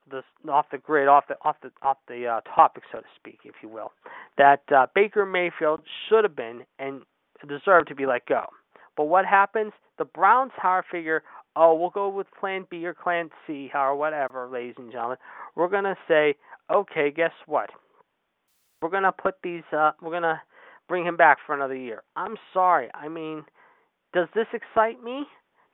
the 0.10 0.22
off 0.52 0.68
the 0.72 0.78
grid, 0.78 1.08
off 1.08 1.24
the 1.28 1.36
off 1.44 1.56
the 1.64 1.72
off 1.82 1.98
the 2.08 2.28
uh, 2.28 2.42
topic, 2.42 2.84
so 2.92 3.00
to 3.00 3.06
speak, 3.16 3.40
if 3.44 3.56
you 3.64 3.70
will, 3.70 3.92
that 4.38 4.62
uh, 4.76 4.86
Baker 4.94 5.26
Mayfield 5.26 5.82
should 6.08 6.24
have 6.24 6.36
been 6.36 6.62
and 6.78 7.02
deserved 7.48 7.88
to 7.88 7.96
be 7.96 8.06
let 8.06 8.28
go. 8.28 8.46
But 8.96 9.06
what 9.06 9.26
happens? 9.26 9.74
The 9.98 10.06
Browns, 10.06 10.52
however, 10.58 10.86
figure, 10.92 11.24
oh, 11.56 11.74
we'll 11.74 11.90
go 11.90 12.08
with 12.08 12.28
Plan 12.40 12.68
B 12.70 12.86
or 12.86 12.94
Plan 12.94 13.30
C 13.48 13.72
or 13.74 13.96
whatever, 13.96 14.48
ladies 14.48 14.76
and 14.78 14.92
gentlemen. 14.92 15.18
We're 15.56 15.70
gonna 15.70 15.98
say, 16.08 16.36
okay, 16.72 17.10
guess 17.10 17.34
what? 17.48 17.72
We're 18.82 18.90
gonna 18.90 19.12
put 19.12 19.36
these. 19.42 19.64
Uh, 19.72 19.92
we're 20.02 20.12
gonna 20.12 20.40
bring 20.88 21.06
him 21.06 21.18
back 21.18 21.38
for 21.46 21.54
another 21.54 21.76
year. 21.76 22.04
I'm 22.16 22.36
sorry. 22.54 22.90
I 22.94 23.08
mean, 23.08 23.44
does 24.14 24.28
this 24.34 24.48
excite 24.54 25.04
me 25.04 25.26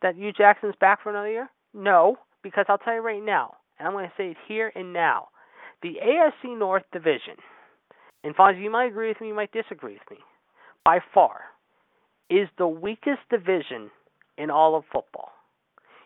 that 0.01 0.15
Hue 0.15 0.31
Jackson's 0.31 0.75
back 0.79 1.03
for 1.03 1.09
another 1.09 1.29
year? 1.29 1.49
No, 1.73 2.17
because 2.41 2.65
I'll 2.67 2.77
tell 2.77 2.95
you 2.95 3.01
right 3.01 3.23
now, 3.23 3.55
and 3.79 3.87
I'm 3.87 3.93
going 3.93 4.05
to 4.05 4.13
say 4.17 4.31
it 4.31 4.37
here 4.47 4.71
and 4.75 4.93
now. 4.93 5.27
The 5.81 5.95
AFC 6.03 6.57
North 6.57 6.83
division, 6.91 7.35
and 8.23 8.35
Fonzie, 8.35 8.63
you 8.63 8.69
might 8.69 8.85
agree 8.85 9.09
with 9.09 9.19
me, 9.19 9.27
you 9.27 9.35
might 9.35 9.51
disagree 9.51 9.93
with 9.93 10.11
me, 10.11 10.17
by 10.85 10.99
far, 11.13 11.41
is 12.29 12.47
the 12.57 12.67
weakest 12.67 13.19
division 13.29 13.91
in 14.37 14.49
all 14.49 14.75
of 14.75 14.83
football. 14.91 15.29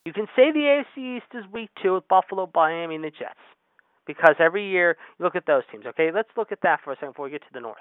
You 0.06 0.14
can 0.14 0.26
say 0.36 0.52
the 0.52 0.84
AFC 0.98 1.18
East 1.18 1.28
is 1.34 1.44
weak 1.52 1.70
too 1.82 1.96
with 1.96 2.08
Buffalo, 2.08 2.50
Miami, 2.56 2.96
and 2.96 3.04
the 3.04 3.10
Jets. 3.12 3.36
Because 4.06 4.36
every 4.40 4.70
year 4.70 4.96
you 5.20 5.26
look 5.26 5.36
at 5.36 5.46
those 5.46 5.64
teams. 5.70 5.86
Okay, 5.86 6.12
let's 6.14 6.30
look 6.38 6.54
at 6.54 6.60
that 6.64 6.80
for 6.84 6.94
a 6.94 6.96
second 6.96 7.10
before 7.10 7.26
we 7.26 7.32
get 7.32 7.42
to 7.42 7.54
the 7.54 7.60
North. 7.60 7.78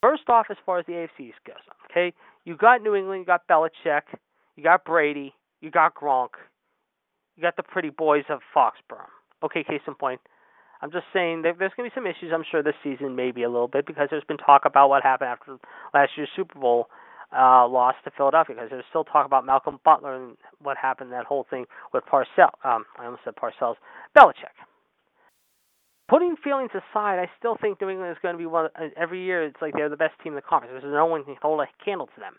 First 0.00 0.28
off, 0.28 0.46
as 0.50 0.56
far 0.64 0.78
as 0.78 0.86
the 0.86 0.92
AFC 0.92 1.32
goes, 1.46 1.56
okay, 1.90 2.12
you 2.44 2.56
got 2.56 2.82
New 2.82 2.94
England, 2.94 3.20
you 3.20 3.26
got 3.26 3.48
Belichick, 3.48 4.02
you 4.56 4.62
got 4.62 4.84
Brady, 4.84 5.34
you 5.60 5.70
got 5.70 5.94
Gronk, 5.94 6.30
you 7.36 7.42
got 7.42 7.56
the 7.56 7.62
pretty 7.62 7.90
boys 7.90 8.24
of 8.28 8.40
Foxborough. 8.54 9.08
Okay, 9.42 9.64
case 9.64 9.80
in 9.86 9.94
point. 9.94 10.20
I'm 10.80 10.92
just 10.92 11.06
saying 11.12 11.42
there's 11.42 11.72
going 11.76 11.90
to 11.90 11.94
be 11.94 11.94
some 11.94 12.06
issues, 12.06 12.32
I'm 12.32 12.44
sure, 12.48 12.62
this 12.62 12.74
season, 12.84 13.16
maybe 13.16 13.42
a 13.42 13.48
little 13.48 13.66
bit, 13.66 13.86
because 13.86 14.08
there's 14.10 14.24
been 14.24 14.36
talk 14.38 14.62
about 14.64 14.88
what 14.88 15.02
happened 15.02 15.30
after 15.30 15.58
last 15.92 16.12
year's 16.16 16.28
Super 16.36 16.58
Bowl 16.58 16.88
uh, 17.36 17.66
loss 17.66 17.94
to 18.04 18.12
Philadelphia, 18.16 18.54
because 18.54 18.70
there's 18.70 18.84
still 18.88 19.04
talk 19.04 19.26
about 19.26 19.44
Malcolm 19.44 19.80
Butler 19.84 20.14
and 20.14 20.36
what 20.62 20.76
happened, 20.76 21.12
that 21.12 21.26
whole 21.26 21.46
thing 21.50 21.66
with 21.92 22.04
Parcells. 22.04 22.54
Um, 22.64 22.84
I 22.98 23.06
almost 23.06 23.22
said 23.24 23.34
Parcells. 23.34 23.74
Belichick. 24.16 24.54
Putting 26.08 26.36
feelings 26.42 26.70
aside, 26.72 27.18
I 27.18 27.30
still 27.38 27.56
think 27.60 27.80
New 27.80 27.90
England 27.90 28.12
is 28.12 28.18
going 28.22 28.34
to 28.34 28.38
be 28.38 28.46
one. 28.46 28.70
Uh, 28.74 28.88
every 28.96 29.24
year, 29.24 29.44
it's 29.44 29.60
like 29.60 29.74
they're 29.74 29.90
the 29.90 29.96
best 29.96 30.14
team 30.24 30.32
in 30.32 30.36
the 30.36 30.42
conference. 30.42 30.72
There's 30.80 30.92
no 30.92 31.04
one 31.04 31.22
can 31.24 31.36
hold 31.42 31.60
a 31.60 31.66
candle 31.84 32.06
to 32.06 32.20
them. 32.20 32.36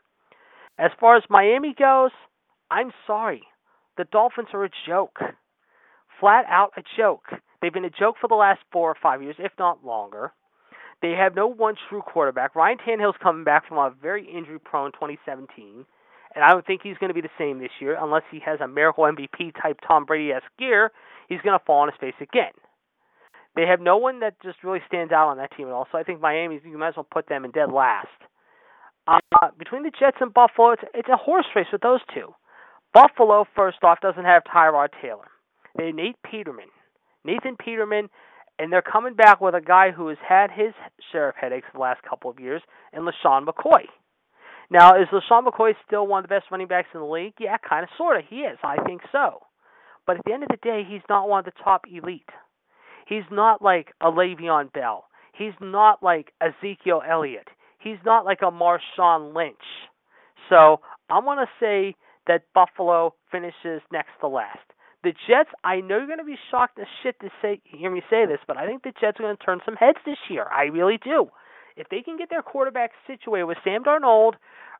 As 0.79 0.89
far 0.99 1.17
as 1.17 1.23
Miami 1.29 1.75
goes, 1.77 2.11
I'm 2.71 2.91
sorry. 3.05 3.43
The 3.97 4.05
Dolphins 4.05 4.47
are 4.53 4.65
a 4.65 4.69
joke. 4.87 5.19
Flat 6.19 6.45
out 6.49 6.71
a 6.77 6.83
joke. 6.97 7.25
They've 7.61 7.73
been 7.73 7.85
a 7.85 7.91
joke 7.91 8.15
for 8.19 8.27
the 8.27 8.35
last 8.35 8.59
four 8.71 8.89
or 8.89 8.97
five 9.01 9.21
years, 9.21 9.35
if 9.37 9.51
not 9.59 9.85
longer. 9.85 10.31
They 11.01 11.11
have 11.11 11.35
no 11.35 11.47
one 11.47 11.75
true 11.89 12.01
quarterback. 12.01 12.55
Ryan 12.55 12.77
Tannehill's 12.77 13.17
coming 13.21 13.43
back 13.43 13.67
from 13.67 13.77
a 13.77 13.93
very 14.01 14.25
injury 14.25 14.59
prone 14.59 14.91
2017, 14.93 15.85
and 16.35 16.43
I 16.43 16.51
don't 16.51 16.65
think 16.65 16.81
he's 16.83 16.97
going 16.97 17.09
to 17.09 17.13
be 17.13 17.21
the 17.21 17.29
same 17.37 17.59
this 17.59 17.71
year 17.79 17.97
unless 17.99 18.23
he 18.31 18.39
has 18.45 18.59
a 18.61 18.67
miracle 18.67 19.03
MVP 19.03 19.53
type 19.61 19.79
Tom 19.87 20.05
Brady 20.05 20.31
esque 20.31 20.45
gear. 20.57 20.91
He's 21.27 21.41
going 21.41 21.57
to 21.57 21.63
fall 21.65 21.81
on 21.81 21.89
his 21.89 21.99
face 21.99 22.19
again. 22.19 22.51
They 23.59 23.67
have 23.67 23.81
no 23.81 23.97
one 23.97 24.21
that 24.21 24.41
just 24.41 24.63
really 24.63 24.79
stands 24.87 25.11
out 25.11 25.27
on 25.27 25.35
that 25.35 25.51
team 25.57 25.67
at 25.67 25.73
all. 25.73 25.85
So 25.91 25.97
I 25.97 26.03
think 26.03 26.21
Miami, 26.21 26.61
you 26.63 26.77
might 26.77 26.89
as 26.89 26.95
well 26.95 27.07
put 27.11 27.27
them 27.27 27.43
in 27.43 27.51
dead 27.51 27.73
last. 27.73 28.07
Uh, 29.05 29.19
between 29.57 29.83
the 29.83 29.91
Jets 29.99 30.15
and 30.21 30.33
Buffalo, 30.33 30.71
it's, 30.71 30.83
it's 30.93 31.09
a 31.09 31.17
horse 31.17 31.45
race 31.53 31.67
with 31.69 31.81
those 31.81 31.99
two. 32.13 32.33
Buffalo, 32.93 33.45
first 33.57 33.83
off, 33.83 33.99
doesn't 33.99 34.23
have 34.23 34.43
Tyrod 34.45 34.89
Taylor. 35.01 35.27
They 35.75 35.87
have 35.87 35.95
Nate 35.95 36.15
Peterman. 36.23 36.69
Nathan 37.25 37.57
Peterman, 37.57 38.07
and 38.59 38.71
they're 38.71 38.81
coming 38.81 39.13
back 39.13 39.41
with 39.41 39.55
a 39.55 39.61
guy 39.61 39.91
who 39.91 40.07
has 40.07 40.17
had 40.25 40.51
his 40.51 40.73
share 41.11 41.27
of 41.27 41.35
headaches 41.35 41.67
the 41.73 41.81
last 41.81 42.01
couple 42.09 42.31
of 42.31 42.39
years, 42.39 42.61
and 42.93 43.03
LeSean 43.03 43.45
McCoy. 43.45 43.83
Now, 44.71 44.95
is 44.95 45.09
LeSean 45.11 45.45
McCoy 45.45 45.73
still 45.85 46.07
one 46.07 46.23
of 46.23 46.29
the 46.29 46.33
best 46.33 46.45
running 46.49 46.67
backs 46.67 46.87
in 46.93 47.01
the 47.01 47.05
league? 47.05 47.33
Yeah, 47.41 47.57
kind 47.57 47.83
of, 47.83 47.89
sort 47.97 48.15
of. 48.15 48.23
He 48.29 48.37
is. 48.37 48.57
I 48.63 48.77
think 48.85 49.01
so. 49.11 49.41
But 50.07 50.15
at 50.15 50.21
the 50.25 50.31
end 50.31 50.43
of 50.43 50.49
the 50.49 50.63
day, 50.63 50.83
he's 50.87 51.01
not 51.09 51.27
one 51.27 51.39
of 51.39 51.45
the 51.45 51.61
top 51.61 51.83
elite. 51.91 52.29
He's 53.09 53.23
not 53.31 53.61
like 53.61 53.87
a 54.01 54.05
Le'Veon 54.05 54.71
Bell. 54.71 55.05
He's 55.35 55.53
not 55.59 56.03
like 56.03 56.31
Ezekiel 56.39 57.01
Elliott. 57.09 57.47
He's 57.79 57.97
not 58.05 58.23
like 58.23 58.39
a 58.41 58.51
Marshawn 58.51 59.33
Lynch. 59.33 59.55
So 60.49 60.81
I 61.09 61.19
want 61.19 61.39
to 61.39 61.47
say 61.59 61.95
that 62.27 62.43
Buffalo 62.53 63.15
finishes 63.31 63.81
next 63.91 64.11
to 64.21 64.27
last. 64.27 64.59
The 65.03 65.13
Jets, 65.27 65.49
I 65.63 65.79
know 65.79 65.97
you're 65.97 66.07
going 66.07 66.19
to 66.19 66.25
be 66.25 66.37
shocked 66.51 66.77
as 66.77 66.87
shit 67.01 67.19
to 67.21 67.29
say 67.41 67.61
hear 67.63 67.89
me 67.89 68.01
say 68.09 68.25
this, 68.25 68.39
but 68.45 68.57
I 68.57 68.67
think 68.67 68.83
the 68.83 68.91
Jets 68.99 69.19
are 69.19 69.23
going 69.23 69.37
to 69.37 69.43
turn 69.43 69.59
some 69.65 69.75
heads 69.75 69.97
this 70.05 70.17
year. 70.29 70.45
I 70.51 70.63
really 70.65 70.99
do. 71.01 71.29
If 71.77 71.87
they 71.89 72.01
can 72.01 72.17
get 72.17 72.29
their 72.29 72.41
quarterback 72.41 72.91
situated 73.07 73.45
with 73.45 73.57
Sam 73.63 73.83
Darnold 73.83 74.33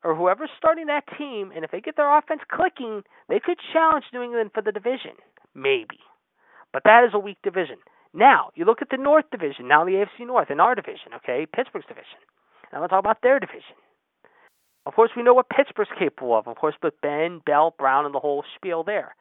or 0.03 0.15
whoever's 0.15 0.49
starting 0.57 0.87
that 0.87 1.05
team, 1.17 1.51
and 1.55 1.63
if 1.63 1.71
they 1.71 1.79
get 1.79 1.95
their 1.95 2.15
offense 2.15 2.41
clicking, 2.51 3.03
they 3.29 3.39
could 3.39 3.57
challenge 3.71 4.05
New 4.13 4.21
England 4.21 4.51
for 4.53 4.61
the 4.61 4.73
division. 4.73 5.15
Maybe. 5.55 6.03
But 6.73 6.83
that 6.83 7.05
is 7.05 7.11
a 7.13 7.19
weak 7.19 7.37
division. 7.43 7.77
Now, 8.13 8.49
you 8.55 8.65
look 8.65 8.81
at 8.81 8.89
the 8.89 8.97
North 8.97 9.25
Division, 9.31 9.67
now 9.67 9.85
the 9.85 9.91
AFC 9.91 10.25
North, 10.25 10.49
in 10.49 10.59
our 10.59 10.75
division, 10.75 11.13
okay, 11.17 11.45
Pittsburgh's 11.45 11.85
division. 11.87 12.17
I'm 12.71 12.79
going 12.79 12.89
to 12.89 12.93
talk 12.93 12.99
about 12.99 13.21
their 13.21 13.39
division. 13.39 13.77
Of 14.85 14.93
course, 14.93 15.11
we 15.15 15.23
know 15.23 15.33
what 15.33 15.49
Pittsburgh's 15.49 15.89
capable 15.97 16.37
of, 16.37 16.47
of 16.47 16.55
course, 16.55 16.75
with 16.81 16.99
Ben, 17.01 17.41
Bell, 17.45 17.75
Brown, 17.77 18.05
and 18.05 18.13
the 18.13 18.19
whole 18.19 18.43
spiel 18.55 18.83
there. 18.83 19.15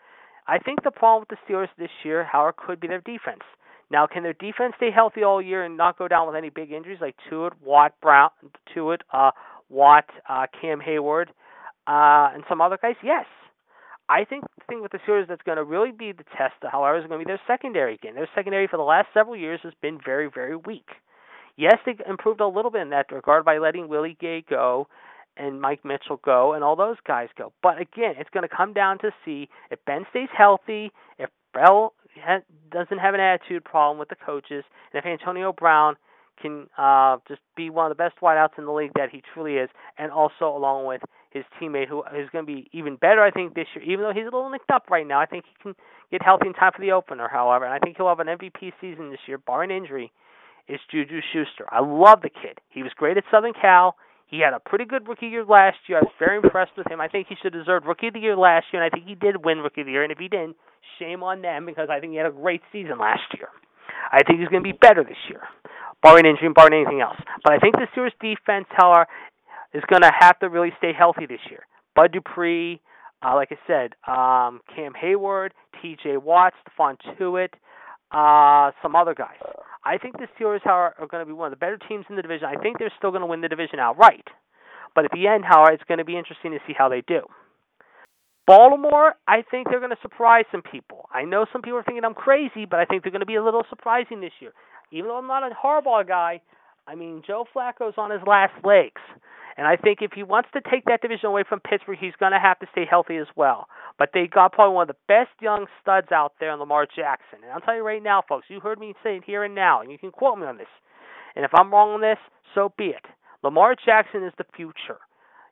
I 0.46 0.58
think 0.58 0.82
the 0.82 0.90
problem 0.90 1.26
with 1.28 1.38
the 1.38 1.52
Steelers 1.52 1.68
this 1.78 1.90
year, 2.04 2.24
however, 2.24 2.54
could 2.56 2.80
be 2.80 2.88
their 2.88 3.02
defense. 3.02 3.42
Now, 3.90 4.06
can 4.06 4.22
their 4.22 4.34
defense 4.34 4.74
stay 4.76 4.90
healthy 4.90 5.22
all 5.22 5.42
year 5.42 5.64
and 5.64 5.76
not 5.76 5.98
go 5.98 6.08
down 6.08 6.26
with 6.26 6.36
any 6.36 6.50
big 6.50 6.72
injuries 6.72 6.98
like 7.00 7.16
Tuitt, 7.30 7.52
Watt, 7.62 7.94
Brown, 8.00 8.30
Tuitt, 8.74 9.00
uh, 9.12 9.30
Watt, 9.68 10.04
uh, 10.28 10.46
Cam 10.60 10.80
Heyward, 10.80 11.28
uh, 11.86 12.32
and 12.34 12.44
some 12.48 12.60
other 12.60 12.78
guys? 12.80 12.96
Yes. 13.02 13.26
I 14.08 14.24
think 14.24 14.44
the 14.44 14.64
thing 14.68 14.82
with 14.82 14.92
the 14.92 14.98
Steelers 14.98 15.28
that's 15.28 15.42
going 15.42 15.58
to 15.58 15.64
really 15.64 15.92
be 15.92 16.12
the 16.12 16.24
test, 16.36 16.54
however, 16.62 16.98
is 16.98 17.06
going 17.06 17.20
to 17.20 17.26
be 17.26 17.28
their 17.28 17.40
secondary 17.46 17.94
again. 17.94 18.14
Their 18.14 18.28
secondary 18.34 18.66
for 18.66 18.78
the 18.78 18.82
last 18.82 19.08
several 19.12 19.36
years 19.36 19.60
has 19.62 19.74
been 19.82 19.98
very, 20.02 20.30
very 20.32 20.56
weak. 20.56 20.88
Yes, 21.56 21.76
they 21.84 21.96
improved 22.08 22.40
a 22.40 22.46
little 22.46 22.70
bit 22.70 22.82
in 22.82 22.90
that 22.90 23.12
regard 23.12 23.44
by 23.44 23.58
letting 23.58 23.88
Willie 23.88 24.16
Gay 24.20 24.44
go 24.48 24.86
and 25.36 25.60
Mike 25.60 25.84
Mitchell 25.84 26.20
go 26.24 26.54
and 26.54 26.64
all 26.64 26.76
those 26.76 26.96
guys 27.06 27.28
go. 27.36 27.52
But 27.62 27.80
again, 27.80 28.14
it's 28.18 28.30
going 28.30 28.48
to 28.48 28.54
come 28.54 28.72
down 28.72 28.98
to 29.00 29.10
see 29.24 29.48
if 29.70 29.78
Ben 29.84 30.06
stays 30.10 30.28
healthy, 30.36 30.90
if 31.18 31.30
Bell 31.52 31.94
doesn't 32.70 32.98
have 32.98 33.14
an 33.14 33.20
attitude 33.20 33.64
problem 33.64 33.98
with 33.98 34.08
the 34.08 34.16
coaches, 34.16 34.64
and 34.92 34.98
if 34.98 35.04
Antonio 35.04 35.52
Brown 35.52 35.96
can 36.40 36.66
uh, 36.78 37.18
just 37.26 37.40
be 37.56 37.70
one 37.70 37.90
of 37.90 37.96
the 37.96 38.02
best 38.02 38.16
wideouts 38.22 38.58
in 38.58 38.64
the 38.64 38.72
league 38.72 38.92
that 38.96 39.10
he 39.10 39.22
truly 39.34 39.54
is, 39.54 39.68
and 39.98 40.10
also 40.10 40.48
along 40.48 40.86
with 40.86 41.02
his 41.30 41.44
teammate 41.60 41.88
who 41.88 42.02
is 42.16 42.28
going 42.30 42.46
to 42.46 42.52
be 42.52 42.68
even 42.72 42.96
better, 42.96 43.22
I 43.22 43.30
think, 43.30 43.54
this 43.54 43.66
year. 43.74 43.84
Even 43.84 44.04
though 44.04 44.12
he's 44.12 44.22
a 44.22 44.34
little 44.34 44.50
nicked 44.50 44.70
up 44.70 44.86
right 44.90 45.06
now, 45.06 45.20
I 45.20 45.26
think 45.26 45.44
he 45.46 45.62
can 45.62 45.74
get 46.10 46.22
healthy 46.22 46.46
in 46.46 46.54
time 46.54 46.72
for 46.74 46.80
the 46.80 46.92
opener. 46.92 47.28
However, 47.30 47.64
and 47.64 47.74
I 47.74 47.78
think 47.78 47.96
he'll 47.96 48.08
have 48.08 48.20
an 48.20 48.28
MVP 48.28 48.72
season 48.80 49.10
this 49.10 49.20
year, 49.26 49.38
barring 49.38 49.70
injury. 49.70 50.12
Is 50.68 50.80
Juju 50.90 51.20
Schuster? 51.32 51.66
I 51.70 51.80
love 51.80 52.20
the 52.20 52.28
kid. 52.28 52.60
He 52.68 52.82
was 52.82 52.92
great 52.94 53.16
at 53.16 53.24
Southern 53.30 53.54
Cal. 53.58 53.96
He 54.26 54.40
had 54.40 54.52
a 54.52 54.60
pretty 54.60 54.84
good 54.84 55.08
rookie 55.08 55.28
year 55.28 55.44
last 55.44 55.78
year. 55.86 55.98
I 55.98 56.00
was 56.02 56.12
very 56.18 56.36
impressed 56.36 56.72
with 56.76 56.90
him. 56.90 57.00
I 57.00 57.08
think 57.08 57.28
he 57.28 57.36
should 57.40 57.54
have 57.54 57.64
deserved 57.64 57.86
rookie 57.86 58.08
of 58.08 58.12
the 58.12 58.20
year 58.20 58.36
last 58.36 58.66
year, 58.70 58.82
and 58.82 58.92
I 58.92 58.94
think 58.94 59.08
he 59.08 59.14
did 59.14 59.42
win 59.42 59.58
rookie 59.58 59.80
of 59.80 59.86
the 59.86 59.92
year. 59.92 60.02
And 60.02 60.12
if 60.12 60.18
he 60.18 60.28
didn't, 60.28 60.56
shame 60.98 61.22
on 61.22 61.40
them 61.40 61.64
because 61.64 61.88
I 61.90 61.98
think 61.98 62.12
he 62.12 62.18
had 62.18 62.26
a 62.26 62.30
great 62.30 62.60
season 62.70 62.98
last 62.98 63.24
year. 63.34 63.48
I 64.12 64.22
think 64.22 64.40
he's 64.40 64.48
going 64.48 64.62
to 64.62 64.72
be 64.72 64.76
better 64.76 65.02
this 65.02 65.16
year, 65.28 65.40
barring 66.02 66.26
injury 66.26 66.48
barring 66.54 66.74
anything 66.74 67.00
else. 67.00 67.16
But 67.44 67.52
I 67.54 67.58
think 67.58 67.76
the 67.76 67.86
Steelers 67.94 68.12
defense, 68.20 68.66
however, 68.70 69.06
is 69.74 69.82
going 69.88 70.02
to 70.02 70.12
have 70.18 70.38
to 70.40 70.48
really 70.48 70.72
stay 70.78 70.92
healthy 70.96 71.26
this 71.26 71.40
year. 71.50 71.66
Bud 71.94 72.12
Dupree, 72.12 72.80
uh, 73.22 73.34
like 73.34 73.50
I 73.50 73.58
said, 73.66 73.94
um, 74.06 74.60
Cam 74.74 74.92
Heyward, 74.92 75.50
T.J. 75.82 76.18
Watt, 76.18 76.52
Stephon 76.62 76.96
Tuitt, 77.18 77.50
uh, 78.12 78.70
some 78.82 78.96
other 78.96 79.14
guys. 79.14 79.38
I 79.84 79.98
think 79.98 80.16
the 80.18 80.28
Steelers 80.38 80.64
are, 80.66 80.94
are 80.98 81.06
going 81.06 81.22
to 81.22 81.26
be 81.26 81.32
one 81.32 81.46
of 81.46 81.58
the 81.58 81.60
better 81.60 81.78
teams 81.88 82.06
in 82.08 82.16
the 82.16 82.22
division. 82.22 82.46
I 82.46 82.60
think 82.60 82.78
they're 82.78 82.92
still 82.96 83.10
going 83.10 83.20
to 83.20 83.26
win 83.26 83.40
the 83.40 83.48
division 83.48 83.78
outright. 83.78 84.26
But 84.94 85.04
at 85.04 85.10
the 85.12 85.26
end, 85.26 85.44
however, 85.44 85.72
it's 85.72 85.84
going 85.84 85.98
to 85.98 86.04
be 86.04 86.16
interesting 86.16 86.52
to 86.52 86.58
see 86.66 86.72
how 86.76 86.88
they 86.88 87.02
do. 87.06 87.22
Baltimore, 88.46 89.14
I 89.26 89.42
think 89.50 89.68
they're 89.68 89.80
going 89.80 89.92
to 89.92 90.02
surprise 90.02 90.44
some 90.50 90.62
people. 90.62 91.08
I 91.12 91.24
know 91.24 91.44
some 91.52 91.60
people 91.60 91.78
are 91.78 91.82
thinking 91.82 92.04
I'm 92.04 92.14
crazy, 92.14 92.64
but 92.64 92.80
I 92.80 92.86
think 92.86 93.02
they're 93.02 93.12
going 93.12 93.20
to 93.20 93.26
be 93.26 93.34
a 93.34 93.44
little 93.44 93.64
surprising 93.68 94.20
this 94.20 94.32
year. 94.40 94.52
Even 94.90 95.08
though 95.08 95.18
I'm 95.18 95.26
not 95.26 95.42
a 95.42 95.54
Harbaugh 95.54 96.06
guy, 96.06 96.40
I 96.86 96.94
mean, 96.94 97.22
Joe 97.26 97.44
Flacco's 97.54 97.94
on 97.98 98.10
his 98.10 98.20
last 98.26 98.54
legs. 98.64 99.00
And 99.58 99.66
I 99.66 99.76
think 99.76 99.98
if 100.02 100.12
he 100.12 100.22
wants 100.22 100.48
to 100.54 100.60
take 100.70 100.84
that 100.84 101.02
division 101.02 101.26
away 101.26 101.42
from 101.46 101.58
Pittsburgh, 101.58 101.98
he's 102.00 102.14
going 102.20 102.30
to 102.30 102.38
have 102.38 102.60
to 102.60 102.66
stay 102.70 102.86
healthy 102.88 103.16
as 103.16 103.26
well. 103.34 103.66
But 103.98 104.10
they 104.14 104.28
got 104.28 104.52
probably 104.52 104.74
one 104.74 104.88
of 104.88 104.94
the 104.94 105.02
best 105.08 105.30
young 105.40 105.66
studs 105.82 106.12
out 106.12 106.34
there 106.38 106.52
in 106.52 106.60
Lamar 106.60 106.86
Jackson. 106.86 107.40
And 107.42 107.52
I'll 107.52 107.60
tell 107.60 107.74
you 107.74 107.84
right 107.84 108.02
now, 108.02 108.22
folks, 108.26 108.46
you 108.48 108.60
heard 108.60 108.78
me 108.78 108.94
say 109.02 109.16
it 109.16 109.24
here 109.26 109.42
and 109.42 109.56
now, 109.56 109.80
and 109.80 109.90
you 109.90 109.98
can 109.98 110.12
quote 110.12 110.38
me 110.38 110.46
on 110.46 110.58
this. 110.58 110.68
And 111.34 111.44
if 111.44 111.50
I'm 111.54 111.72
wrong 111.72 111.90
on 111.90 112.00
this, 112.00 112.18
so 112.54 112.72
be 112.78 112.86
it. 112.86 113.04
Lamar 113.42 113.74
Jackson 113.84 114.22
is 114.24 114.32
the 114.38 114.46
future. 114.56 115.00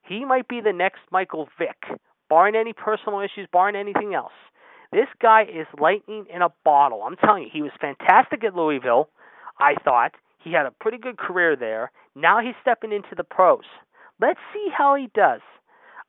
He 0.09 0.25
might 0.25 0.47
be 0.47 0.61
the 0.61 0.73
next 0.73 1.01
Michael 1.11 1.49
Vick, 1.59 1.99
barring 2.29 2.55
any 2.55 2.73
personal 2.73 3.21
issues, 3.21 3.49
barring 3.53 3.75
anything 3.75 4.15
else. 4.15 4.33
This 4.93 5.09
guy 5.21 5.43
is 5.43 5.67
lightning 5.81 6.27
in 6.33 6.43
a 6.43 6.49
bottle. 6.65 7.03
I'm 7.03 7.17
telling 7.17 7.43
you, 7.43 7.49
he 7.53 7.63
was 7.63 7.73
fantastic 7.81 8.45
at 8.45 8.55
Louisville, 8.55 9.09
I 9.59 9.75
thought. 9.85 10.13
He 10.43 10.53
had 10.53 10.67
a 10.67 10.71
pretty 10.71 10.99
good 10.99 11.19
career 11.19 11.57
there. 11.57 11.91
Now 12.15 12.41
he's 12.41 12.55
stepping 12.63 12.93
into 12.93 13.15
the 13.17 13.25
pros. 13.25 13.65
Let's 14.21 14.41
see 14.53 14.69
how 14.77 14.95
he 14.95 15.09
does. 15.15 15.41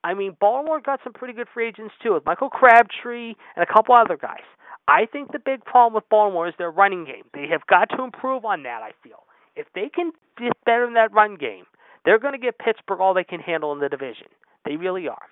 I 0.04 0.14
mean, 0.14 0.38
Baltimore 0.39 0.80
got 0.80 1.00
some 1.04 1.14
pretty 1.14 1.34
good 1.34 1.48
free 1.54 1.68
agents 1.68 1.95
too, 2.02 2.14
with 2.14 2.26
Michael 2.26 2.50
Crabtree 2.50 3.34
and 3.56 3.64
a 3.64 3.74
couple 3.74 3.95
other 3.95 4.16
guys. 4.16 4.45
I 4.88 5.06
think 5.06 5.32
the 5.32 5.39
big 5.39 5.66
problem 5.66 5.95
with 5.95 6.08
Baltimore 6.10 6.48
is 6.48 6.54
their 6.58 6.72
running 6.72 7.04
game. 7.04 7.24
They 7.34 7.48
have 7.52 7.66
got 7.68 7.89
to 7.98 8.04
improve 8.04 8.45
on 8.45 8.64
that. 8.64 8.82
I 8.84 8.91
feel 9.04 9.24
if 9.56 9.68
they 9.76 9.89
can 9.93 10.12
get 10.38 10.54
better 10.66 10.86
in 10.86 10.93
that 10.93 11.12
run 11.12 11.36
game, 11.36 11.66
they're 12.06 12.20
going 12.20 12.34
to 12.34 12.39
get 12.39 12.60
Pittsburgh 12.60 13.02
all 13.02 13.14
they 13.14 13.24
can 13.24 13.41
handle 13.41 13.74
in 13.74 13.80
the 13.80 13.89
division. 13.89 14.28
They 14.64 14.78
really 14.78 15.08
are. 15.08 15.26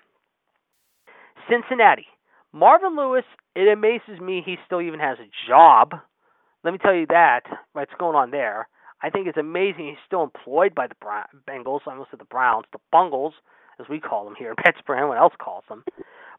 Cincinnati. 1.48 2.06
Marvin 2.52 2.96
Lewis, 2.96 3.24
it 3.54 3.68
amazes 3.68 4.20
me 4.20 4.42
he 4.44 4.56
still 4.66 4.82
even 4.82 5.00
has 5.00 5.18
a 5.18 5.48
job. 5.48 5.94
Let 6.66 6.72
me 6.72 6.78
tell 6.78 6.96
you 6.96 7.06
that, 7.10 7.42
what's 7.74 7.92
going 7.96 8.16
on 8.16 8.32
there. 8.32 8.66
I 9.00 9.08
think 9.08 9.28
it's 9.28 9.38
amazing 9.38 9.86
he's 9.86 10.02
still 10.04 10.24
employed 10.24 10.74
by 10.74 10.88
the 10.88 10.96
Bengals, 11.48 11.82
I 11.86 11.92
almost 11.92 12.10
said 12.10 12.18
the 12.18 12.24
Browns, 12.24 12.64
the 12.72 12.80
Bungles, 12.90 13.34
as 13.78 13.86
we 13.88 14.00
call 14.00 14.24
them 14.24 14.34
here 14.36 14.50
in 14.50 14.56
Pittsburgh, 14.64 14.98
anyone 14.98 15.16
else 15.16 15.34
calls 15.38 15.62
them. 15.68 15.84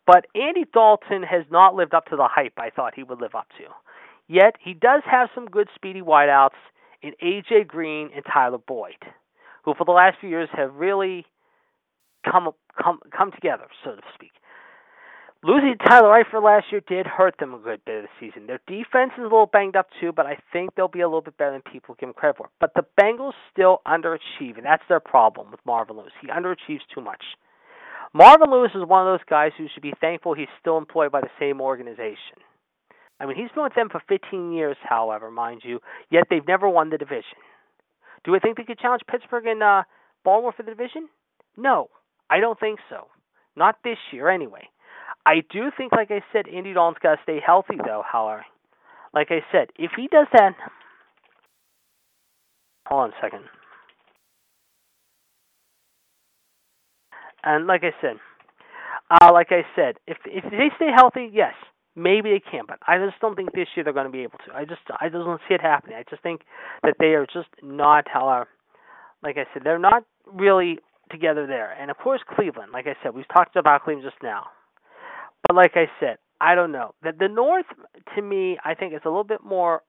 But 0.05 0.25
Andy 0.35 0.65
Dalton 0.73 1.23
has 1.23 1.45
not 1.49 1.75
lived 1.75 1.93
up 1.93 2.07
to 2.07 2.17
the 2.17 2.27
hype 2.29 2.55
I 2.57 2.71
thought 2.71 2.93
he 2.93 3.03
would 3.03 3.21
live 3.21 3.35
up 3.35 3.47
to. 3.57 3.71
Yet 4.27 4.55
he 4.61 4.73
does 4.73 5.01
have 5.09 5.29
some 5.33 5.45
good 5.45 5.69
speedy 5.73 6.01
wideouts 6.01 6.59
in 7.01 7.13
AJ 7.23 7.67
Green 7.67 8.09
and 8.13 8.25
Tyler 8.25 8.57
Boyd, 8.57 8.99
who 9.63 9.75
for 9.75 9.85
the 9.85 9.93
last 9.93 10.17
few 10.19 10.27
years 10.27 10.49
have 10.51 10.75
really 10.75 11.25
come 12.29 12.49
come 12.83 12.99
come 13.17 13.31
together, 13.31 13.67
so 13.81 13.91
to 13.91 14.01
speak. 14.13 14.31
Losing 15.43 15.75
Tyler 15.77 16.23
Eifert 16.23 16.43
last 16.43 16.65
year 16.71 16.81
did 16.87 17.05
hurt 17.05 17.35
them 17.39 17.53
a 17.53 17.59
good 17.59 17.85
bit 17.85 18.03
of 18.03 18.03
the 18.03 18.09
season. 18.19 18.47
Their 18.47 18.59
defense 18.67 19.11
is 19.17 19.19
a 19.19 19.23
little 19.23 19.45
banged 19.45 19.75
up 19.75 19.87
too, 20.01 20.11
but 20.11 20.25
I 20.25 20.37
think 20.51 20.73
they'll 20.75 20.87
be 20.87 21.01
a 21.01 21.07
little 21.07 21.21
bit 21.21 21.37
better 21.37 21.51
than 21.51 21.61
people 21.61 21.95
give 21.99 22.09
them 22.09 22.15
credit 22.15 22.37
for. 22.37 22.49
But 22.59 22.73
the 22.73 22.83
Bengals 22.99 23.33
still 23.51 23.81
underachieve, 23.85 24.57
and 24.57 24.65
that's 24.65 24.83
their 24.89 24.99
problem 24.99 25.51
with 25.51 25.59
Marvin 25.63 25.97
Lewis. 25.97 26.11
He 26.21 26.27
underachieves 26.27 26.81
too 26.93 27.01
much. 27.01 27.23
Marvin 28.13 28.49
Lewis 28.49 28.71
is 28.73 28.87
one 28.87 29.05
of 29.05 29.13
those 29.13 29.25
guys 29.29 29.51
who 29.57 29.67
should 29.71 29.83
be 29.83 29.93
thankful 30.01 30.33
he's 30.33 30.47
still 30.59 30.77
employed 30.77 31.11
by 31.11 31.21
the 31.21 31.29
same 31.39 31.61
organization. 31.61 32.41
I 33.19 33.25
mean, 33.25 33.35
he's 33.35 33.51
been 33.53 33.63
with 33.63 33.75
them 33.75 33.89
for 33.89 34.01
15 34.07 34.53
years, 34.53 34.77
however, 34.81 35.29
mind 35.29 35.61
you, 35.63 35.79
yet 36.09 36.25
they've 36.29 36.47
never 36.47 36.67
won 36.67 36.89
the 36.89 36.97
division. 36.97 37.37
Do 38.23 38.35
I 38.35 38.39
think 38.39 38.57
they 38.57 38.63
could 38.63 38.79
challenge 38.79 39.01
Pittsburgh 39.09 39.45
and 39.45 39.61
uh, 39.61 39.83
Baltimore 40.23 40.53
for 40.55 40.63
the 40.63 40.71
division? 40.71 41.09
No, 41.55 41.89
I 42.29 42.39
don't 42.39 42.59
think 42.59 42.79
so. 42.89 43.07
Not 43.55 43.77
this 43.83 43.97
year, 44.11 44.29
anyway. 44.29 44.69
I 45.27 45.43
do 45.51 45.71
think, 45.75 45.91
like 45.91 46.09
I 46.09 46.21
said, 46.31 46.47
Andy 46.47 46.71
Dalton's 46.73 46.99
got 47.03 47.15
to 47.15 47.21
stay 47.23 47.39
healthy, 47.45 47.75
though. 47.85 48.01
However, 48.09 48.45
like 49.13 49.27
I 49.29 49.41
said, 49.51 49.67
if 49.77 49.91
he 49.97 50.07
does 50.07 50.27
that, 50.31 50.53
hold 52.87 53.01
on 53.01 53.09
a 53.09 53.13
second. 53.21 53.43
And 57.43 57.67
like 57.67 57.81
I 57.83 57.91
said, 57.99 58.15
uh, 59.11 59.31
like 59.33 59.47
I 59.51 59.63
said, 59.75 59.95
if 60.07 60.17
if 60.25 60.45
they 60.49 60.69
stay 60.77 60.91
healthy, 60.95 61.29
yes, 61.33 61.53
maybe 61.93 62.29
they 62.29 62.39
can. 62.39 62.63
But 62.65 62.79
I 62.87 62.97
just 62.97 63.19
don't 63.19 63.35
think 63.35 63.51
this 63.51 63.67
year 63.75 63.83
they're 63.83 63.93
going 63.93 64.05
to 64.05 64.11
be 64.11 64.23
able 64.23 64.39
to. 64.47 64.53
I 64.55 64.63
just 64.63 64.81
I 65.01 65.09
just 65.09 65.25
don't 65.25 65.41
see 65.47 65.55
it 65.55 65.61
happening. 65.61 65.97
I 65.97 66.03
just 66.09 66.23
think 66.23 66.41
that 66.83 66.95
they 66.99 67.15
are 67.15 67.25
just 67.25 67.49
not. 67.61 68.05
However, 68.07 68.47
like 69.23 69.37
I 69.37 69.45
said, 69.53 69.63
they're 69.65 69.77
not 69.77 70.03
really 70.25 70.79
together 71.11 71.45
there. 71.47 71.71
And 71.79 71.91
of 71.91 71.97
course, 71.97 72.21
Cleveland. 72.33 72.71
Like 72.71 72.87
I 72.87 72.95
said, 73.03 73.13
we've 73.13 73.27
talked 73.27 73.57
about 73.57 73.83
Cleveland 73.83 74.09
just 74.09 74.23
now. 74.23 74.45
But 75.45 75.55
like 75.55 75.73
I 75.75 75.85
said, 75.99 76.17
I 76.39 76.55
don't 76.55 76.71
know. 76.71 76.93
The, 77.01 77.11
the 77.17 77.27
North, 77.27 77.65
to 78.15 78.21
me, 78.21 78.57
I 78.63 78.73
think 78.73 78.93
is 78.93 79.01
a 79.05 79.09
little 79.09 79.23
bit 79.23 79.43
more 79.43 79.81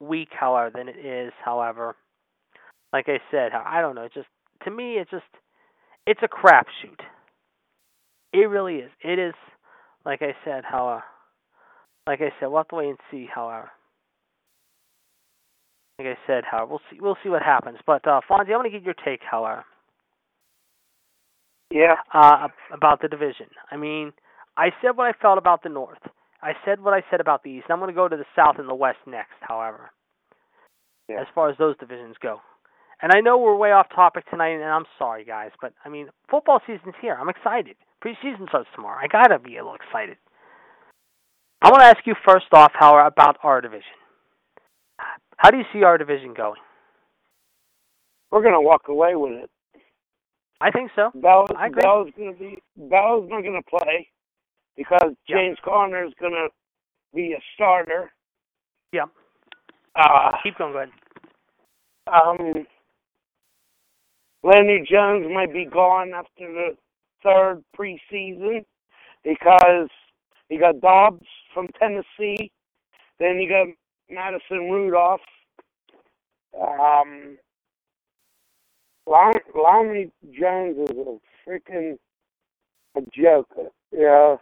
weak, 0.00 0.28
however, 0.38 0.70
than 0.74 0.88
it 0.88 0.98
is. 0.98 1.32
However, 1.44 1.96
like 2.92 3.08
I 3.08 3.18
said, 3.30 3.52
I 3.52 3.80
don't 3.80 3.94
know. 3.94 4.02
It's 4.02 4.14
just 4.14 4.28
to 4.64 4.70
me, 4.70 4.94
it's 4.94 5.10
just 5.10 5.24
it's 6.06 6.20
a 6.22 6.28
crapshoot. 6.28 7.00
It 8.32 8.48
really 8.48 8.76
is. 8.76 8.90
It 9.02 9.18
is, 9.18 9.34
like 10.04 10.22
I 10.22 10.34
said, 10.44 10.64
how, 10.64 10.88
uh, 10.88 11.00
like 12.06 12.20
I 12.20 12.30
said, 12.38 12.46
we'll 12.46 12.58
have 12.58 12.68
to 12.68 12.76
wait 12.76 12.88
and 12.88 12.98
see. 13.10 13.26
However, 13.32 13.70
like 15.98 16.08
I 16.08 16.16
said, 16.26 16.44
however, 16.48 16.70
we'll 16.70 16.80
see. 16.90 16.98
We'll 17.00 17.16
see 17.22 17.28
what 17.28 17.42
happens. 17.42 17.78
But 17.86 18.06
uh, 18.06 18.20
Fonzie, 18.30 18.52
I 18.52 18.56
want 18.56 18.66
to 18.66 18.70
get 18.70 18.84
your 18.84 18.94
take, 19.04 19.20
however. 19.28 19.64
Yeah. 21.70 21.96
Uh, 22.12 22.48
about 22.72 23.02
the 23.02 23.08
division. 23.08 23.46
I 23.70 23.76
mean, 23.76 24.12
I 24.58 24.70
said 24.82 24.96
what 24.96 25.06
I 25.06 25.12
felt 25.22 25.38
about 25.38 25.62
the 25.62 25.68
North. 25.68 26.02
I 26.42 26.52
said 26.64 26.80
what 26.82 26.92
I 26.92 27.02
said 27.10 27.20
about 27.20 27.44
the 27.44 27.50
East. 27.50 27.66
I'm 27.70 27.78
going 27.78 27.90
to 27.90 27.94
go 27.94 28.08
to 28.08 28.16
the 28.16 28.24
South 28.34 28.56
and 28.58 28.68
the 28.68 28.74
West 28.74 28.98
next, 29.06 29.38
however, 29.40 29.90
yeah. 31.08 31.20
as 31.20 31.26
far 31.32 31.48
as 31.48 31.56
those 31.58 31.78
divisions 31.78 32.16
go. 32.20 32.40
And 33.00 33.12
I 33.14 33.20
know 33.20 33.38
we're 33.38 33.56
way 33.56 33.70
off 33.70 33.86
topic 33.94 34.28
tonight, 34.28 34.54
and 34.54 34.64
I'm 34.64 34.84
sorry, 34.98 35.24
guys, 35.24 35.52
but 35.60 35.72
I 35.84 35.88
mean, 35.88 36.08
football 36.28 36.60
season's 36.66 36.96
here. 37.00 37.16
I'm 37.18 37.28
excited. 37.28 37.76
Preseason 38.04 38.48
starts 38.48 38.68
tomorrow. 38.74 38.98
I 39.00 39.06
gotta 39.06 39.38
be 39.38 39.56
a 39.56 39.62
little 39.62 39.76
excited. 39.76 40.16
I 41.62 41.70
want 41.70 41.82
to 41.82 41.86
ask 41.86 42.04
you 42.04 42.14
first 42.26 42.46
off, 42.52 42.72
how 42.74 42.98
about 43.06 43.36
our 43.44 43.60
division? 43.60 43.84
How 45.36 45.50
do 45.50 45.58
you 45.58 45.64
see 45.72 45.84
our 45.84 45.98
division 45.98 46.34
going? 46.34 46.60
We're 48.32 48.42
gonna 48.42 48.60
walk 48.60 48.88
away 48.88 49.14
with 49.14 49.44
it. 49.44 49.50
I 50.60 50.72
think 50.72 50.90
so. 50.96 51.10
Bell's, 51.14 51.50
I 51.56 51.68
agree. 51.68 51.82
Bell's 51.82 52.08
gonna 52.16 52.32
be 52.32 52.58
Bell's 52.76 53.28
not 53.30 53.44
gonna 53.44 53.62
play 53.62 54.08
because 54.78 55.12
James 55.28 55.58
yep. 55.58 55.64
Conner 55.64 56.04
is 56.04 56.12
going 56.20 56.32
to 56.32 56.48
be 57.14 57.32
a 57.32 57.42
starter. 57.54 58.10
Yep. 58.92 59.08
Uh, 59.94 60.30
Keep 60.42 60.56
going, 60.56 60.72
go 60.72 60.78
ahead. 60.78 60.92
Um, 62.06 62.66
Lenny 64.42 64.86
Jones 64.88 65.26
might 65.34 65.52
be 65.52 65.66
gone 65.66 66.12
after 66.14 66.50
the 66.50 66.76
third 67.22 67.62
preseason 67.76 68.64
because 69.24 69.88
you 70.48 70.60
got 70.60 70.80
Dobbs 70.80 71.26
from 71.52 71.68
Tennessee, 71.78 72.50
then 73.18 73.38
you 73.38 73.48
got 73.48 73.66
Madison 74.08 74.70
Rudolph. 74.70 75.20
Um, 76.58 77.36
Lonnie 79.06 80.10
Jones 80.38 80.76
is 80.88 80.96
a 80.96 81.18
freaking 81.46 81.96
a 82.96 83.00
joke. 83.14 83.48
You 83.92 84.02
know, 84.02 84.40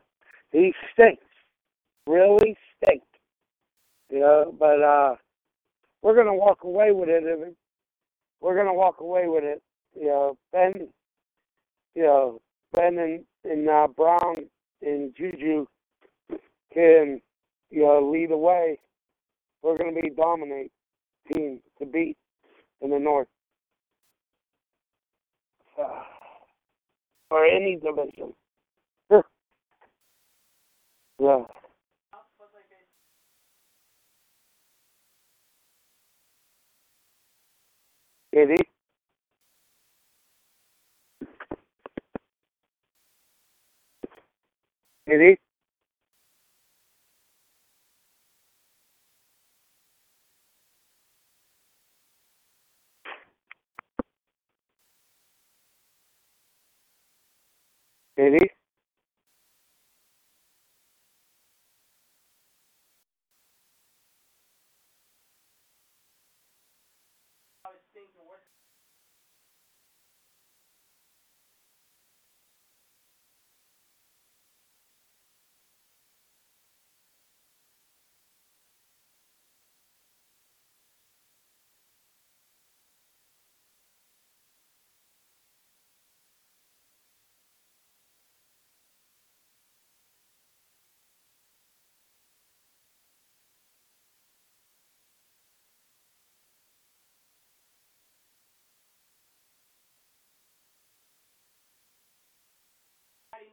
he 0.58 0.72
stinks. 0.92 1.22
Really 2.06 2.56
stinks. 2.82 3.06
You 4.10 4.20
know, 4.20 4.54
but 4.58 4.82
uh 4.82 5.16
we're 6.02 6.16
gonna 6.16 6.34
walk 6.34 6.64
away 6.64 6.92
with 6.92 7.08
it. 7.08 7.24
We're 8.40 8.56
gonna 8.56 8.74
walk 8.74 9.00
away 9.00 9.28
with 9.28 9.44
it. 9.44 9.62
You 9.94 10.06
know, 10.06 10.38
Ben 10.52 10.88
you 11.96 12.02
know, 12.02 12.40
Ben 12.74 12.98
and, 12.98 13.24
and 13.44 13.68
uh, 13.68 13.88
Brown 13.88 14.34
and 14.82 15.14
Juju 15.16 15.66
can, 16.72 17.20
you 17.70 17.82
know, 17.82 18.10
lead 18.12 18.30
the 18.30 18.36
way. 18.36 18.78
We're 19.62 19.78
gonna 19.78 20.00
be 20.00 20.10
dominate 20.10 20.70
team 21.32 21.60
to 21.78 21.86
beat 21.86 22.16
in 22.82 22.90
the 22.90 22.98
north. 22.98 23.28
Uh, 25.78 26.02
or 27.30 27.44
any 27.46 27.76
division. 27.76 28.34
Yeah. 31.18 31.44
Eddie? 38.34 38.68
Eddie? 45.08 45.38
Eddie? 58.18 58.50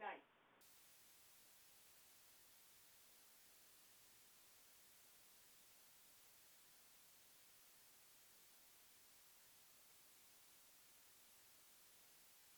night. 0.04 0.22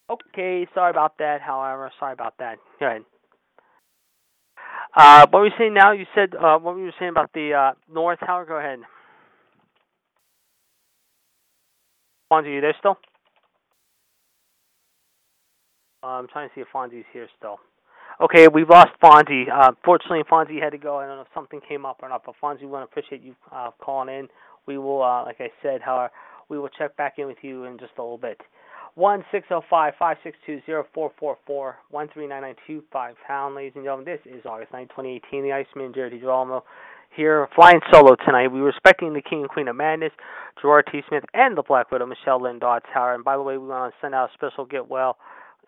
Okay, 0.09 0.67
sorry 0.75 0.91
about 0.91 1.19
that. 1.19 1.41
However, 1.41 1.91
sorry 1.99 2.13
about 2.13 2.35
that. 2.39 2.59
Go 2.79 2.87
ahead. 2.87 3.03
Uh, 4.95 5.27
what 5.31 5.41
were 5.41 5.47
you 5.47 5.53
saying 5.59 5.75
now? 5.75 5.93
You 5.93 6.07
said 6.15 6.35
uh, 6.35 6.59
what 6.59 6.75
were 6.75 6.85
you 6.85 6.93
saying 6.99 7.11
about 7.11 7.33
the 7.35 7.53
uh, 7.53 7.73
North 7.93 8.21
Tower? 8.21 8.45
Go 8.47 8.59
ahead. 8.59 8.79
Fonzie, 12.33 12.55
you 12.55 12.61
there 12.61 12.75
still? 12.79 12.99
Uh, 16.03 16.07
I'm 16.07 16.29
trying 16.29 16.49
to 16.49 16.55
see 16.55 16.61
if 16.61 16.69
Fonzie's 16.75 17.05
here 17.13 17.29
still. 17.37 17.59
Okay, 18.21 18.49
we've 18.49 18.69
lost 18.69 18.91
Fonzie. 19.03 19.45
Uh, 19.53 19.73
fortunately, 19.85 20.23
Fonzie 20.31 20.63
had 20.63 20.71
to 20.71 20.79
go. 20.79 20.99
I 20.99 21.07
don't 21.07 21.17
know 21.17 21.23
if 21.23 21.29
something 21.35 21.61
came 21.69 21.85
up 21.85 21.99
or 22.03 22.09
not, 22.09 22.23
but 22.25 22.35
Fonzie, 22.43 22.63
we 22.63 22.69
want 22.69 22.89
to 22.89 22.91
appreciate 22.91 23.23
you 23.23 23.37
uh, 23.53 23.71
calling 23.79 24.15
in. 24.15 24.29
We 24.67 24.79
will, 24.79 25.03
uh, 25.03 25.25
like 25.25 25.37
I 25.41 25.51
said, 25.63 25.83
however, 25.83 26.11
we 26.49 26.59
will 26.59 26.71
check 26.71 26.97
back 26.97 27.15
in 27.19 27.27
with 27.27 27.39
you 27.43 27.65
in 27.65 27.79
just 27.79 27.93
a 27.99 28.03
little 28.03 28.19
bit. 28.19 28.41
One 28.97 29.27
six 29.31 29.47
zero 29.49 29.63
five 29.69 29.93
five 29.99 30.17
six 30.25 30.39
two 30.47 30.63
zero 30.65 30.87
four 30.95 31.13
four 31.21 31.37
four 31.47 31.77
one 31.91 32.09
three 32.15 32.27
nine 32.27 32.41
nine 32.41 32.55
two 32.67 32.83
five 32.91 33.15
pound, 33.27 33.55
ladies 33.55 33.73
and 33.75 33.85
gentlemen. 33.85 34.07
This 34.07 34.21
is 34.25 34.47
August 34.47 34.73
9, 34.73 34.89
2018. 34.89 35.43
The 35.43 35.53
Iceman, 35.53 35.93
Jared 35.95 36.15
DiGirolamo, 36.15 36.63
here 37.15 37.47
flying 37.55 37.81
solo 37.93 38.17
tonight. 38.25 38.49
We 38.49 38.61
were 38.61 38.69
respecting 38.69 39.13
the 39.13 39.21
King 39.21 39.41
and 39.43 39.51
Queen 39.51 39.69
of 39.69 39.77
Madness, 39.77 40.13
Gerard 40.63 40.89
T. 40.91 41.03
Smith, 41.09 41.25
and 41.35 41.59
the 41.59 41.63
Black 41.63 41.91
Widow, 41.91 42.07
Michelle 42.07 42.43
Lynn 42.43 42.59
Dodds 42.59 42.87
Tower. 42.95 43.15
And 43.15 43.23
by 43.23 43.37
the 43.37 43.43
way, 43.43 43.59
we 43.59 43.69
want 43.69 43.93
to 43.93 43.99
send 44.01 44.15
out 44.15 44.31
a 44.31 44.33
special 44.33 44.65
get 44.65 44.89
well 44.89 45.19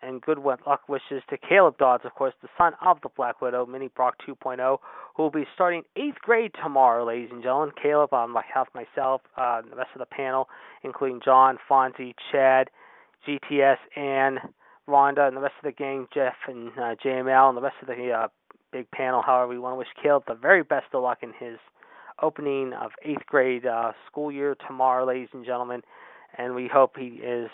and 0.01 0.21
good 0.21 0.39
luck 0.39 0.87
wishes 0.87 1.21
to 1.29 1.37
Caleb 1.37 1.77
Dodds, 1.77 2.05
of 2.05 2.13
course, 2.15 2.33
the 2.41 2.47
son 2.57 2.73
of 2.85 2.97
the 3.03 3.09
Black 3.15 3.41
Widow, 3.41 3.65
Mini 3.65 3.89
Brock 3.89 4.15
2.0, 4.27 4.77
who 5.15 5.23
will 5.23 5.29
be 5.29 5.45
starting 5.53 5.83
eighth 5.95 6.19
grade 6.21 6.51
tomorrow, 6.61 7.05
ladies 7.05 7.29
and 7.31 7.43
gentlemen. 7.43 7.73
Caleb, 7.81 8.13
on 8.13 8.33
behalf 8.33 8.67
of 8.67 8.75
myself, 8.75 9.21
uh, 9.37 9.61
the 9.61 9.75
rest 9.75 9.89
of 9.93 9.99
the 9.99 10.05
panel, 10.05 10.47
including 10.83 11.19
John, 11.23 11.57
Fonzie, 11.69 12.13
Chad, 12.31 12.69
GTS, 13.27 13.77
and 13.95 14.39
Rhonda, 14.87 15.27
and 15.27 15.37
the 15.37 15.41
rest 15.41 15.55
of 15.63 15.65
the 15.65 15.71
gang, 15.71 16.07
Jeff 16.13 16.35
and 16.47 16.69
uh, 16.69 16.95
JML, 17.03 17.49
and 17.49 17.57
the 17.57 17.61
rest 17.61 17.75
of 17.81 17.87
the 17.87 18.11
uh, 18.11 18.27
big 18.71 18.89
panel. 18.91 19.21
However, 19.21 19.47
we 19.47 19.59
want 19.59 19.73
to 19.73 19.77
wish 19.77 19.87
Caleb 20.01 20.23
the 20.27 20.35
very 20.35 20.63
best 20.63 20.87
of 20.93 21.03
luck 21.03 21.19
in 21.21 21.33
his 21.39 21.57
opening 22.21 22.73
of 22.73 22.91
eighth 23.03 23.25
grade 23.27 23.65
uh, 23.65 23.91
school 24.07 24.31
year 24.31 24.55
tomorrow, 24.67 25.05
ladies 25.05 25.29
and 25.33 25.45
gentlemen. 25.45 25.81
And 26.37 26.53
we 26.53 26.69
hope 26.71 26.95
he 26.97 27.21
is 27.23 27.49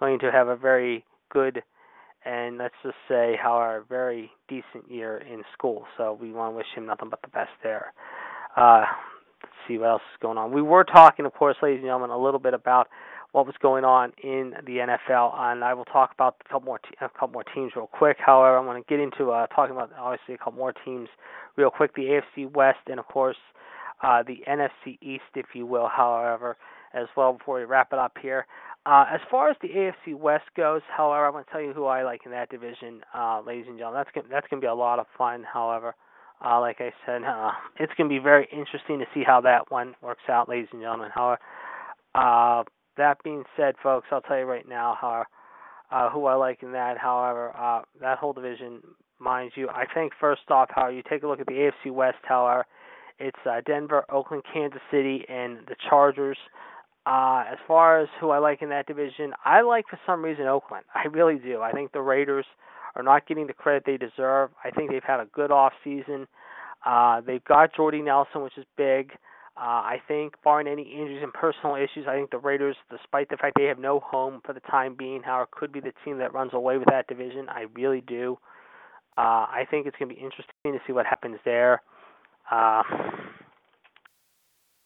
going 0.00 0.18
to 0.20 0.30
have 0.30 0.48
a 0.48 0.56
very 0.56 1.04
good 1.30 1.62
and 2.24 2.58
let's 2.58 2.74
just 2.82 2.96
say 3.08 3.36
how 3.40 3.56
a 3.56 3.82
very 3.88 4.30
decent 4.48 4.88
year 4.88 5.18
in 5.18 5.42
school. 5.52 5.84
So 5.96 6.16
we 6.20 6.32
want 6.32 6.52
to 6.52 6.56
wish 6.56 6.66
him 6.74 6.86
nothing 6.86 7.08
but 7.10 7.20
the 7.22 7.28
best 7.28 7.50
there. 7.62 7.92
Uh, 8.56 8.84
let's 9.42 9.54
see 9.66 9.78
what 9.78 9.88
else 9.88 10.02
is 10.14 10.18
going 10.20 10.38
on. 10.38 10.52
We 10.52 10.62
were 10.62 10.84
talking, 10.84 11.26
of 11.26 11.34
course, 11.34 11.56
ladies 11.62 11.78
and 11.78 11.86
gentlemen, 11.86 12.10
a 12.10 12.18
little 12.18 12.38
bit 12.38 12.54
about 12.54 12.88
what 13.32 13.46
was 13.46 13.54
going 13.60 13.84
on 13.84 14.12
in 14.22 14.52
the 14.66 14.76
NFL, 14.76 15.34
and 15.38 15.64
I 15.64 15.74
will 15.74 15.86
talk 15.86 16.12
about 16.12 16.36
a 16.44 16.48
couple 16.48 16.66
more 16.66 16.78
te- 16.78 16.96
a 17.00 17.08
couple 17.08 17.28
more 17.28 17.44
teams 17.54 17.72
real 17.74 17.86
quick. 17.86 18.18
However, 18.24 18.58
I'm 18.58 18.66
going 18.66 18.82
to 18.82 18.88
get 18.88 19.00
into 19.00 19.32
uh, 19.32 19.46
talking 19.48 19.74
about 19.74 19.90
obviously 19.98 20.34
a 20.34 20.38
couple 20.38 20.54
more 20.54 20.74
teams 20.84 21.08
real 21.56 21.70
quick. 21.70 21.94
The 21.94 22.20
AFC 22.20 22.52
West 22.52 22.80
and 22.86 23.00
of 23.00 23.06
course 23.06 23.36
uh, 24.02 24.22
the 24.22 24.40
NFC 24.48 24.98
East, 25.00 25.24
if 25.34 25.46
you 25.54 25.64
will. 25.64 25.88
However, 25.88 26.56
as 26.94 27.06
well 27.16 27.32
before 27.34 27.58
we 27.58 27.64
wrap 27.64 27.92
it 27.92 27.98
up 27.98 28.16
here. 28.20 28.46
Uh, 28.84 29.04
as 29.12 29.20
far 29.30 29.48
as 29.48 29.56
the 29.62 29.68
AFC 29.68 30.14
West 30.14 30.44
goes, 30.56 30.82
however, 30.94 31.26
I'm 31.26 31.32
going 31.32 31.44
to 31.44 31.50
tell 31.50 31.60
you 31.60 31.72
who 31.72 31.86
I 31.86 32.02
like 32.02 32.22
in 32.26 32.32
that 32.32 32.50
division, 32.50 33.00
uh, 33.14 33.40
ladies 33.46 33.66
and 33.68 33.78
gentlemen. 33.78 34.00
That's 34.00 34.14
gonna, 34.14 34.26
that's 34.28 34.46
going 34.48 34.60
to 34.60 34.64
be 34.64 34.68
a 34.68 34.74
lot 34.74 34.98
of 34.98 35.06
fun. 35.16 35.44
However, 35.50 35.94
uh, 36.44 36.58
like 36.60 36.80
I 36.80 36.92
said, 37.06 37.22
uh, 37.22 37.52
it's 37.78 37.92
going 37.96 38.10
to 38.10 38.14
be 38.14 38.18
very 38.18 38.48
interesting 38.52 38.98
to 38.98 39.04
see 39.14 39.22
how 39.24 39.40
that 39.42 39.70
one 39.70 39.94
works 40.02 40.24
out, 40.28 40.48
ladies 40.48 40.68
and 40.72 40.82
gentlemen. 40.82 41.10
However, 41.14 41.38
uh, 42.14 42.64
that 42.96 43.22
being 43.22 43.44
said, 43.56 43.74
folks, 43.82 44.08
I'll 44.10 44.20
tell 44.20 44.38
you 44.38 44.44
right 44.44 44.68
now 44.68 44.96
how 45.00 45.24
uh, 45.90 46.10
who 46.10 46.26
I 46.26 46.34
like 46.34 46.62
in 46.62 46.72
that. 46.72 46.98
However, 46.98 47.54
uh, 47.56 47.82
that 48.00 48.18
whole 48.18 48.32
division, 48.32 48.80
mind 49.18 49.52
you, 49.54 49.68
I 49.68 49.84
think 49.92 50.12
first 50.18 50.42
off, 50.50 50.68
how 50.74 50.88
you 50.88 51.02
take 51.08 51.22
a 51.22 51.26
look 51.26 51.40
at 51.40 51.46
the 51.46 51.70
AFC 51.86 51.92
West. 51.92 52.18
However, 52.22 52.66
it's 53.18 53.38
uh, 53.48 53.60
Denver, 53.66 54.04
Oakland, 54.10 54.42
Kansas 54.52 54.80
City, 54.90 55.24
and 55.28 55.58
the 55.68 55.76
Chargers. 55.88 56.38
Uh, 57.04 57.44
as 57.50 57.58
far 57.66 58.00
as 58.00 58.08
who 58.20 58.30
I 58.30 58.38
like 58.38 58.62
in 58.62 58.68
that 58.70 58.86
division, 58.86 59.32
I 59.44 59.62
like 59.62 59.86
for 59.90 59.98
some 60.06 60.24
reason 60.24 60.46
Oakland. 60.46 60.84
I 60.94 61.06
really 61.08 61.38
do. 61.38 61.60
I 61.60 61.72
think 61.72 61.92
the 61.92 62.00
Raiders 62.00 62.46
are 62.94 63.02
not 63.02 63.26
getting 63.26 63.46
the 63.46 63.52
credit 63.52 63.84
they 63.84 63.96
deserve. 63.96 64.50
I 64.64 64.70
think 64.70 64.90
they've 64.90 65.02
had 65.02 65.20
a 65.20 65.26
good 65.26 65.50
off 65.50 65.72
season. 65.82 66.26
Uh, 66.84 67.20
they've 67.20 67.44
got 67.44 67.74
Jordy 67.74 68.02
Nelson, 68.02 68.42
which 68.42 68.56
is 68.56 68.64
big. 68.76 69.12
I 69.60 70.00
think, 70.08 70.34
barring 70.42 70.66
any 70.66 70.82
injuries 70.82 71.22
and 71.22 71.32
personal 71.32 71.76
issues, 71.76 72.06
I 72.08 72.14
think 72.14 72.30
the 72.30 72.38
Raiders, 72.38 72.76
despite 72.90 73.28
the 73.28 73.36
fact 73.36 73.54
they 73.58 73.64
have 73.64 73.78
no 73.78 74.00
home 74.00 74.40
for 74.44 74.52
the 74.52 74.60
time 74.60 74.94
being, 74.98 75.22
however, 75.22 75.48
could 75.50 75.72
be 75.72 75.80
the 75.80 75.92
team 76.04 76.18
that 76.18 76.32
runs 76.32 76.54
away 76.54 76.78
with 76.78 76.88
that 76.88 77.06
division. 77.06 77.48
I 77.48 77.66
really 77.74 78.00
do. 78.00 78.38
Uh, 79.18 79.44
I 79.46 79.66
think 79.70 79.86
it's 79.86 79.96
going 79.98 80.08
to 80.08 80.14
be 80.14 80.20
interesting 80.20 80.46
to 80.64 80.78
see 80.86 80.94
what 80.94 81.04
happens 81.04 81.38
there. 81.44 81.82
Uh, 82.50 82.82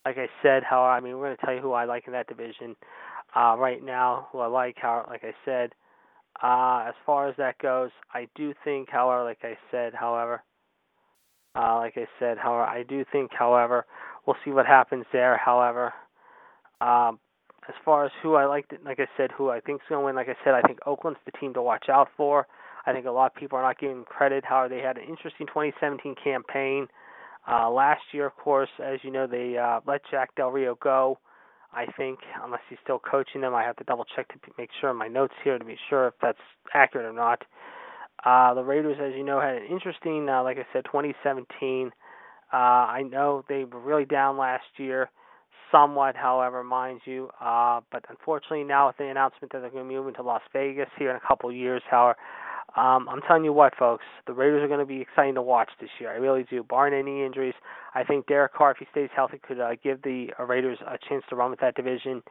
like 0.04 0.18
I 0.18 0.26
said, 0.42 0.62
how 0.62 0.82
I 0.82 1.00
mean, 1.00 1.16
we're 1.16 1.26
going 1.26 1.36
to 1.36 1.46
tell 1.46 1.54
you 1.54 1.60
who 1.60 1.72
I 1.72 1.84
like 1.84 2.06
in 2.06 2.12
that 2.12 2.26
division 2.26 2.74
uh, 3.34 3.56
right 3.58 3.82
now. 3.82 4.28
Who 4.32 4.40
I 4.40 4.46
like, 4.46 4.76
how 4.80 5.06
like 5.08 5.22
I 5.24 5.32
said, 5.44 5.74
uh, 6.42 6.88
as 6.88 6.94
far 7.04 7.28
as 7.28 7.36
that 7.38 7.58
goes, 7.58 7.90
I 8.12 8.28
do 8.34 8.52
think, 8.64 8.88
however, 8.90 9.24
like 9.24 9.38
I 9.42 9.56
said, 9.70 9.94
however, 9.94 10.42
uh, 11.54 11.76
like 11.76 11.94
I 11.96 12.06
said, 12.18 12.36
however, 12.36 12.64
I 12.64 12.82
do 12.82 13.04
think, 13.12 13.30
however, 13.32 13.86
we'll 14.26 14.36
see 14.44 14.50
what 14.50 14.66
happens 14.66 15.04
there. 15.12 15.38
However, 15.38 15.92
um, 16.80 17.18
as 17.68 17.74
far 17.84 18.04
as 18.04 18.12
who 18.22 18.34
I 18.34 18.46
like, 18.46 18.66
like 18.84 19.00
I 19.00 19.06
said, 19.16 19.30
who 19.36 19.50
I 19.50 19.60
think 19.60 19.80
is 19.80 19.88
going 19.88 20.02
to 20.02 20.06
win, 20.06 20.16
like 20.16 20.28
I 20.28 20.36
said, 20.44 20.54
I 20.54 20.62
think 20.62 20.78
Oakland's 20.86 21.18
the 21.24 21.32
team 21.32 21.54
to 21.54 21.62
watch 21.62 21.86
out 21.88 22.08
for. 22.16 22.46
I 22.86 22.92
think 22.92 23.06
a 23.06 23.10
lot 23.10 23.32
of 23.32 23.34
people 23.34 23.58
are 23.58 23.62
not 23.62 23.78
giving 23.78 24.04
credit. 24.04 24.44
However, 24.44 24.68
they 24.68 24.80
had 24.80 24.96
an 24.96 25.04
interesting 25.08 25.46
2017 25.46 26.14
campaign. 26.22 26.86
Uh, 27.50 27.70
last 27.70 28.02
year, 28.12 28.26
of 28.26 28.36
course, 28.36 28.68
as 28.84 28.98
you 29.02 29.10
know, 29.10 29.26
they 29.26 29.56
uh, 29.56 29.80
let 29.86 30.00
Jack 30.10 30.34
Del 30.36 30.50
Rio 30.50 30.76
go. 30.80 31.18
I 31.72 31.86
think, 31.96 32.20
unless 32.42 32.62
he's 32.70 32.78
still 32.82 32.98
coaching 32.98 33.40
them, 33.40 33.54
I 33.54 33.62
have 33.62 33.76
to 33.76 33.84
double 33.84 34.06
check 34.16 34.28
to 34.28 34.34
make 34.56 34.70
sure 34.80 34.94
my 34.94 35.08
notes 35.08 35.34
here 35.44 35.58
to 35.58 35.64
be 35.64 35.76
sure 35.90 36.08
if 36.08 36.14
that's 36.22 36.38
accurate 36.72 37.06
or 37.06 37.12
not. 37.12 37.42
Uh, 38.24 38.54
the 38.54 38.64
Raiders, 38.64 38.96
as 39.00 39.12
you 39.14 39.24
know, 39.24 39.40
had 39.40 39.56
an 39.56 39.66
interesting, 39.70 40.28
uh, 40.28 40.42
like 40.42 40.56
I 40.56 40.66
said, 40.72 40.84
2017. 40.86 41.90
Uh, 42.52 42.56
I 42.56 43.02
know 43.02 43.44
they 43.48 43.64
were 43.64 43.80
really 43.80 44.04
down 44.04 44.36
last 44.36 44.64
year, 44.76 45.10
somewhat, 45.72 46.16
however, 46.16 46.62
mind 46.62 47.00
you. 47.04 47.28
Uh, 47.40 47.80
but 47.90 48.04
unfortunately, 48.08 48.64
now 48.64 48.88
with 48.88 48.96
the 48.98 49.04
announcement 49.04 49.52
that 49.52 49.60
they're 49.60 49.70
going 49.70 49.84
to 49.84 49.88
be 49.88 49.94
moving 49.96 50.14
to 50.14 50.22
Las 50.22 50.42
Vegas 50.52 50.88
here 50.98 51.10
in 51.10 51.16
a 51.16 51.26
couple 51.26 51.50
of 51.50 51.56
years, 51.56 51.82
however, 51.90 52.16
um, 52.76 53.08
I'm 53.08 53.22
telling 53.26 53.44
you 53.44 53.52
what, 53.52 53.74
folks, 53.76 54.04
the 54.26 54.34
Raiders 54.34 54.62
are 54.62 54.68
going 54.68 54.80
to 54.80 54.86
be 54.86 55.00
exciting 55.00 55.34
to 55.36 55.42
watch 55.42 55.70
this 55.80 55.88
year. 55.98 56.10
I 56.10 56.16
really 56.16 56.44
do. 56.50 56.62
Barring 56.62 56.94
any 56.94 57.24
injuries, 57.24 57.54
I 57.94 58.04
think 58.04 58.26
Derek 58.26 58.52
Carr, 58.52 58.72
if 58.72 58.78
he 58.78 58.86
stays 58.90 59.08
healthy, 59.16 59.40
could 59.46 59.58
uh, 59.60 59.76
give 59.82 60.02
the 60.02 60.28
uh, 60.38 60.44
Raiders 60.44 60.78
a 60.86 60.98
chance 61.08 61.24
to 61.30 61.36
run 61.36 61.50
with 61.50 61.60
that 61.60 61.74
division. 61.74 62.22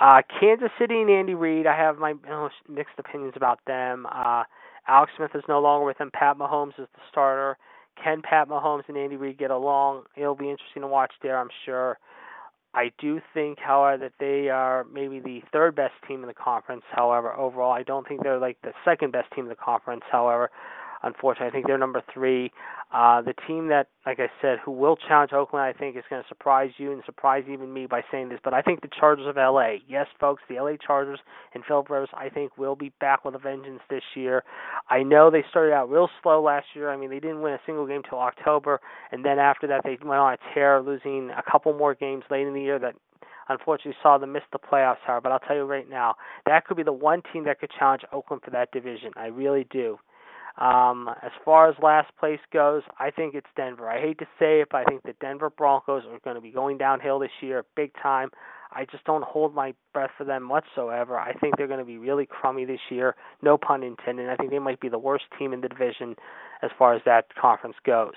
Uh, 0.00 0.20
Kansas 0.40 0.70
City 0.78 1.00
and 1.00 1.10
Andy 1.10 1.34
Reid, 1.34 1.66
I 1.66 1.76
have 1.76 1.96
my 1.98 2.14
uh, 2.30 2.48
mixed 2.68 2.94
opinions 2.98 3.32
about 3.34 3.60
them. 3.66 4.06
Uh, 4.12 4.44
Alex 4.86 5.12
Smith 5.16 5.30
is 5.34 5.42
no 5.48 5.60
longer 5.60 5.86
with 5.86 5.98
them. 5.98 6.10
Pat 6.12 6.36
Mahomes 6.36 6.78
is 6.78 6.86
the 6.94 7.00
starter. 7.10 7.56
Can 8.02 8.22
Pat 8.22 8.48
Mahomes 8.48 8.84
and 8.88 8.96
Andy 8.96 9.16
Reid 9.16 9.38
get 9.38 9.50
along? 9.50 10.04
It'll 10.16 10.34
be 10.34 10.50
interesting 10.50 10.82
to 10.82 10.88
watch 10.88 11.12
there, 11.22 11.38
I'm 11.38 11.50
sure. 11.64 11.98
I 12.74 12.92
do 13.00 13.20
think, 13.34 13.58
however, 13.58 14.04
that 14.04 14.12
they 14.20 14.50
are 14.50 14.84
maybe 14.92 15.20
the 15.20 15.42
third 15.52 15.74
best 15.74 15.94
team 16.06 16.22
in 16.22 16.28
the 16.28 16.34
conference. 16.34 16.84
However, 16.90 17.32
overall, 17.32 17.72
I 17.72 17.82
don't 17.82 18.06
think 18.06 18.22
they're 18.22 18.38
like 18.38 18.58
the 18.62 18.72
second 18.84 19.12
best 19.12 19.32
team 19.34 19.44
in 19.44 19.48
the 19.48 19.56
conference. 19.56 20.02
However, 20.10 20.50
unfortunately, 21.02 21.48
I 21.48 21.50
think 21.50 21.66
they're 21.66 21.78
number 21.78 22.02
three. 22.12 22.52
Uh, 22.92 23.20
the 23.20 23.34
team 23.46 23.68
that, 23.68 23.88
like 24.06 24.18
I 24.18 24.28
said, 24.40 24.58
who 24.64 24.72
will 24.72 24.96
challenge 24.96 25.32
Oakland, 25.34 25.62
I 25.62 25.78
think, 25.78 25.96
is 25.96 26.04
going 26.08 26.22
to 26.22 26.28
surprise 26.28 26.70
you 26.78 26.90
and 26.90 27.02
surprise 27.04 27.44
even 27.50 27.72
me 27.72 27.86
by 27.86 28.02
saying 28.10 28.30
this. 28.30 28.40
But 28.42 28.54
I 28.54 28.62
think 28.62 28.80
the 28.80 28.88
Chargers 28.98 29.26
of 29.26 29.36
LA, 29.36 29.74
yes, 29.86 30.06
folks, 30.18 30.42
the 30.48 30.54
LA 30.56 30.76
Chargers 30.84 31.20
and 31.54 31.62
Philip 31.68 31.90
Rivers, 31.90 32.08
I 32.14 32.30
think, 32.30 32.56
will 32.56 32.76
be 32.76 32.92
back 32.98 33.26
with 33.26 33.34
a 33.34 33.38
vengeance 33.38 33.80
this 33.90 34.02
year. 34.14 34.42
I 34.88 35.02
know 35.02 35.30
they 35.30 35.44
started 35.50 35.74
out 35.74 35.90
real 35.90 36.08
slow 36.22 36.42
last 36.42 36.66
year. 36.74 36.90
I 36.90 36.96
mean, 36.96 37.10
they 37.10 37.20
didn't 37.20 37.42
win 37.42 37.52
a 37.52 37.60
single 37.66 37.86
game 37.86 38.02
till 38.08 38.18
October, 38.18 38.80
and 39.12 39.22
then 39.22 39.38
after 39.38 39.66
that, 39.66 39.82
they 39.84 39.98
went 40.02 40.20
on 40.20 40.32
a 40.32 40.38
tear, 40.54 40.80
losing 40.80 41.30
a 41.30 41.42
couple 41.50 41.74
more 41.74 41.94
games 41.94 42.24
late 42.30 42.46
in 42.46 42.54
the 42.54 42.62
year 42.62 42.78
that 42.78 42.94
unfortunately 43.50 43.96
saw 44.02 44.18
them 44.18 44.32
miss 44.32 44.42
the 44.52 44.58
playoffs, 44.58 44.98
however. 45.04 45.22
But 45.22 45.32
I'll 45.32 45.38
tell 45.40 45.56
you 45.56 45.64
right 45.64 45.88
now, 45.88 46.14
that 46.46 46.64
could 46.66 46.76
be 46.76 46.82
the 46.82 46.92
one 46.92 47.22
team 47.32 47.44
that 47.44 47.60
could 47.60 47.70
challenge 47.78 48.02
Oakland 48.12 48.42
for 48.42 48.50
that 48.50 48.70
division. 48.72 49.12
I 49.16 49.26
really 49.26 49.66
do. 49.70 49.98
Um, 50.58 51.08
as 51.22 51.30
far 51.44 51.68
as 51.68 51.76
last 51.80 52.10
place 52.18 52.40
goes, 52.52 52.82
I 52.98 53.10
think 53.10 53.34
it's 53.34 53.46
Denver. 53.56 53.88
I 53.88 54.00
hate 54.00 54.18
to 54.18 54.26
say 54.40 54.60
it, 54.60 54.68
but 54.70 54.78
I 54.78 54.84
think 54.84 55.04
the 55.04 55.14
Denver 55.20 55.50
Broncos 55.50 56.02
are 56.10 56.18
going 56.24 56.34
to 56.34 56.42
be 56.42 56.50
going 56.50 56.78
downhill 56.78 57.20
this 57.20 57.30
year 57.40 57.64
big 57.76 57.92
time. 58.02 58.30
I 58.72 58.84
just 58.84 59.04
don't 59.04 59.24
hold 59.24 59.54
my 59.54 59.72
breath 59.94 60.10
for 60.18 60.24
them 60.24 60.48
whatsoever. 60.48 61.18
I 61.18 61.32
think 61.32 61.56
they're 61.56 61.68
going 61.68 61.78
to 61.78 61.86
be 61.86 61.96
really 61.96 62.26
crummy 62.26 62.64
this 62.64 62.80
year, 62.90 63.14
no 63.40 63.56
pun 63.56 63.82
intended. 63.82 64.28
I 64.28 64.36
think 64.36 64.50
they 64.50 64.58
might 64.58 64.80
be 64.80 64.88
the 64.88 64.98
worst 64.98 65.24
team 65.38 65.52
in 65.52 65.60
the 65.60 65.68
division 65.68 66.16
as 66.62 66.70
far 66.76 66.94
as 66.94 67.02
that 67.06 67.26
conference 67.40 67.76
goes. 67.86 68.14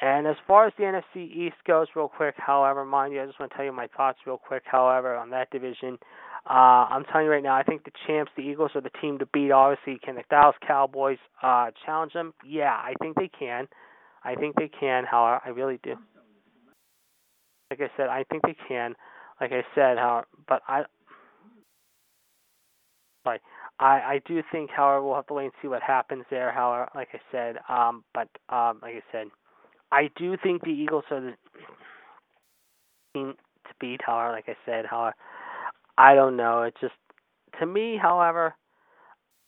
And 0.00 0.26
as 0.26 0.36
far 0.46 0.66
as 0.66 0.72
the 0.76 0.84
NFC 0.84 1.30
East 1.30 1.56
goes, 1.66 1.86
real 1.96 2.08
quick, 2.08 2.34
however, 2.36 2.84
mind 2.84 3.14
you, 3.14 3.22
I 3.22 3.26
just 3.26 3.40
want 3.40 3.52
to 3.52 3.56
tell 3.56 3.64
you 3.64 3.72
my 3.72 3.88
thoughts 3.96 4.18
real 4.26 4.38
quick, 4.38 4.64
however, 4.66 5.14
on 5.14 5.30
that 5.30 5.50
division. 5.50 5.98
Uh, 6.48 6.84
I'm 6.90 7.04
telling 7.06 7.24
you 7.26 7.32
right 7.32 7.42
now, 7.42 7.54
I 7.56 7.62
think 7.62 7.84
the 7.84 7.90
champs, 8.06 8.30
the 8.36 8.42
Eagles, 8.42 8.72
are 8.74 8.82
the 8.82 8.90
team 9.00 9.18
to 9.18 9.26
beat. 9.32 9.50
Obviously, 9.50 9.98
can 10.04 10.16
the 10.16 10.24
Dallas 10.28 10.56
Cowboys 10.66 11.18
uh, 11.42 11.70
challenge 11.86 12.12
them? 12.12 12.34
Yeah, 12.46 12.72
I 12.72 12.92
think 13.00 13.16
they 13.16 13.28
can. 13.38 13.66
I 14.24 14.34
think 14.34 14.54
they 14.56 14.68
can. 14.68 15.04
However, 15.04 15.40
I 15.44 15.48
really 15.50 15.80
do. 15.82 15.94
Like 17.70 17.80
I 17.80 17.96
said, 17.96 18.08
I 18.08 18.24
think 18.30 18.42
they 18.42 18.56
can. 18.68 18.94
Like 19.40 19.52
I 19.52 19.62
said, 19.74 19.96
how, 19.96 20.24
but 20.46 20.60
I, 20.68 20.82
sorry, 23.26 23.40
I 23.80 23.84
I 23.84 24.20
do 24.26 24.42
think, 24.52 24.70
however, 24.70 25.02
we'll 25.02 25.16
have 25.16 25.26
to 25.28 25.34
wait 25.34 25.44
and 25.44 25.52
see 25.62 25.68
what 25.68 25.82
happens 25.82 26.24
there. 26.30 26.52
However, 26.52 26.88
like 26.94 27.08
I 27.14 27.20
said, 27.32 27.56
um, 27.68 28.04
but 28.12 28.28
um, 28.54 28.80
like 28.82 28.96
I 28.96 29.02
said, 29.10 29.28
I 29.90 30.10
do 30.16 30.36
think 30.42 30.62
the 30.62 30.70
Eagles 30.70 31.04
are 31.10 31.20
the 31.20 31.32
team 33.14 33.34
to 33.66 33.74
beat. 33.80 34.00
However, 34.04 34.32
like 34.32 34.48
I 34.48 34.56
said, 34.66 34.84
however 34.86 35.14
I 35.96 36.14
don't 36.14 36.36
know. 36.36 36.62
It 36.62 36.74
just 36.80 36.94
to 37.60 37.66
me, 37.66 37.98
however, 38.00 38.54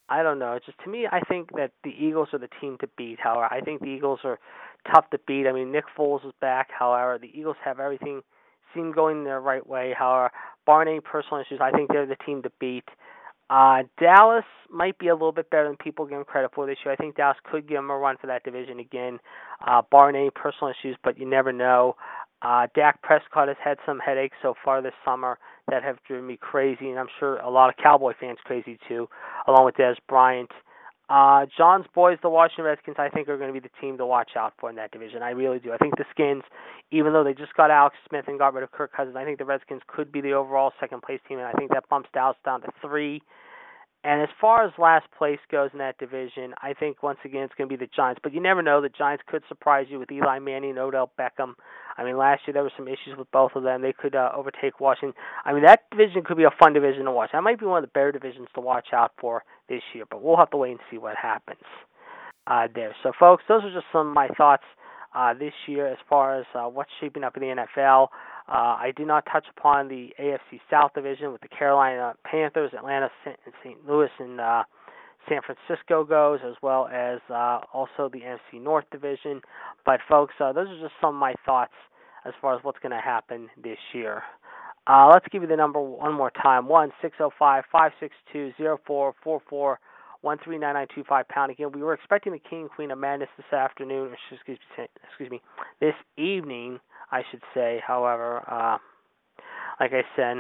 I 0.09 0.23
don't 0.23 0.39
know. 0.39 0.53
It's 0.53 0.67
just 0.67 0.79
to 0.85 0.91
me, 0.91 1.07
I 1.11 1.21
think 1.21 1.51
that 1.57 1.73
the 1.83 1.91
Eagles 1.91 2.29
are 2.33 2.39
the 2.39 2.49
team 2.61 2.77
to 2.81 2.89
beat. 2.97 3.19
However, 3.21 3.53
I 3.53 3.61
think 3.61 3.81
the 3.81 3.89
Eagles 3.89 4.21
are 4.25 4.39
tough 4.93 5.11
to 5.11 5.19
beat. 5.27 5.47
I 5.49 5.53
mean, 5.53 5.73
Nick 5.73 5.85
Foles 5.99 6.25
is 6.25 6.33
back. 6.41 6.69
However, 6.77 7.19
the 7.19 7.31
Eagles 7.37 7.57
have 7.65 7.81
everything 7.81 8.23
seem 8.75 8.93
going 8.93 9.25
the 9.25 9.39
right 9.39 9.67
way. 9.67 9.95
However, 9.99 10.31
barring 10.65 10.89
any 10.89 11.01
personal 11.01 11.41
issues, 11.41 11.61
I 11.61 11.73
think 11.73 11.91
they're 11.91 12.07
the 12.07 12.17
team 12.25 12.43
to 12.43 12.51
beat. 12.61 12.85
Uh, 13.49 13.85
Dallas 14.01 14.45
might 14.71 14.99
be 14.99 15.09
a 15.09 15.15
little 15.15 15.33
bit 15.33 15.51
better 15.51 15.69
than 15.69 15.77
people 15.77 16.05
give 16.05 16.17
them 16.17 16.25
credit 16.25 16.51
for 16.55 16.67
this 16.67 16.79
year. 16.85 16.93
I 16.93 16.97
think 16.97 17.17
Dallas 17.17 17.37
could 17.45 17.69
give 17.69 17.77
them 17.77 17.91
a 17.91 17.97
run 17.97 18.17
for 18.21 18.27
that 18.27 18.43
division 18.43 18.81
again, 18.81 19.19
uh, 19.67 19.83
barring 19.91 20.17
any 20.17 20.31
personal 20.31 20.73
issues, 20.73 20.97
but 21.05 21.19
you 21.19 21.29
never 21.29 21.53
know. 21.53 21.95
Uh, 22.43 22.67
Dak 22.75 23.03
Prescott 23.03 23.49
has 23.49 23.57
had 23.63 23.79
some 23.87 23.99
headaches 23.99 24.37
so 24.43 24.55
far 24.65 24.83
this 24.83 24.93
summer 25.05 25.39
that 25.69 25.83
have 25.83 25.97
driven 26.07 26.27
me 26.27 26.37
crazy, 26.37 26.91
and 26.91 26.99
I'm 26.99 27.09
sure 27.19 27.39
a 27.39 27.51
lot 27.51 27.71
of 27.71 27.77
Cowboy 27.83 28.13
fans 28.21 28.39
crazy 28.45 28.79
too, 28.89 29.09
along 29.49 29.65
with 29.65 29.77
Dez 29.77 29.97
Bryant. 30.09 30.51
Uh, 31.09 31.47
John's 31.57 31.87
boys, 31.95 32.19
the 32.21 32.29
Washington 32.29 32.65
Redskins, 32.65 32.97
I 32.99 33.09
think 33.09 33.29
are 33.29 33.39
going 33.39 33.53
to 33.53 33.59
be 33.59 33.61
the 33.61 33.73
team 33.81 33.97
to 33.99 34.07
watch 34.07 34.33
out 34.37 34.55
for 34.59 34.69
in 34.69 34.77
that 34.77 34.91
division. 34.91 35.23
I 35.23 35.31
really 35.31 35.61
do. 35.61 35.73
I 35.73 35.77
think 35.77 35.97
the 35.97 36.05
Skins, 36.11 36.43
even 36.91 37.13
though 37.13 37.23
they 37.23 37.33
just 37.33 37.55
got 37.55 37.71
Alex 37.71 37.95
Smith 38.09 38.25
and 38.27 38.39
got 38.39 38.55
rid 38.55 38.65
of 38.65 38.73
Kirk 38.73 38.93
Cousins, 38.93 39.17
I 39.17 39.25
think 39.25 39.39
the 39.39 39.45
Redskins 39.45 39.83
could 39.87 40.11
be 40.11 40.21
the 40.21 40.33
overall 40.33 40.73
second 40.81 41.03
place 41.03 41.21
team, 41.29 41.39
and 41.39 41.47
I 41.47 41.53
think 41.53 41.71
that 41.71 41.89
bumps 41.89 42.09
Dallas 42.13 42.37
down 42.45 42.61
to 42.63 42.69
three. 42.83 43.23
And 44.07 44.23
as 44.23 44.29
far 44.41 44.65
as 44.65 44.73
last 44.79 45.07
place 45.19 45.41
goes 45.51 45.71
in 45.73 45.81
that 45.81 45.99
division, 45.99 46.55
I 46.63 46.75
think 46.75 47.03
once 47.03 47.19
again 47.25 47.43
it's 47.43 47.55
going 47.59 47.69
to 47.69 47.77
be 47.77 47.85
the 47.85 47.91
Giants. 47.91 48.21
But 48.23 48.33
you 48.33 48.41
never 48.41 48.63
know. 48.63 48.81
The 48.81 48.89
Giants 48.89 49.25
could 49.27 49.43
surprise 49.49 49.87
you 49.91 49.99
with 49.99 50.13
Eli 50.13 50.39
Manning 50.39 50.71
and 50.71 50.79
Odell 50.79 51.11
Beckham. 51.19 51.55
I 51.99 52.05
mean, 52.05 52.17
last 52.17 52.43
year 52.47 52.55
there 52.55 52.63
were 52.63 52.71
some 52.77 52.87
issues 52.87 53.19
with 53.19 53.29
both 53.33 53.57
of 53.57 53.65
them. 53.65 53.83
They 53.83 53.93
could 53.93 54.15
uh, 54.15 54.31
overtake 54.33 54.79
Washington. 54.79 55.21
I 55.45 55.53
mean, 55.53 55.65
that 55.65 55.91
division 55.91 56.23
could 56.23 56.37
be 56.37 56.45
a 56.45 56.55
fun 56.57 56.73
division 56.73 57.07
to 57.07 57.11
watch. 57.11 57.31
That 57.33 57.43
might 57.43 57.59
be 57.59 57.67
one 57.67 57.83
of 57.83 57.83
the 57.83 57.93
better 57.93 58.13
divisions 58.13 58.47
to 58.55 58.61
watch 58.61 58.89
out 58.93 59.11
for 59.21 59.43
this 59.69 59.83
year. 59.93 60.05
But 60.09 60.23
we'll 60.23 60.37
have 60.37 60.51
to 60.51 60.57
wait 60.57 60.71
and 60.71 60.81
see 60.89 60.99
what 60.99 61.17
happens 61.21 61.59
uh, 62.47 62.69
there. 62.73 62.95
So, 63.03 63.11
folks, 63.19 63.43
those 63.49 63.65
are 63.65 63.75
just 63.75 63.87
some 63.91 64.07
of 64.07 64.15
my 64.15 64.29
thoughts 64.29 64.63
uh, 65.17 65.35
this 65.35 65.55
year 65.67 65.89
as 65.89 65.99
far 66.09 66.39
as 66.39 66.47
uh, 66.55 66.69
what's 66.69 66.91
shaping 67.01 67.25
up 67.25 67.37
in 67.37 67.43
the 67.43 67.67
NFL. 67.77 68.09
Uh, 68.49 68.79
I 68.79 68.93
did 68.97 69.07
not 69.07 69.25
touch 69.31 69.47
upon 69.57 69.89
the 69.89 70.11
AFC 70.21 70.61
South 70.71 70.93
division 70.95 71.33
with 71.33 71.41
the 71.41 71.49
Carolina 71.49 72.15
Panthers, 72.25 72.73
Atlanta, 72.77 73.11
and 73.25 73.37
St. 73.63 73.77
Louis, 73.89 74.11
and 74.21 74.41
uh, 74.41 74.63
San 75.29 75.41
Francisco 75.43 76.05
goes, 76.05 76.39
as 76.47 76.55
well 76.63 76.87
as 76.87 77.19
uh, 77.29 77.61
also 77.73 78.09
the 78.13 78.21
NFC 78.21 78.63
North 78.63 78.85
division. 78.93 79.41
But 79.85 80.01
folks, 80.09 80.35
uh, 80.41 80.53
those 80.53 80.69
are 80.69 80.81
just 80.81 80.95
some 81.01 81.15
of 81.17 81.21
my 81.21 81.35
thoughts 81.45 81.73
as 82.25 82.35
far 82.41 82.57
as 82.57 82.63
what's 82.63 82.79
going 82.79 82.93
to 82.93 83.01
happen 83.01 83.49
this 83.63 83.79
year. 83.93 84.23
Uh, 84.87 85.09
let's 85.13 85.27
give 85.33 85.43
you 85.43 85.49
the 85.49 85.57
number 85.57 85.81
one 85.81 86.13
more 86.15 86.31
time: 86.31 86.69
one 86.69 86.93
six 87.03 87.17
zero 87.17 87.31
five 87.37 87.65
five 87.73 87.91
six 87.99 88.15
two 88.33 88.53
zero 88.57 88.79
four 88.87 89.15
four 89.25 89.43
four 89.51 89.81
one 90.21 90.39
three 90.45 90.59
nine 90.59 90.75
nine 90.75 90.87
two 90.95 91.03
five 91.09 91.27
pound. 91.29 91.51
Again, 91.51 91.73
we 91.73 91.83
were 91.83 91.95
expecting 91.95 92.33
the 92.33 92.39
King 92.39 92.69
Queen 92.69 92.93
of 92.93 92.99
Madness 92.99 93.29
this 93.37 93.53
afternoon. 93.53 94.13
Excuse 94.31 94.59
me, 94.79 94.87
excuse 95.09 95.31
me, 95.31 95.43
this 95.81 95.95
evening. 96.17 96.79
I 97.11 97.23
should 97.31 97.43
say. 97.55 97.81
However, 97.87 98.43
uh, 98.51 98.79
like 99.81 99.93
I 99.93 100.03
said, 100.17 100.39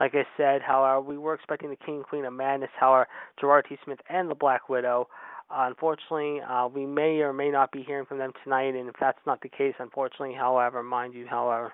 like 0.00 0.14
I 0.14 0.24
said, 0.36 0.62
however, 0.62 1.00
we 1.00 1.18
were 1.18 1.34
expecting 1.34 1.70
the 1.70 1.76
King 1.76 1.96
and 1.96 2.04
Queen 2.04 2.24
of 2.24 2.32
Madness, 2.32 2.70
however, 2.78 3.06
Gerard 3.40 3.66
T. 3.68 3.76
Smith 3.84 4.00
and 4.08 4.30
the 4.30 4.34
Black 4.34 4.68
Widow. 4.68 5.08
Uh, 5.50 5.66
unfortunately, 5.68 6.40
uh, 6.40 6.66
we 6.66 6.86
may 6.86 7.20
or 7.20 7.32
may 7.32 7.50
not 7.50 7.70
be 7.70 7.82
hearing 7.82 8.06
from 8.06 8.18
them 8.18 8.32
tonight, 8.42 8.74
and 8.74 8.88
if 8.88 8.94
that's 9.00 9.18
not 9.26 9.40
the 9.42 9.48
case, 9.48 9.74
unfortunately, 9.78 10.34
however, 10.34 10.82
mind 10.82 11.14
you, 11.14 11.26
however, 11.28 11.72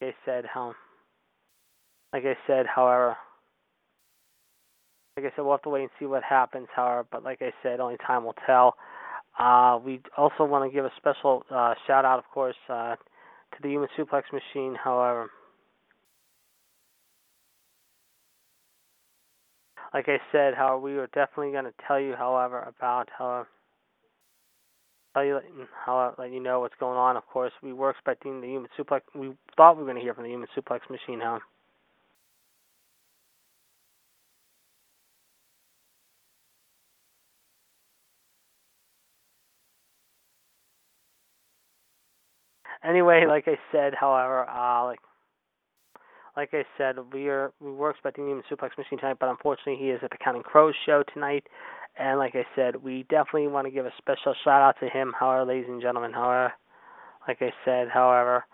like 0.00 0.14
I 0.14 0.24
said, 0.24 0.44
how, 0.52 0.74
like 2.12 2.24
I 2.24 2.36
said, 2.46 2.66
however, 2.66 3.16
like 5.16 5.26
I 5.26 5.36
said, 5.36 5.42
we'll 5.42 5.52
have 5.52 5.62
to 5.62 5.68
wait 5.68 5.82
and 5.82 5.90
see 5.98 6.06
what 6.06 6.22
happens, 6.22 6.68
however, 6.74 7.06
but 7.10 7.22
like 7.22 7.42
I 7.42 7.52
said, 7.62 7.80
only 7.80 7.98
time 7.98 8.24
will 8.24 8.36
tell. 8.46 8.76
Uh, 9.38 9.78
we 9.84 10.00
also 10.16 10.44
want 10.44 10.70
to 10.70 10.74
give 10.74 10.84
a 10.84 10.92
special 10.96 11.44
uh, 11.50 11.74
shout 11.86 12.04
out, 12.04 12.18
of 12.18 12.24
course, 12.32 12.56
uh, 12.68 12.96
to 12.96 13.62
the 13.62 13.68
Human 13.68 13.88
Suplex 13.98 14.22
Machine, 14.32 14.74
however. 14.74 15.30
Like 19.92 20.08
I 20.08 20.18
said, 20.30 20.54
however, 20.54 20.78
we 20.78 20.92
are 20.96 21.06
definitely 21.08 21.52
going 21.52 21.64
to 21.64 21.74
tell 21.86 22.00
you, 22.00 22.14
however, 22.16 22.60
about 22.60 23.08
how 23.16 23.46
tell 25.12 25.24
you 25.24 25.40
how 25.84 26.14
let 26.18 26.32
you 26.32 26.40
know 26.40 26.60
what's 26.60 26.74
going 26.80 26.96
on. 26.96 27.18
Of 27.18 27.26
course, 27.26 27.52
we 27.62 27.74
were 27.74 27.90
expecting 27.90 28.40
the 28.40 28.46
human 28.46 28.68
suplex. 28.78 29.02
We 29.14 29.32
thought 29.56 29.76
we 29.76 29.82
were 29.82 29.90
going 29.90 29.96
to 29.96 30.02
hear 30.02 30.14
from 30.14 30.24
the 30.24 30.30
human 30.30 30.48
suplex 30.56 30.80
machine, 30.88 31.20
however. 31.20 31.42
Anyway, 42.84 43.24
like 43.28 43.44
I 43.46 43.58
said, 43.70 43.94
however, 43.94 44.48
uh, 44.48 44.84
like 44.84 45.00
like 46.36 46.50
I 46.52 46.64
said, 46.78 46.96
we 47.12 47.28
are 47.28 47.52
we 47.60 47.70
were 47.70 47.90
expecting 47.90 48.30
him 48.30 48.42
Suplex 48.50 48.76
Machine 48.78 48.98
tonight, 48.98 49.18
but 49.20 49.28
unfortunately 49.28 49.76
he 49.76 49.90
is 49.90 50.00
at 50.02 50.10
the 50.10 50.16
Counting 50.16 50.42
Crows 50.42 50.74
show 50.86 51.02
tonight. 51.12 51.46
And 51.98 52.18
like 52.18 52.34
I 52.34 52.46
said, 52.56 52.76
we 52.76 53.02
definitely 53.10 53.48
want 53.48 53.66
to 53.66 53.70
give 53.70 53.84
a 53.84 53.92
special 53.98 54.34
shout 54.44 54.62
out 54.62 54.76
to 54.80 54.88
him, 54.88 55.12
however, 55.18 55.44
ladies 55.44 55.68
and 55.68 55.82
gentlemen. 55.82 56.12
However, 56.12 56.52
like 57.28 57.42
I 57.42 57.52
said, 57.66 57.88
however, 57.92 58.44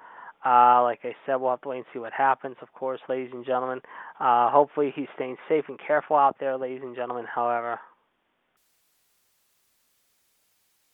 uh, 0.45 0.83
like 0.83 1.01
I 1.05 1.15
said, 1.25 1.37
we'll 1.37 1.51
have 1.51 1.61
to 1.63 1.69
wait 1.69 1.79
and 1.79 1.87
see 1.93 2.01
what 2.01 2.13
happens, 2.13 2.57
of 2.61 2.73
course, 2.73 3.01
ladies 3.09 3.31
and 3.33 3.47
gentlemen. 3.47 3.81
Uh, 4.19 4.51
hopefully 4.51 4.93
he's 4.95 5.07
staying 5.15 5.37
safe 5.49 5.65
and 5.69 5.79
careful 5.85 6.17
out 6.17 6.37
there, 6.41 6.57
ladies 6.57 6.83
and 6.83 6.97
gentlemen. 6.97 7.27
However, 7.33 7.79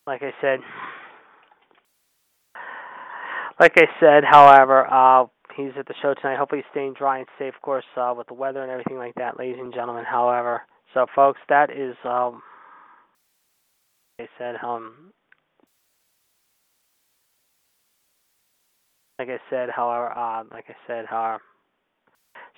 like 0.07 0.23
I 0.23 0.33
said, 0.41 0.61
like 3.61 3.73
I 3.77 3.87
said, 4.01 4.25
however, 4.25 4.87
uh, 4.93 5.27
he's 5.57 5.73
at 5.79 5.87
the 5.87 5.95
show 6.03 6.15
tonight. 6.15 6.39
Hopefully, 6.39 6.63
he's 6.63 6.71
staying 6.73 6.95
dry 6.99 7.19
and 7.19 7.29
safe, 7.39 7.55
of 7.55 7.63
course, 7.63 7.85
uh, 7.97 8.13
with 8.17 8.27
the 8.27 8.35
weather 8.35 8.63
and 8.63 8.71
everything 8.71 8.97
like 8.99 9.15
that, 9.17 9.39
ladies 9.39 9.59
and 9.61 9.73
gentlemen. 9.73 10.05
However, 10.05 10.63
so 10.93 11.07
folks, 11.15 11.41
that 11.49 11.71
is, 11.71 11.97
um, 12.05 12.43
like 14.19 14.29
I 14.29 14.39
said, 14.39 14.55
um, 14.65 15.13
like 19.19 19.29
I 19.29 19.39
said, 19.51 19.69
however, 19.75 20.11
uh, 20.17 20.45
like 20.51 20.67
I 20.69 20.75
said, 20.87 21.07
however, 21.07 21.43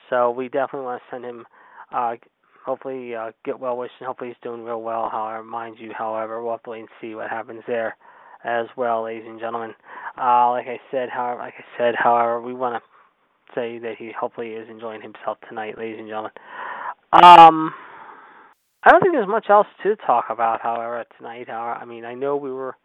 so 0.08 0.30
we 0.30 0.48
definitely 0.48 0.86
want 0.86 1.02
to 1.02 1.14
send 1.14 1.24
him, 1.24 1.44
uh, 1.92 2.14
hopefully, 2.64 3.14
uh, 3.14 3.32
get 3.44 3.60
well 3.60 3.76
wishes. 3.76 3.96
Hopefully, 4.00 4.30
he's 4.30 4.42
doing 4.42 4.64
real 4.64 4.80
well. 4.80 5.10
However, 5.10 5.44
mind 5.44 5.76
you, 5.78 5.92
however, 5.96 6.42
we'll 6.42 6.52
have 6.52 6.62
to 6.62 6.70
wait 6.70 6.80
and 6.80 6.88
see 7.00 7.14
what 7.14 7.28
happens 7.28 7.62
there 7.66 7.96
as 8.46 8.66
well, 8.76 9.04
ladies 9.04 9.24
and 9.26 9.40
gentlemen. 9.40 9.74
Uh, 10.16 10.50
like 10.50 10.66
I 10.66 10.78
said, 10.90 11.08
however, 11.10 11.40
like 11.40 11.54
I 11.58 11.64
said, 11.76 11.94
however, 11.98 12.40
we 12.40 12.54
want 12.54 12.82
to 12.82 13.54
say 13.54 13.78
that 13.78 13.96
he 13.98 14.12
hopefully 14.18 14.50
is 14.50 14.68
enjoying 14.70 15.02
himself 15.02 15.38
tonight, 15.48 15.76
ladies 15.76 15.98
and 15.98 16.08
gentlemen. 16.08 16.32
Um, 17.12 17.74
I 18.84 18.90
don't 18.90 19.00
think 19.00 19.14
there's 19.14 19.28
much 19.28 19.46
else 19.50 19.66
to 19.82 19.96
talk 19.96 20.26
about, 20.30 20.60
however, 20.62 21.04
tonight. 21.16 21.48
However, 21.48 21.72
I 21.72 21.84
mean, 21.84 22.04
I 22.04 22.14
know 22.14 22.36
we 22.36 22.52
were 22.52 22.76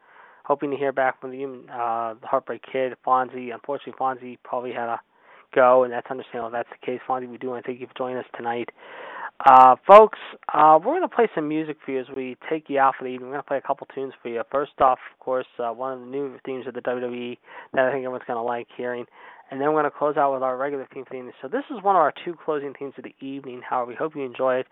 hoping 0.43 0.72
to 0.72 0.78
hear 0.78 0.91
back 0.91 1.22
from 1.22 1.32
the 1.32 1.43
uh, 1.72 2.16
the 2.20 2.28
Heartbreak 2.28 2.64
Kid, 2.72 2.93
Fonzie. 3.05 3.53
Unfortunately, 3.53 3.93
Fonzie 3.99 4.38
probably 4.43 4.72
had 4.72 4.88
to 4.88 4.99
go, 5.53 5.84
and 5.84 5.93
that's 5.93 6.09
understandable. 6.09 6.47
If 6.47 6.53
that's 6.53 6.70
the 6.70 6.86
case, 6.86 6.99
Fonzie, 7.07 7.30
we 7.30 7.38
do 7.38 7.49
want 7.49 7.64
to 7.64 7.68
thank 7.68 7.80
you 7.80 7.88
for 7.88 7.97
joining 7.97 8.18
us 8.18 8.26
tonight. 8.36 8.70
Uh, 9.43 9.75
folks, 9.87 10.19
uh, 10.53 10.77
we're 10.77 10.93
going 10.93 11.01
to 11.01 11.07
play 11.07 11.27
some 11.33 11.47
music 11.47 11.77
for 11.83 11.91
you 11.91 11.99
as 11.99 12.05
we 12.15 12.37
take 12.49 12.65
you 12.69 12.77
out 12.77 12.93
for 12.97 13.05
the 13.05 13.09
evening. 13.09 13.29
We're 13.29 13.35
going 13.35 13.43
to 13.43 13.47
play 13.47 13.57
a 13.57 13.61
couple 13.61 13.87
tunes 13.93 14.13
for 14.21 14.29
you. 14.29 14.41
First 14.51 14.73
off, 14.79 14.99
of 15.11 15.19
course, 15.19 15.47
uh, 15.57 15.69
one 15.71 15.93
of 15.93 15.99
the 16.01 16.05
new 16.05 16.37
themes 16.45 16.67
of 16.67 16.75
the 16.75 16.81
WWE 16.81 17.37
that 17.73 17.85
I 17.85 17.91
think 17.91 18.03
everyone's 18.03 18.23
going 18.27 18.37
to 18.37 18.43
like 18.43 18.67
hearing. 18.77 19.05
And 19.49 19.59
then 19.59 19.69
we're 19.69 19.81
going 19.81 19.91
to 19.91 19.97
close 19.97 20.15
out 20.15 20.33
with 20.33 20.43
our 20.43 20.57
regular 20.57 20.87
theme 20.93 21.05
for 21.05 21.11
the 21.11 21.17
evening. 21.17 21.33
So 21.41 21.47
this 21.47 21.63
is 21.71 21.83
one 21.83 21.95
of 21.95 22.01
our 22.01 22.13
two 22.23 22.35
closing 22.45 22.73
themes 22.77 22.93
of 22.97 23.03
the 23.03 23.15
evening. 23.25 23.61
However, 23.67 23.89
we 23.89 23.95
hope 23.95 24.15
you 24.15 24.23
enjoy 24.23 24.57
it. 24.59 24.67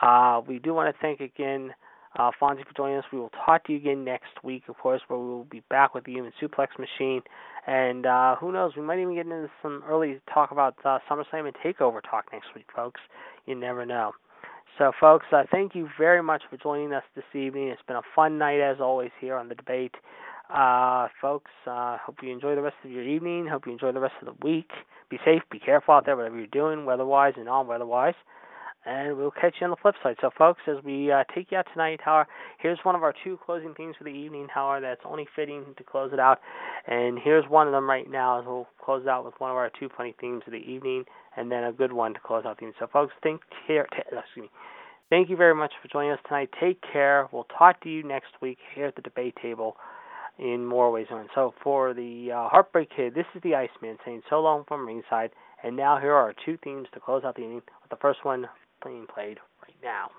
Uh, 0.00 0.42
we 0.46 0.58
do 0.58 0.74
want 0.74 0.94
to 0.94 1.00
thank 1.00 1.20
again 1.20 1.72
uh, 2.18 2.30
Fonzie 2.40 2.66
for 2.66 2.74
joining 2.76 2.98
us. 2.98 3.04
We 3.12 3.18
will 3.18 3.30
talk 3.46 3.64
to 3.66 3.72
you 3.72 3.78
again 3.78 4.04
next 4.04 4.42
week, 4.42 4.64
of 4.68 4.76
course, 4.76 5.00
where 5.08 5.18
we 5.18 5.26
will 5.26 5.44
be 5.44 5.62
back 5.70 5.94
with 5.94 6.04
the 6.04 6.12
Human 6.12 6.32
Suplex 6.42 6.68
Machine. 6.78 7.22
And 7.66 8.06
uh, 8.06 8.36
who 8.36 8.52
knows, 8.52 8.72
we 8.76 8.82
might 8.82 8.98
even 8.98 9.14
get 9.14 9.26
into 9.26 9.48
some 9.62 9.82
early 9.88 10.20
talk 10.32 10.50
about 10.50 10.74
uh, 10.84 10.98
SummerSlam 11.08 11.46
and 11.46 11.54
TakeOver 11.64 12.00
talk 12.02 12.26
next 12.32 12.48
week, 12.54 12.66
folks. 12.74 13.00
You 13.46 13.54
never 13.54 13.84
know. 13.86 14.12
So, 14.78 14.92
folks, 14.98 15.26
uh, 15.32 15.42
thank 15.50 15.74
you 15.74 15.88
very 15.98 16.22
much 16.22 16.42
for 16.48 16.56
joining 16.56 16.92
us 16.92 17.02
this 17.14 17.24
evening. 17.34 17.68
It's 17.68 17.82
been 17.86 17.96
a 17.96 18.02
fun 18.14 18.38
night, 18.38 18.60
as 18.60 18.80
always, 18.80 19.10
here 19.20 19.36
on 19.36 19.48
the 19.48 19.54
debate. 19.54 19.94
Uh, 20.52 21.08
folks, 21.20 21.50
uh, 21.66 21.98
hope 21.98 22.16
you 22.22 22.32
enjoy 22.32 22.54
the 22.54 22.62
rest 22.62 22.76
of 22.84 22.90
your 22.90 23.04
evening. 23.04 23.46
Hope 23.46 23.66
you 23.66 23.72
enjoy 23.72 23.92
the 23.92 24.00
rest 24.00 24.14
of 24.20 24.26
the 24.26 24.46
week. 24.46 24.70
Be 25.10 25.18
safe, 25.24 25.42
be 25.50 25.58
careful 25.58 25.94
out 25.94 26.06
there, 26.06 26.16
whatever 26.16 26.38
you're 26.38 26.46
doing, 26.46 26.86
weather-wise 26.86 27.34
and 27.36 27.46
non-weather-wise 27.46 28.14
and 28.86 29.16
we'll 29.16 29.30
catch 29.30 29.56
you 29.60 29.66
on 29.66 29.70
the 29.70 29.76
flip 29.76 29.94
side. 30.02 30.16
So, 30.20 30.30
folks, 30.36 30.60
as 30.66 30.82
we 30.84 31.12
uh, 31.12 31.24
take 31.34 31.50
you 31.50 31.58
out 31.58 31.66
tonight, 31.72 32.00
how 32.02 32.24
here's 32.60 32.78
one 32.82 32.94
of 32.94 33.02
our 33.02 33.14
two 33.24 33.38
closing 33.44 33.74
themes 33.74 33.94
for 33.98 34.04
the 34.04 34.10
evening. 34.10 34.48
How 34.52 34.78
that's 34.80 35.02
only 35.04 35.26
fitting 35.36 35.64
to 35.76 35.84
close 35.84 36.12
it 36.12 36.18
out, 36.18 36.40
and 36.86 37.18
here's 37.22 37.44
one 37.48 37.66
of 37.66 37.72
them 37.72 37.88
right 37.88 38.10
now. 38.10 38.40
As 38.40 38.46
we'll 38.46 38.68
close 38.82 39.06
out 39.06 39.24
with 39.24 39.34
one 39.38 39.50
of 39.50 39.56
our 39.56 39.70
two 39.78 39.88
funny 39.96 40.14
themes 40.20 40.42
of 40.46 40.52
the 40.52 40.58
evening, 40.58 41.04
and 41.36 41.50
then 41.52 41.64
a 41.64 41.72
good 41.72 41.92
one 41.92 42.14
to 42.14 42.20
close 42.20 42.44
out 42.46 42.56
the 42.56 42.64
evening. 42.64 42.74
So, 42.78 42.86
folks, 42.92 43.12
think 43.22 43.42
care. 43.66 43.86
T- 43.92 44.02
excuse 44.16 44.44
me. 44.44 44.50
Thank 45.10 45.28
you 45.28 45.36
very 45.36 45.54
much 45.56 45.72
for 45.82 45.88
joining 45.88 46.12
us 46.12 46.20
tonight. 46.26 46.50
Take 46.60 46.80
care. 46.92 47.28
We'll 47.32 47.48
talk 47.58 47.82
to 47.82 47.88
you 47.88 48.04
next 48.04 48.30
week 48.40 48.58
here 48.74 48.86
at 48.86 48.94
the 48.94 49.02
debate 49.02 49.34
table 49.42 49.76
in 50.38 50.64
more 50.64 50.90
ways 50.90 51.06
than 51.10 51.18
one. 51.18 51.28
So 51.34 51.52
for 51.62 51.92
the 51.92 52.30
uh, 52.32 52.48
Heartbreak 52.48 52.90
Kid, 52.96 53.14
this 53.14 53.26
is 53.34 53.42
the 53.42 53.56
Iceman 53.56 53.98
saying 54.04 54.22
so 54.30 54.40
long 54.40 54.64
from 54.68 54.86
ringside. 54.86 55.30
And 55.62 55.76
now 55.76 55.98
here 55.98 56.12
are 56.12 56.22
our 56.22 56.34
two 56.46 56.56
themes 56.62 56.86
to 56.94 57.00
close 57.00 57.24
out 57.24 57.34
the 57.34 57.42
evening. 57.42 57.62
The 57.90 57.96
first 57.96 58.24
one 58.24 58.46
being 58.84 59.06
played 59.06 59.38
right 59.62 59.76
now. 59.82 60.10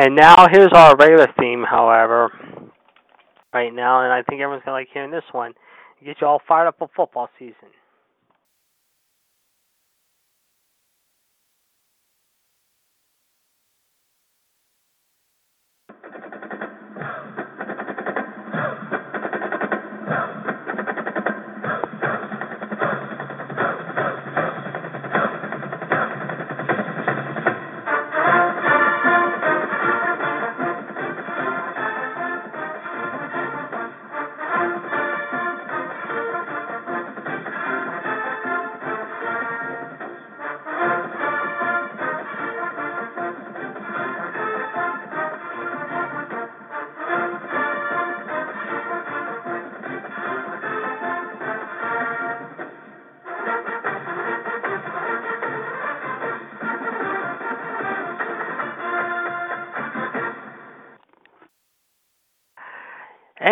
And 0.00 0.16
now 0.16 0.46
here's 0.50 0.72
our 0.72 0.96
regular 0.96 1.26
theme, 1.38 1.62
however, 1.62 2.30
right 3.52 3.68
now, 3.70 4.02
and 4.02 4.10
I 4.10 4.22
think 4.22 4.40
everyone's 4.40 4.62
gonna 4.64 4.78
like 4.78 4.88
hearing 4.94 5.10
this 5.10 5.28
one. 5.32 5.52
Get 6.02 6.16
you 6.22 6.26
all 6.26 6.40
fired 6.48 6.68
up 6.68 6.78
for 6.78 6.88
football 6.96 7.28
season. 7.38 7.68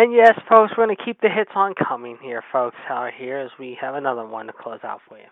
And 0.09 0.17
yes, 0.17 0.33
folks, 0.49 0.73
we're 0.75 0.87
going 0.87 0.97
to 0.97 1.05
keep 1.05 1.21
the 1.21 1.29
hits 1.29 1.51
on 1.53 1.75
coming 1.87 2.17
here, 2.19 2.43
folks, 2.51 2.75
out 2.89 3.11
here 3.15 3.37
as 3.37 3.51
we 3.59 3.77
have 3.79 3.93
another 3.93 4.25
one 4.25 4.47
to 4.47 4.53
close 4.53 4.79
out 4.83 5.01
for 5.07 5.19
you. 5.19 5.25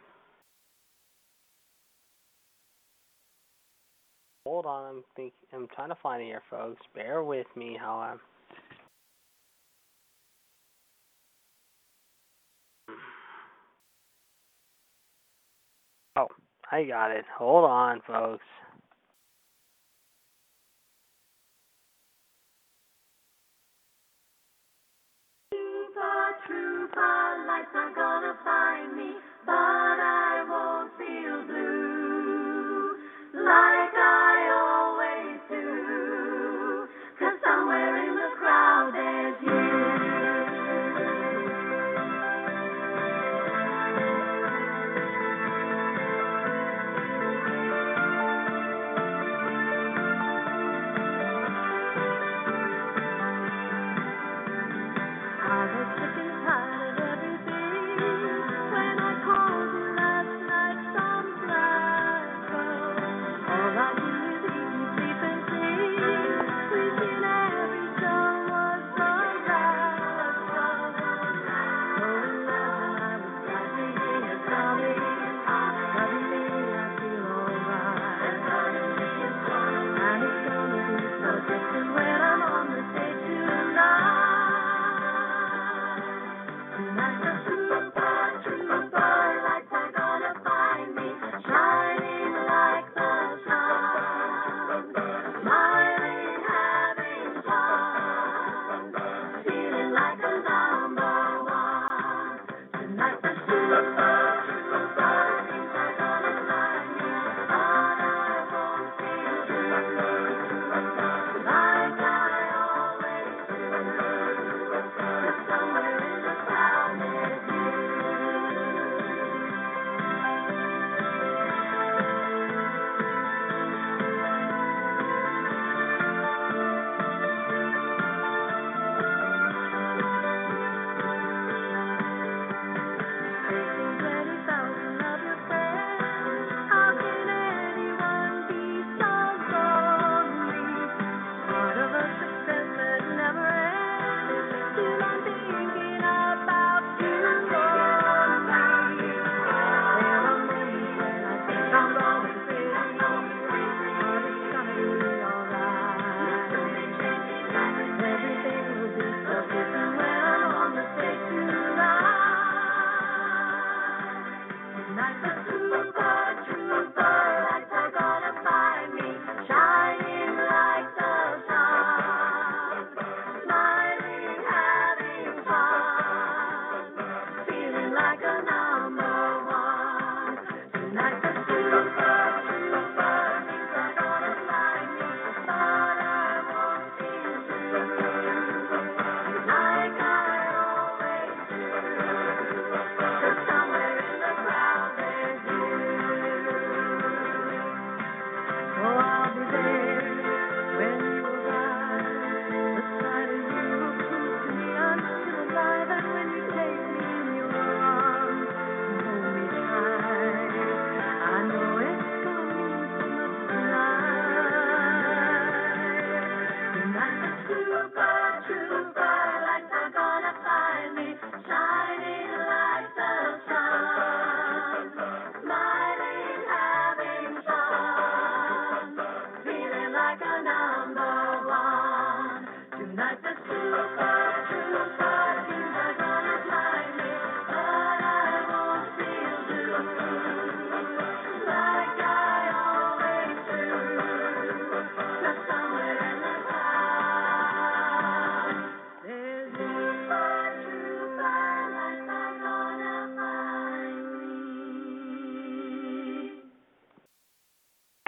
Hold 4.46 4.68
on, 4.68 4.98
I'm 4.98 5.04
think 5.16 5.34
I'm 5.52 5.68
trying 5.76 5.90
to 5.90 5.98
find 6.04 6.22
it 6.22 6.26
here, 6.26 6.44
folks. 6.52 6.80
Bear 6.94 7.24
with 7.24 7.48
me 7.56 7.76
how 7.82 7.98
I'm 7.98 8.20
Oh, 16.18 16.28
I 16.72 16.84
got 16.84 17.12
it. 17.12 17.26
Hold 17.36 17.66
on, 17.66 18.02
folks. 18.06 18.44
Trooper, 26.98 27.46
lights 27.48 27.76
are 27.76 27.92
gonna 27.96 28.36
find 28.44 28.98
me, 28.98 29.14
but 29.46 29.97